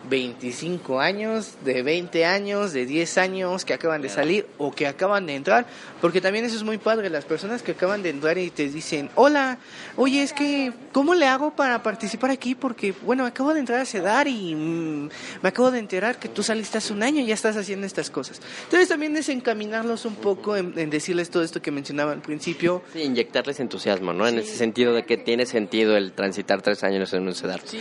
25 0.09 1.01
años, 1.01 1.55
de 1.65 1.83
20 1.83 2.25
años, 2.25 2.73
de 2.73 2.87
10 2.87 3.19
años 3.19 3.65
que 3.65 3.75
acaban 3.75 4.03
de 4.03 4.09
salir 4.09 4.47
o 4.59 4.73
que 4.73 4.87
acaban 4.87 5.27
de 5.27 5.35
entrar, 5.35 5.67
porque 6.01 6.21
también 6.21 6.45
eso 6.45 6.57
es 6.57 6.63
muy 6.63 6.79
padre, 6.79 7.11
las 7.11 7.25
personas 7.25 7.63
que 7.63 7.73
acaban 7.73 8.03
de 8.03 8.11
entrar 8.11 8.39
y 8.39 8.51
te 8.51 8.69
dicen, 8.69 9.11
hola, 9.15 9.59
oye, 9.97 10.23
es 10.23 10.33
que, 10.33 10.73
¿cómo 10.93 11.15
le 11.15 11.27
hago 11.27 11.55
para 11.55 11.83
participar 11.83 12.31
aquí? 12.31 12.55
Porque, 12.55 12.95
bueno, 13.03 13.27
acabo 13.27 13.55
de 13.55 13.61
entrar 13.61 13.81
a 13.81 13.85
CEDAR 13.85 14.29
y 14.29 14.55
mm, 14.55 15.09
me 15.43 15.49
acabo 15.49 15.71
de 15.71 15.79
enterar 15.79 16.19
que 16.19 16.29
tú 16.29 16.43
saliste 16.43 16.79
hace 16.79 16.93
un 16.93 17.03
año 17.03 17.21
y 17.21 17.27
ya 17.27 17.35
estás 17.35 17.57
haciendo 17.57 17.87
estas 17.87 18.11
cosas. 18.11 18.41
Entonces 18.65 18.89
también 18.89 19.17
es 19.17 19.29
encaminarlos 19.29 20.05
un 20.05 20.17
poco 20.17 20.57
en, 20.57 20.91
decirles 20.91 21.31
todo 21.31 21.43
esto 21.43 21.61
que 21.63 21.71
mencionaba 21.71 22.13
al 22.13 22.23
principio. 22.23 22.83
Sí, 22.93 23.03
inyectarles 23.03 23.61
entusiasmo, 23.61 24.13
¿no? 24.13 24.27
En 24.27 24.39
ese 24.39 24.57
sentido 24.57 24.95
de 24.95 25.05
que 25.05 25.17
tiene 25.17 25.47
sentido 25.47 25.97
el 25.97 26.13
transitar 26.13 26.63
tres 26.63 26.85
años 26.85 27.13
en 27.13 27.27
un 27.27 27.35
CEDAR. 27.35 27.61
Sí 27.65 27.79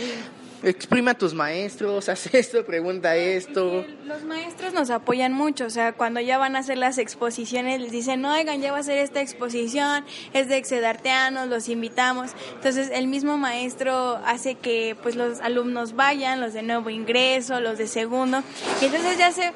exprime 0.62 1.10
a 1.10 1.14
tus 1.14 1.34
maestros, 1.34 2.08
haz 2.08 2.32
esto, 2.34 2.64
pregunta 2.64 3.16
esto. 3.16 3.84
Los 4.04 4.24
maestros 4.24 4.72
nos 4.72 4.90
apoyan 4.90 5.32
mucho, 5.32 5.66
o 5.66 5.70
sea, 5.70 5.92
cuando 5.92 6.20
ya 6.20 6.38
van 6.38 6.56
a 6.56 6.60
hacer 6.60 6.78
las 6.78 6.98
exposiciones 6.98 7.80
les 7.80 7.92
dicen, 7.92 8.24
oigan, 8.24 8.60
ya 8.60 8.72
va 8.72 8.78
a 8.78 8.80
hacer 8.80 8.98
esta 8.98 9.20
exposición, 9.20 10.04
es 10.32 10.48
de 10.48 10.56
exedarteanos, 10.56 11.48
los 11.48 11.68
invitamos. 11.68 12.32
Entonces 12.54 12.90
el 12.92 13.06
mismo 13.06 13.38
maestro 13.38 14.20
hace 14.24 14.54
que 14.54 14.96
pues 15.02 15.16
los 15.16 15.40
alumnos 15.40 15.94
vayan, 15.94 16.40
los 16.40 16.52
de 16.52 16.62
nuevo 16.62 16.90
ingreso, 16.90 17.60
los 17.60 17.78
de 17.78 17.86
segundo, 17.86 18.42
y 18.80 18.86
entonces 18.86 19.18
ya 19.18 19.32
se 19.32 19.52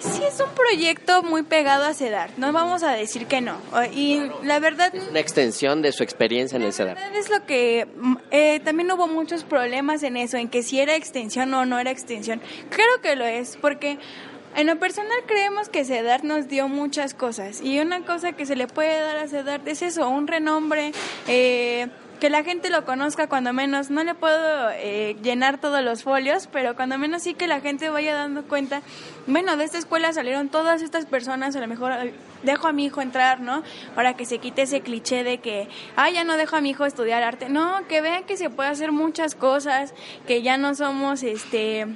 sí 0.00 0.22
es 0.24 0.40
un 0.40 0.50
proyecto 0.50 1.22
muy 1.22 1.42
pegado 1.42 1.84
a 1.84 1.94
CEDAR, 1.94 2.30
no 2.36 2.52
vamos 2.52 2.82
a 2.82 2.92
decir 2.92 3.26
que 3.26 3.40
no. 3.40 3.58
Y 3.92 4.22
la 4.42 4.58
verdad... 4.58 4.94
Es 4.94 5.08
una 5.08 5.20
extensión 5.20 5.82
de 5.82 5.92
su 5.92 6.02
experiencia 6.02 6.56
en 6.56 6.62
el 6.62 6.72
CEDAR. 6.72 6.98
Es 7.14 7.30
lo 7.30 7.44
que... 7.46 7.86
Mm, 7.96 8.16
eh, 8.30 8.60
también 8.60 8.90
hubo 8.92 9.06
muchos 9.06 9.44
problemas 9.44 10.02
en 10.02 10.16
eso, 10.16 10.36
en 10.36 10.48
que 10.48 10.62
si 10.62 10.80
era 10.80 10.94
extensión 10.94 11.52
o 11.54 11.64
no 11.64 11.78
era 11.78 11.90
extensión. 11.90 12.40
Creo 12.70 13.00
que 13.02 13.16
lo 13.16 13.24
es, 13.24 13.56
porque 13.56 13.98
en 14.56 14.66
lo 14.66 14.78
personal 14.78 15.18
creemos 15.26 15.68
que 15.68 15.84
CEDAR 15.84 16.24
nos 16.24 16.48
dio 16.48 16.68
muchas 16.68 17.14
cosas. 17.14 17.60
Y 17.62 17.78
una 17.80 18.04
cosa 18.04 18.32
que 18.32 18.46
se 18.46 18.56
le 18.56 18.66
puede 18.66 19.00
dar 19.00 19.16
a 19.16 19.28
CEDAR 19.28 19.60
es 19.66 19.82
eso, 19.82 20.08
un 20.08 20.26
renombre... 20.26 20.92
Eh, 21.26 21.88
que 22.18 22.30
la 22.30 22.42
gente 22.44 22.70
lo 22.70 22.84
conozca 22.84 23.28
cuando 23.28 23.52
menos. 23.52 23.90
No 23.90 24.04
le 24.04 24.14
puedo 24.14 24.70
eh, 24.70 25.16
llenar 25.22 25.60
todos 25.60 25.82
los 25.82 26.02
folios, 26.02 26.48
pero 26.52 26.76
cuando 26.76 26.98
menos 26.98 27.22
sí 27.22 27.34
que 27.34 27.46
la 27.46 27.60
gente 27.60 27.90
vaya 27.90 28.14
dando 28.14 28.44
cuenta, 28.44 28.82
bueno, 29.26 29.56
de 29.56 29.64
esta 29.64 29.78
escuela 29.78 30.12
salieron 30.12 30.48
todas 30.48 30.82
estas 30.82 31.06
personas, 31.06 31.54
a 31.56 31.60
lo 31.60 31.66
mejor 31.66 31.92
dejo 32.42 32.68
a 32.68 32.72
mi 32.72 32.86
hijo 32.86 33.00
entrar, 33.00 33.40
¿no? 33.40 33.62
Para 33.94 34.14
que 34.14 34.24
se 34.24 34.38
quite 34.38 34.62
ese 34.62 34.80
cliché 34.80 35.24
de 35.24 35.38
que, 35.38 35.68
ah, 35.96 36.10
ya 36.10 36.24
no 36.24 36.36
dejo 36.36 36.56
a 36.56 36.60
mi 36.60 36.70
hijo 36.70 36.84
estudiar 36.84 37.22
arte. 37.22 37.48
No, 37.48 37.86
que 37.88 38.00
vean 38.00 38.24
que 38.24 38.36
se 38.36 38.50
puede 38.50 38.68
hacer 38.68 38.92
muchas 38.92 39.34
cosas, 39.34 39.94
que 40.26 40.42
ya 40.42 40.56
no 40.56 40.74
somos, 40.74 41.22
este 41.22 41.86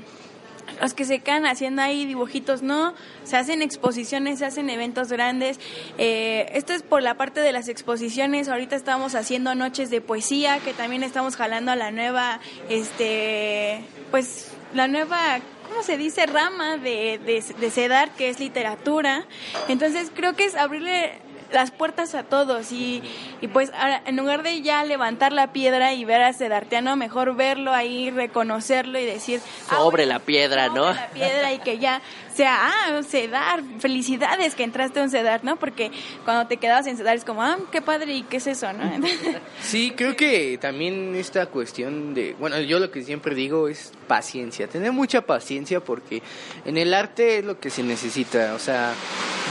los 0.82 0.94
que 0.94 1.04
se 1.04 1.20
quedan 1.20 1.46
haciendo 1.46 1.80
ahí 1.80 2.04
dibujitos, 2.06 2.62
no, 2.62 2.92
se 3.22 3.36
hacen 3.36 3.62
exposiciones, 3.62 4.40
se 4.40 4.46
hacen 4.46 4.68
eventos 4.68 5.12
grandes. 5.12 5.60
Eh, 5.96 6.50
esto 6.54 6.72
es 6.72 6.82
por 6.82 7.02
la 7.02 7.14
parte 7.14 7.40
de 7.40 7.52
las 7.52 7.68
exposiciones, 7.68 8.48
ahorita 8.48 8.74
estamos 8.74 9.14
haciendo 9.14 9.54
noches 9.54 9.90
de 9.90 10.00
poesía, 10.00 10.58
que 10.58 10.74
también 10.74 11.04
estamos 11.04 11.36
jalando 11.36 11.70
a 11.70 11.76
la 11.76 11.92
nueva, 11.92 12.40
este, 12.68 13.84
pues, 14.10 14.50
la 14.74 14.88
nueva 14.88 15.40
¿cómo 15.68 15.84
se 15.84 15.96
dice? 15.96 16.26
rama 16.26 16.76
de, 16.76 17.18
de, 17.24 17.42
de 17.42 18.10
que 18.16 18.28
es 18.28 18.40
literatura. 18.40 19.24
Entonces 19.68 20.10
creo 20.14 20.34
que 20.34 20.44
es 20.44 20.54
abrirle 20.54 21.12
las 21.52 21.70
puertas 21.70 22.14
a 22.14 22.22
todos 22.24 22.72
y, 22.72 23.02
y 23.40 23.48
pues 23.48 23.72
en 24.06 24.16
lugar 24.16 24.42
de 24.42 24.62
ya 24.62 24.84
levantar 24.84 25.32
la 25.32 25.52
piedra 25.52 25.92
y 25.94 26.04
ver 26.04 26.22
a 26.22 26.32
Sedartiano, 26.32 26.96
mejor 26.96 27.34
verlo 27.36 27.72
ahí, 27.72 28.10
reconocerlo 28.10 28.98
y 28.98 29.04
decir... 29.04 29.40
Ah, 29.68 29.76
sobre 29.76 30.06
la 30.06 30.18
piedra, 30.18 30.66
sobre 30.66 30.80
¿no? 30.80 30.92
la 30.92 31.08
piedra 31.08 31.52
y 31.52 31.58
que 31.58 31.78
ya 31.78 32.00
sea, 32.34 32.68
ah, 32.68 33.02
Cedar, 33.02 33.62
felicidades 33.78 34.54
que 34.54 34.64
entraste 34.64 35.00
a 35.00 35.04
un 35.04 35.10
Cedar, 35.10 35.44
¿no? 35.44 35.56
Porque 35.56 35.90
cuando 36.24 36.46
te 36.46 36.56
quedabas 36.56 36.86
en 36.86 36.96
Cedar 36.96 37.16
es 37.16 37.24
como, 37.24 37.42
ah, 37.42 37.58
qué 37.70 37.80
padre 37.80 38.12
y 38.14 38.22
qué 38.22 38.38
es 38.38 38.46
eso, 38.46 38.72
¿no? 38.72 38.82
Sí, 39.60 39.92
creo 39.96 40.16
que 40.16 40.58
también 40.60 41.14
esta 41.14 41.46
cuestión 41.46 42.14
de, 42.14 42.34
bueno, 42.38 42.60
yo 42.60 42.78
lo 42.78 42.90
que 42.90 43.02
siempre 43.02 43.34
digo 43.34 43.68
es 43.68 43.92
paciencia, 44.06 44.66
tener 44.66 44.92
mucha 44.92 45.22
paciencia 45.22 45.80
porque 45.80 46.22
en 46.64 46.76
el 46.76 46.94
arte 46.94 47.38
es 47.38 47.44
lo 47.44 47.58
que 47.58 47.70
se 47.70 47.82
necesita, 47.82 48.54
o 48.54 48.58
sea, 48.58 48.94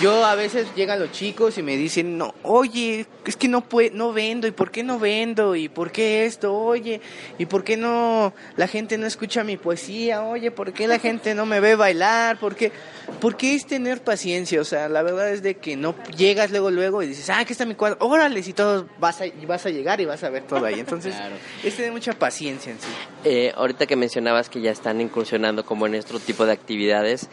yo 0.02 0.26
a 0.26 0.34
veces 0.34 0.68
llegan 0.76 1.00
los 1.00 1.12
chicos 1.12 1.58
y 1.60 1.64
me 1.64 1.78
dicen, 1.78 2.18
no, 2.18 2.34
oye, 2.42 3.06
es 3.26 3.36
que 3.36 3.48
no 3.48 3.62
puedo, 3.62 3.96
no 3.96 4.14
vendo, 4.14 4.48
¿y 4.48 4.52
por 4.52 4.72
qué 4.72 4.84
no 4.84 4.98
vendo? 4.98 5.56
¿Y 5.56 5.70
por 5.70 5.92
qué 5.92 6.26
esto? 6.26 6.56
Oye, 6.56 7.02
¿y 7.38 7.46
por 7.46 7.64
qué 7.64 7.78
no 7.78 8.34
la 8.56 8.68
gente 8.68 8.98
no 8.98 9.06
escucha 9.06 9.44
mi 9.44 9.58
poesía? 9.58 10.24
Oye, 10.24 10.50
¿por 10.50 10.74
qué 10.74 10.88
la 10.88 10.98
gente 10.98 11.36
no 11.36 11.46
me 11.46 11.60
ve 11.60 11.76
bailar? 11.76 12.40
¿Por 12.40 12.56
qué? 12.56 12.71
Porque 13.20 13.56
es 13.56 13.66
tener 13.66 14.02
paciencia, 14.02 14.62
o 14.62 14.64
sea, 14.64 14.88
la 14.90 15.04
verdad 15.04 15.32
es 15.32 15.44
de 15.44 15.56
que 15.56 15.76
no 15.76 15.96
llegas 16.16 16.50
luego, 16.50 16.72
luego 16.72 17.04
y 17.04 17.08
dices, 17.08 17.30
ah, 17.30 17.40
aquí 17.40 17.52
está 17.52 17.66
mi 17.66 17.76
cuadro, 17.76 17.98
órale, 18.00 18.42
si 18.42 18.54
todo 18.54 18.88
vas 19.00 19.22
a, 19.22 19.26
vas 19.48 19.66
a 19.66 19.70
llegar 19.70 20.00
y 20.02 20.06
vas 20.06 20.24
a 20.24 20.30
ver 20.30 20.44
todo 20.44 20.66
ahí. 20.66 20.80
Entonces, 20.80 21.16
es 21.64 21.76
tener 21.76 21.92
mucha 21.92 22.14
paciencia 22.14 22.72
en 22.72 22.80
sí. 22.80 22.88
Eh, 23.24 23.52
ahorita 23.56 23.86
que 23.86 23.96
mencionabas 23.96 24.50
que 24.50 24.62
ya 24.62 24.72
están 24.72 25.02
incursionando 25.02 25.66
como 25.66 25.86
en 25.88 25.96
otro 25.96 26.20
tipo 26.20 26.46
de 26.46 26.54
actividades 26.54 27.28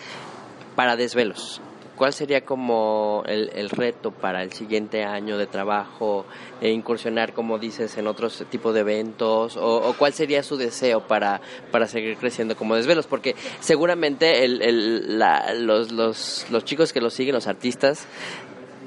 para 0.74 0.96
desvelos. 0.96 1.60
¿Cuál 1.98 2.12
sería 2.14 2.44
como 2.44 3.24
el, 3.26 3.50
el 3.54 3.68
reto 3.68 4.12
para 4.12 4.42
el 4.42 4.52
siguiente 4.52 5.04
año 5.04 5.36
de 5.36 5.46
trabajo, 5.46 6.24
e 6.60 6.70
incursionar, 6.70 7.34
como 7.34 7.58
dices, 7.58 7.98
en 7.98 8.06
otros 8.06 8.44
tipos 8.50 8.72
de 8.72 8.80
eventos? 8.80 9.56
O, 9.56 9.76
o, 9.76 9.92
cuál 9.94 10.12
sería 10.12 10.42
su 10.42 10.56
deseo 10.56 11.06
para, 11.06 11.40
para 11.70 11.86
seguir 11.86 12.16
creciendo 12.16 12.56
como 12.56 12.76
desvelos? 12.76 13.06
Porque 13.06 13.34
seguramente 13.60 14.44
el, 14.44 14.62
el, 14.62 15.18
los, 15.66 15.92
los, 15.92 16.46
los 16.50 16.64
chicos 16.64 16.92
que 16.92 17.00
los 17.00 17.12
siguen, 17.12 17.34
los 17.34 17.48
artistas, 17.48 18.06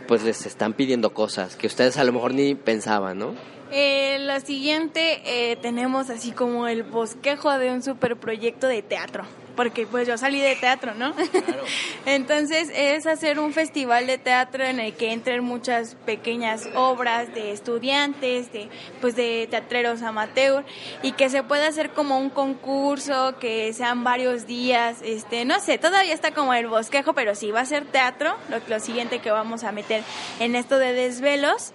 pues 0.08 0.24
les 0.24 0.46
están 0.46 0.74
pidiendo 0.74 1.14
cosas 1.14 1.56
que 1.56 1.68
ustedes 1.68 1.98
a 1.98 2.04
lo 2.04 2.14
mejor 2.14 2.34
ni 2.34 2.56
pensaban, 2.56 3.20
¿no? 3.20 3.51
Eh, 3.72 4.18
lo 4.20 4.40
siguiente, 4.42 5.22
eh, 5.26 5.56
tenemos 5.56 6.10
así 6.10 6.32
como 6.32 6.68
el 6.68 6.84
bosquejo 6.84 7.58
de 7.58 7.72
un 7.72 7.82
super 7.82 8.18
proyecto 8.18 8.68
de 8.68 8.82
teatro 8.82 9.26
porque 9.56 9.86
pues 9.86 10.08
yo 10.08 10.18
salí 10.18 10.40
de 10.40 10.56
teatro, 10.56 10.94
¿no? 10.96 11.14
Claro. 11.14 11.64
Entonces 12.06 12.72
es 12.74 13.06
hacer 13.06 13.40
un 13.40 13.54
festival 13.54 14.08
de 14.08 14.18
teatro 14.18 14.64
en 14.64 14.80
el 14.80 14.94
que 14.94 15.12
entren 15.12 15.44
muchas 15.44 15.96
pequeñas 16.06 16.68
obras 16.76 17.34
de 17.34 17.52
estudiantes, 17.52 18.52
de 18.52 18.70
pues 19.00 19.16
de 19.16 19.48
teatreros 19.50 20.02
amateur 20.02 20.64
y 21.04 21.12
que 21.14 21.30
se 21.30 21.44
pueda 21.44 21.68
hacer 21.68 21.92
como 21.92 22.18
un 22.18 22.30
concurso, 22.30 23.36
que 23.40 23.72
sean 23.74 24.04
varios 24.04 24.48
días, 24.48 24.98
este, 25.04 25.46
no 25.46 25.60
sé, 25.60 25.78
todavía 25.78 26.14
está 26.14 26.32
como 26.32 26.54
el 26.54 26.68
bosquejo, 26.68 27.14
pero 27.14 27.36
sí 27.36 27.52
va 27.52 27.62
a 27.62 27.66
ser 27.66 27.86
teatro, 27.86 28.36
lo, 28.50 28.58
lo 28.68 28.80
siguiente 28.80 29.20
que 29.20 29.32
vamos 29.32 29.64
a 29.64 29.72
meter 29.72 30.04
en 30.40 30.56
esto 30.56 30.78
de 30.78 30.94
desvelos 30.94 31.74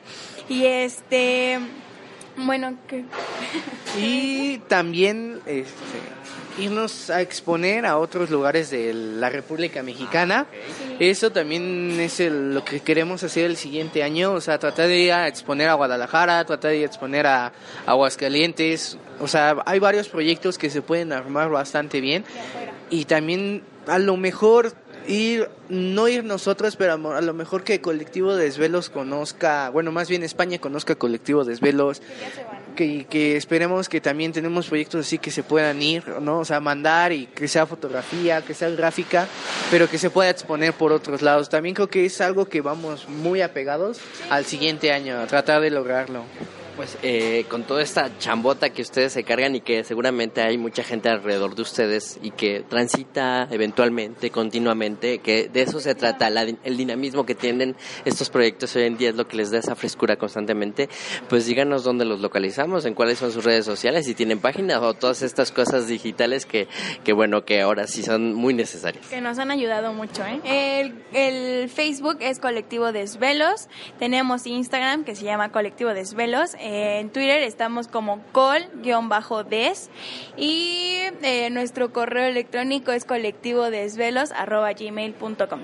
y 0.48 0.66
este 0.66 1.60
bueno, 2.38 2.76
que 2.86 3.04
y 3.98 4.58
también 4.68 5.40
este 5.46 5.72
irnos 6.58 7.10
a 7.10 7.20
exponer 7.20 7.84
a 7.84 7.98
otros 7.98 8.30
lugares 8.30 8.70
de 8.70 8.94
la 8.94 9.28
República 9.28 9.82
Mexicana. 9.82 10.46
Eso 10.98 11.30
también 11.30 11.98
es 12.00 12.20
lo 12.20 12.64
que 12.64 12.80
queremos 12.80 13.22
hacer 13.22 13.46
el 13.46 13.56
siguiente 13.56 14.02
año, 14.02 14.32
o 14.32 14.40
sea, 14.40 14.58
tratar 14.58 14.88
de 14.88 14.98
ir 14.98 15.12
a 15.12 15.28
exponer 15.28 15.68
a 15.68 15.74
Guadalajara, 15.74 16.44
tratar 16.44 16.70
de 16.70 16.78
ir 16.78 16.82
a 16.84 16.86
exponer 16.86 17.26
a 17.26 17.52
Aguascalientes, 17.84 18.96
o 19.20 19.28
sea, 19.28 19.56
hay 19.66 19.78
varios 19.78 20.08
proyectos 20.08 20.58
que 20.58 20.70
se 20.70 20.82
pueden 20.82 21.12
armar 21.12 21.50
bastante 21.50 22.00
bien. 22.00 22.24
Y 22.88 23.04
también 23.04 23.62
a 23.86 23.98
lo 23.98 24.16
mejor 24.16 24.72
ir, 25.08 25.48
no 25.68 26.08
ir 26.08 26.24
nosotros, 26.24 26.76
pero 26.76 26.92
a 26.92 27.20
lo 27.20 27.34
mejor 27.34 27.64
que 27.64 27.80
Colectivo 27.80 28.34
Desvelos 28.34 28.90
conozca, 28.90 29.70
bueno, 29.70 29.92
más 29.92 30.08
bien 30.08 30.22
España 30.22 30.58
conozca 30.58 30.94
Colectivo 30.94 31.44
Desvelos, 31.44 32.02
que, 32.74 33.06
que 33.06 33.36
esperemos 33.36 33.88
que 33.88 34.00
también 34.00 34.32
tenemos 34.32 34.68
proyectos 34.68 35.06
así 35.06 35.18
que 35.18 35.30
se 35.30 35.42
puedan 35.42 35.80
ir, 35.82 36.06
¿no? 36.20 36.40
O 36.40 36.44
sea, 36.44 36.60
mandar 36.60 37.12
y 37.12 37.26
que 37.26 37.48
sea 37.48 37.66
fotografía, 37.66 38.42
que 38.42 38.54
sea 38.54 38.70
gráfica, 38.70 39.26
pero 39.70 39.88
que 39.88 39.98
se 39.98 40.10
pueda 40.10 40.30
exponer 40.30 40.72
por 40.72 40.92
otros 40.92 41.22
lados. 41.22 41.48
También 41.48 41.74
creo 41.74 41.88
que 41.88 42.04
es 42.04 42.20
algo 42.20 42.48
que 42.48 42.60
vamos 42.60 43.08
muy 43.08 43.40
apegados 43.40 43.98
al 44.30 44.44
siguiente 44.44 44.92
año, 44.92 45.18
a 45.18 45.26
tratar 45.26 45.60
de 45.62 45.70
lograrlo. 45.70 46.24
Pues 46.76 46.98
eh, 47.02 47.46
con 47.48 47.64
toda 47.64 47.82
esta 47.82 48.18
chambota 48.18 48.68
que 48.68 48.82
ustedes 48.82 49.14
se 49.14 49.24
cargan 49.24 49.56
y 49.56 49.62
que 49.62 49.82
seguramente 49.82 50.42
hay 50.42 50.58
mucha 50.58 50.84
gente 50.84 51.08
alrededor 51.08 51.54
de 51.54 51.62
ustedes 51.62 52.18
y 52.20 52.32
que 52.32 52.64
transita 52.68 53.48
eventualmente, 53.50 54.28
continuamente, 54.30 55.20
que 55.20 55.48
de 55.48 55.62
eso 55.62 55.80
se 55.80 55.94
trata, 55.94 56.28
el 56.28 56.76
dinamismo 56.76 57.24
que 57.24 57.34
tienen 57.34 57.76
estos 58.04 58.28
proyectos 58.28 58.76
hoy 58.76 58.82
en 58.82 58.98
día 58.98 59.08
es 59.08 59.16
lo 59.16 59.26
que 59.26 59.38
les 59.38 59.50
da 59.50 59.58
esa 59.58 59.74
frescura 59.74 60.16
constantemente, 60.16 60.90
pues 61.30 61.46
díganos 61.46 61.82
dónde 61.82 62.04
los 62.04 62.20
localizamos, 62.20 62.84
en 62.84 62.92
cuáles 62.92 63.18
son 63.18 63.32
sus 63.32 63.44
redes 63.44 63.64
sociales, 63.64 64.04
si 64.04 64.14
tienen 64.14 64.40
páginas 64.40 64.82
o 64.82 64.92
todas 64.92 65.22
estas 65.22 65.52
cosas 65.52 65.88
digitales 65.88 66.44
que, 66.44 66.68
que 67.04 67.14
bueno, 67.14 67.46
que 67.46 67.62
ahora 67.62 67.86
sí 67.86 68.02
son 68.02 68.34
muy 68.34 68.52
necesarias. 68.52 69.06
Que 69.06 69.22
nos 69.22 69.38
han 69.38 69.50
ayudado 69.50 69.94
mucho, 69.94 70.22
¿eh? 70.26 70.92
El 71.14 71.70
Facebook 71.70 72.18
es 72.20 72.38
Colectivo 72.38 72.92
Desvelos, 72.92 73.68
tenemos 73.98 74.46
Instagram 74.46 75.04
que 75.04 75.14
se 75.14 75.24
llama 75.24 75.52
Colectivo 75.52 75.94
Desvelos, 75.94 76.54
en 76.66 77.10
Twitter 77.10 77.42
estamos 77.42 77.86
como 77.86 78.20
col-des 78.32 79.90
y 80.36 80.96
eh, 81.22 81.48
nuestro 81.50 81.92
correo 81.92 82.26
electrónico 82.26 82.90
es 82.92 83.04
colectivodesvelos.gmail.com. 83.04 85.60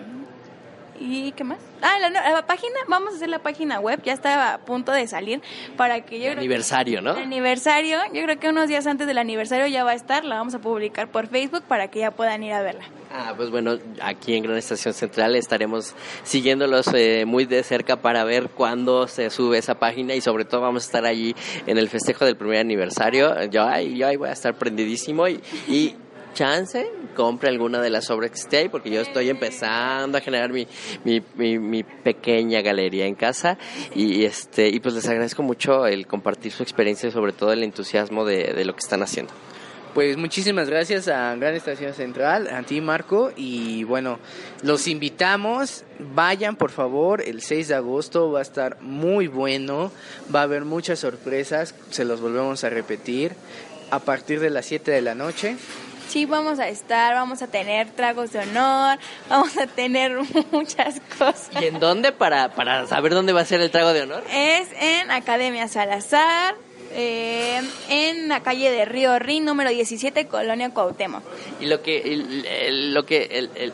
¿Y 1.05 1.33
qué 1.33 1.43
más? 1.43 1.59
Ah, 1.81 1.99
la, 1.99 2.11
la, 2.11 2.47
página, 2.47 2.75
vamos 2.87 3.15
a 3.15 3.17
hacer 3.17 3.29
la 3.29 3.41
página 3.41 3.81
web, 3.81 4.01
ya 4.05 4.13
está 4.13 4.55
a 4.55 4.59
punto 4.59 4.93
de 4.93 5.09
salir 5.09 5.43
para 5.77 6.03
que 6.05 6.21
yo... 6.21 6.31
El 6.31 6.39
aniversario, 6.39 6.99
que, 6.99 7.05
¿no? 7.05 7.17
El 7.17 7.25
aniversario, 7.25 7.99
yo 8.13 8.23
creo 8.23 8.39
que 8.39 8.49
unos 8.49 8.69
días 8.69 8.87
antes 8.87 9.09
del 9.09 9.19
aniversario 9.19 9.67
ya 9.67 9.83
va 9.83 9.91
a 9.91 9.95
estar, 9.95 10.25
la 10.25 10.37
vamos 10.37 10.55
a 10.55 10.61
publicar 10.61 11.11
por 11.11 11.27
Facebook 11.27 11.65
para 11.67 11.89
que 11.89 11.99
ya 11.99 12.13
puedan 12.13 12.45
ir 12.45 12.53
a 12.53 12.63
verla. 12.63 12.85
Ah, 13.11 13.35
pues 13.37 13.51
bueno, 13.51 13.79
aquí 14.01 14.37
en 14.37 14.45
Gran 14.45 14.57
Estación 14.57 14.95
Central 14.95 15.35
estaremos 15.35 15.97
siguiéndolos 16.23 16.87
eh, 16.95 17.25
muy 17.27 17.47
de 17.47 17.65
cerca 17.65 17.97
para 17.97 18.23
ver 18.23 18.49
cuándo 18.51 19.09
se 19.09 19.29
sube 19.31 19.59
esa 19.59 19.75
página 19.75 20.15
y 20.15 20.21
sobre 20.21 20.45
todo 20.45 20.61
vamos 20.61 20.85
a 20.85 20.87
estar 20.87 21.05
allí 21.05 21.35
en 21.67 21.79
el 21.79 21.89
festejo 21.89 22.25
del 22.25 22.37
primer 22.37 22.61
aniversario. 22.61 23.45
Yo 23.47 23.65
ahí, 23.65 23.97
yo 23.97 24.07
ahí 24.07 24.17
voy 24.17 24.29
a 24.29 24.33
estar 24.33 24.55
prendidísimo 24.55 25.27
y, 25.27 25.41
y 25.67 25.97
chance 26.33 26.91
compre 27.15 27.49
alguna 27.49 27.81
de 27.81 27.91
las 27.91 28.11
obras 28.11 28.31
que 28.31 28.39
esté 28.39 28.57
ahí 28.59 28.69
porque 28.69 28.91
yo 28.91 29.01
estoy 29.01 29.29
empezando 29.29 30.19
a 30.19 30.21
generar 30.21 30.51
mi, 30.53 30.67
mi, 31.05 31.21
mi, 31.59 31.83
pequeña 31.83 32.61
galería 32.63 33.07
en 33.07 33.15
casa 33.15 33.59
y 33.95 34.25
este 34.25 34.69
y 34.69 34.81
pues 34.81 34.95
les 34.95 35.09
agradezco 35.09 35.43
mucho 35.43 35.87
el 35.87 36.07
compartir 36.07 36.53
su 36.53 36.63
experiencia 36.63 37.09
y 37.09 37.13
sobre 37.13 37.33
todo 37.33 37.53
el 37.53 37.63
entusiasmo 37.63 38.25
de, 38.25 38.53
de 38.55 38.65
lo 38.65 38.73
que 38.75 38.81
están 38.81 39.03
haciendo. 39.03 39.33
Pues 39.95 40.17
muchísimas 40.17 40.71
gracias 40.71 41.07
a 41.09 41.37
Gran 41.37 41.55
Estación 41.55 41.93
Central, 41.93 42.49
a 42.49 42.63
ti 42.63 42.81
Marco, 42.81 43.31
y 43.37 43.85
bueno, 43.85 44.19
los 44.63 44.89
invitamos, 44.89 45.85
vayan 45.99 46.57
por 46.57 46.71
favor, 46.71 47.21
el 47.21 47.43
6 47.43 47.69
de 47.69 47.75
agosto 47.75 48.33
va 48.33 48.39
a 48.39 48.43
estar 48.43 48.81
muy 48.81 49.27
bueno, 49.27 49.93
va 50.35 50.41
a 50.41 50.45
haber 50.45 50.65
muchas 50.65 51.01
sorpresas, 51.01 51.75
se 51.91 52.07
los 52.07 52.23
volvemos 52.23 52.65
a 52.65 52.71
repetir, 52.71 53.33
a 53.91 53.99
partir 53.99 54.41
de 54.41 54.49
las 54.49 54.65
7 54.65 54.91
de 54.91 55.03
la 55.03 55.15
noche. 55.15 55.57
Sí, 56.13 56.27
vamos 56.27 56.59
a 56.59 56.69
estar, 56.69 57.15
vamos 57.15 57.41
a 57.41 57.47
tener 57.47 57.89
tragos 57.93 58.33
de 58.33 58.41
honor, 58.41 58.99
vamos 59.31 59.57
a 59.57 59.67
tener 59.67 60.13
muchas 60.53 61.01
cosas. 61.17 61.49
¿Y 61.59 61.65
en 61.65 61.81
dónde 61.81 62.13
para, 62.13 62.51
para 62.51 62.87
saber 62.87 63.15
dónde 63.15 63.33
va 63.33 63.41
a 63.41 63.45
ser 63.47 63.63
el 63.63 63.71
trago 63.71 63.95
de 63.95 64.03
honor? 64.03 64.23
Es 64.31 64.69
en 64.79 65.11
Academia 65.11 65.69
Salazar, 65.69 66.55
eh, 66.93 67.63
en 67.89 68.29
la 68.29 68.43
calle 68.43 68.71
de 68.71 68.85
Río 68.85 69.19
Rin, 69.19 69.47
número 69.47 69.71
17, 69.71 70.27
Colonia 70.27 70.69
Cuauhtémoc. 70.69 71.23
Y 71.61 71.65
lo 71.65 71.81
que, 71.81 72.03
el, 72.03 72.45
el, 72.45 72.93
lo 72.93 73.07
que, 73.07 73.31
el, 73.33 73.49
el, 73.55 73.73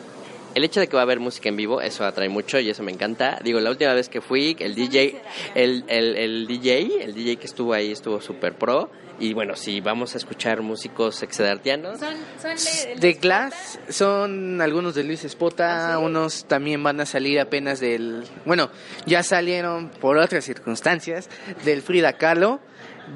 el, 0.55 0.64
hecho 0.64 0.78
de 0.78 0.86
que 0.86 0.95
va 0.95 1.01
a 1.01 1.07
haber 1.07 1.18
música 1.18 1.49
en 1.49 1.57
vivo, 1.57 1.80
eso 1.80 2.05
atrae 2.05 2.28
mucho 2.28 2.61
y 2.61 2.70
eso 2.70 2.84
me 2.84 2.93
encanta. 2.93 3.41
Digo, 3.43 3.59
la 3.59 3.70
última 3.70 3.93
vez 3.95 4.09
que 4.09 4.20
fui, 4.20 4.55
el 4.61 4.76
DJ, 4.76 5.20
el, 5.57 5.82
el, 5.89 6.16
el 6.16 6.47
DJ, 6.47 7.03
el 7.03 7.14
DJ 7.14 7.34
que 7.34 7.47
estuvo 7.47 7.72
ahí 7.72 7.91
estuvo 7.91 8.20
súper 8.20 8.55
pro. 8.55 8.89
Y 9.20 9.34
bueno, 9.34 9.56
si 9.56 9.80
vamos 9.80 10.14
a 10.14 10.18
escuchar 10.18 10.62
músicos 10.62 11.22
exedartianos. 11.22 11.98
Son, 11.98 12.14
son 12.40 12.56
de, 12.56 12.94
de, 12.94 13.00
de 13.00 13.12
Glass, 13.14 13.80
son 13.88 14.60
algunos 14.60 14.94
de 14.94 15.04
Luis 15.04 15.24
Espota, 15.24 15.94
¿Ah, 15.94 15.96
sí? 15.98 16.04
unos 16.04 16.44
también 16.44 16.82
van 16.82 17.00
a 17.00 17.06
salir 17.06 17.40
apenas 17.40 17.80
del. 17.80 18.24
Bueno, 18.44 18.70
ya 19.06 19.22
salieron 19.22 19.88
por 19.88 20.18
otras 20.18 20.44
circunstancias, 20.44 21.28
del 21.64 21.82
Frida 21.82 22.12
Kahlo 22.14 22.60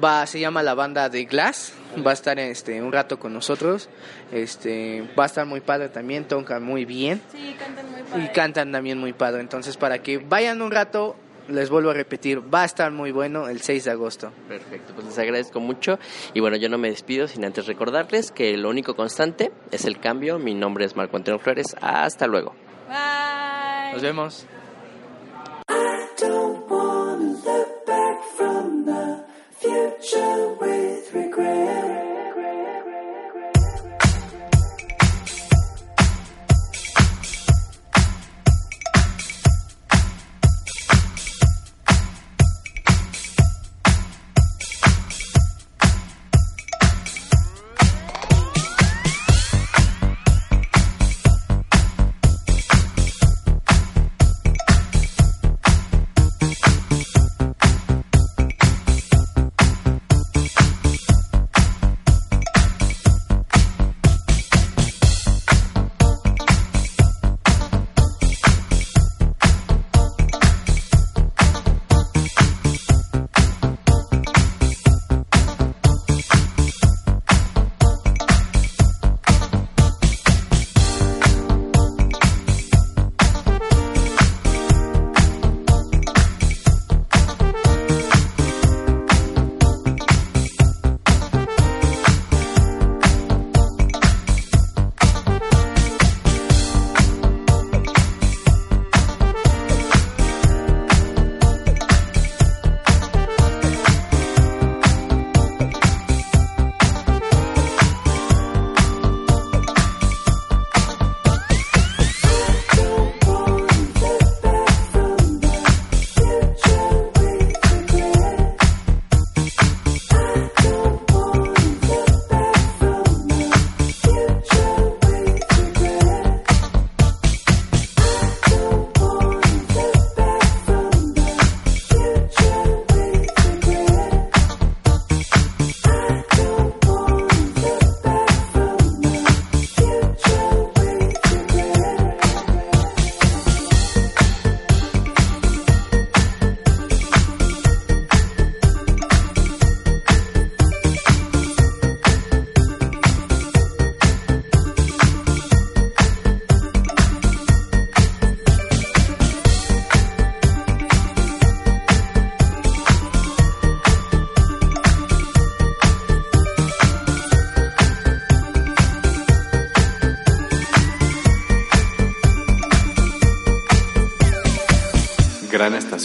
va 0.03 0.25
se 0.25 0.39
llama 0.39 0.63
la 0.63 0.73
banda 0.73 1.09
de 1.09 1.25
Glass 1.25 1.73
va 2.05 2.11
a 2.11 2.13
estar 2.13 2.39
este 2.39 2.81
un 2.81 2.91
rato 2.91 3.19
con 3.19 3.33
nosotros 3.33 3.89
este 4.31 5.07
va 5.17 5.23
a 5.23 5.25
estar 5.27 5.45
muy 5.45 5.61
padre 5.61 5.89
también 5.89 6.27
tocan 6.27 6.63
muy 6.63 6.85
bien 6.85 7.21
sí, 7.31 7.55
cantan 7.59 7.91
muy 7.91 8.01
padre. 8.01 8.23
y 8.23 8.27
cantan 8.29 8.71
también 8.71 8.97
muy 8.97 9.13
padre 9.13 9.41
entonces 9.41 9.77
para 9.77 10.01
que 10.01 10.17
vayan 10.17 10.61
un 10.61 10.71
rato 10.71 11.15
les 11.47 11.69
vuelvo 11.69 11.91
a 11.91 11.93
repetir, 11.93 12.41
va 12.53 12.61
a 12.63 12.65
estar 12.65 12.91
muy 12.91 13.11
bueno 13.11 13.47
el 13.47 13.61
6 13.61 13.85
de 13.85 13.91
agosto. 13.91 14.31
Perfecto, 14.47 14.93
pues 14.93 15.07
les 15.07 15.19
agradezco 15.19 15.59
mucho. 15.59 15.99
Y 16.33 16.39
bueno, 16.39 16.57
yo 16.57 16.69
no 16.69 16.77
me 16.77 16.89
despido 16.89 17.27
sin 17.27 17.45
antes 17.45 17.67
recordarles 17.67 18.31
que 18.31 18.55
lo 18.57 18.69
único 18.69 18.95
constante 18.95 19.51
es 19.71 19.85
el 19.85 19.99
cambio. 19.99 20.39
Mi 20.39 20.53
nombre 20.53 20.85
es 20.85 20.95
Marco 20.95 21.17
Antonio 21.17 21.39
Flores. 21.39 21.75
Hasta 21.81 22.27
luego. 22.27 22.53
Bye. 22.87 23.93
Nos 23.93 24.01
vemos. 24.01 24.47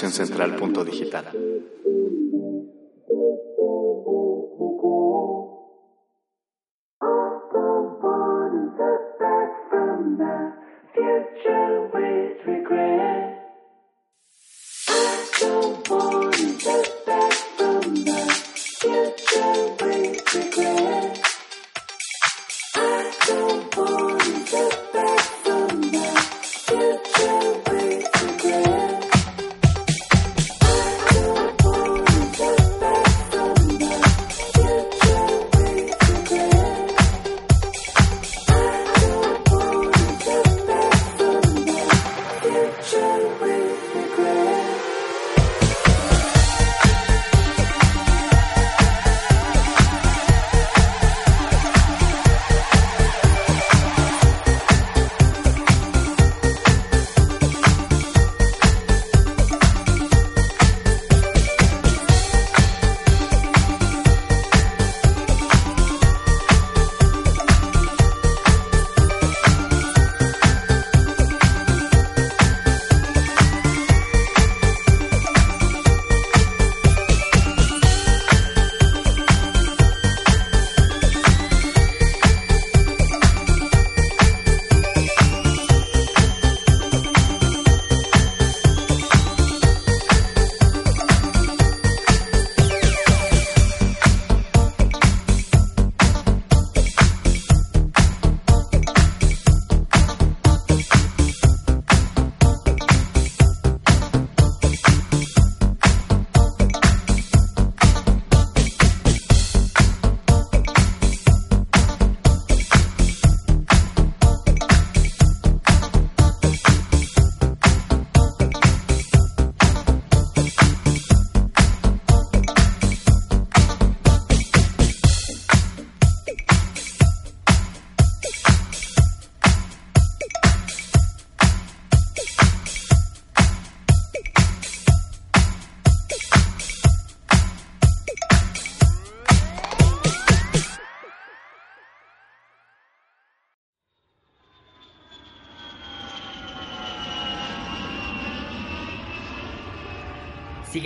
Gran 0.01 0.57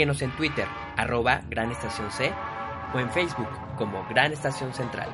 Síguenos 0.02 0.22
en 0.22 0.34
Twitter, 0.34 0.66
arroba 0.96 1.42
Gran 1.48 1.70
Estación 1.70 2.10
C, 2.10 2.32
o 2.92 2.98
en 2.98 3.08
Facebook 3.12 3.46
como 3.78 4.04
Gran 4.08 4.32
Estación 4.32 4.74
Central. 4.74 5.08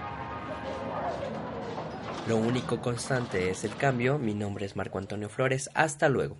Lo 2.27 2.39
único 2.39 2.81
constante 2.81 3.51
es 3.51 3.65
el 3.65 3.77
cambio. 3.77 4.19
Mi 4.19 4.33
nombre 4.33 4.65
es 4.65 4.77
Marco 4.77 4.97
Antonio 4.97 5.29
Flores. 5.29 5.69
Hasta 5.75 6.09
luego. 6.09 6.39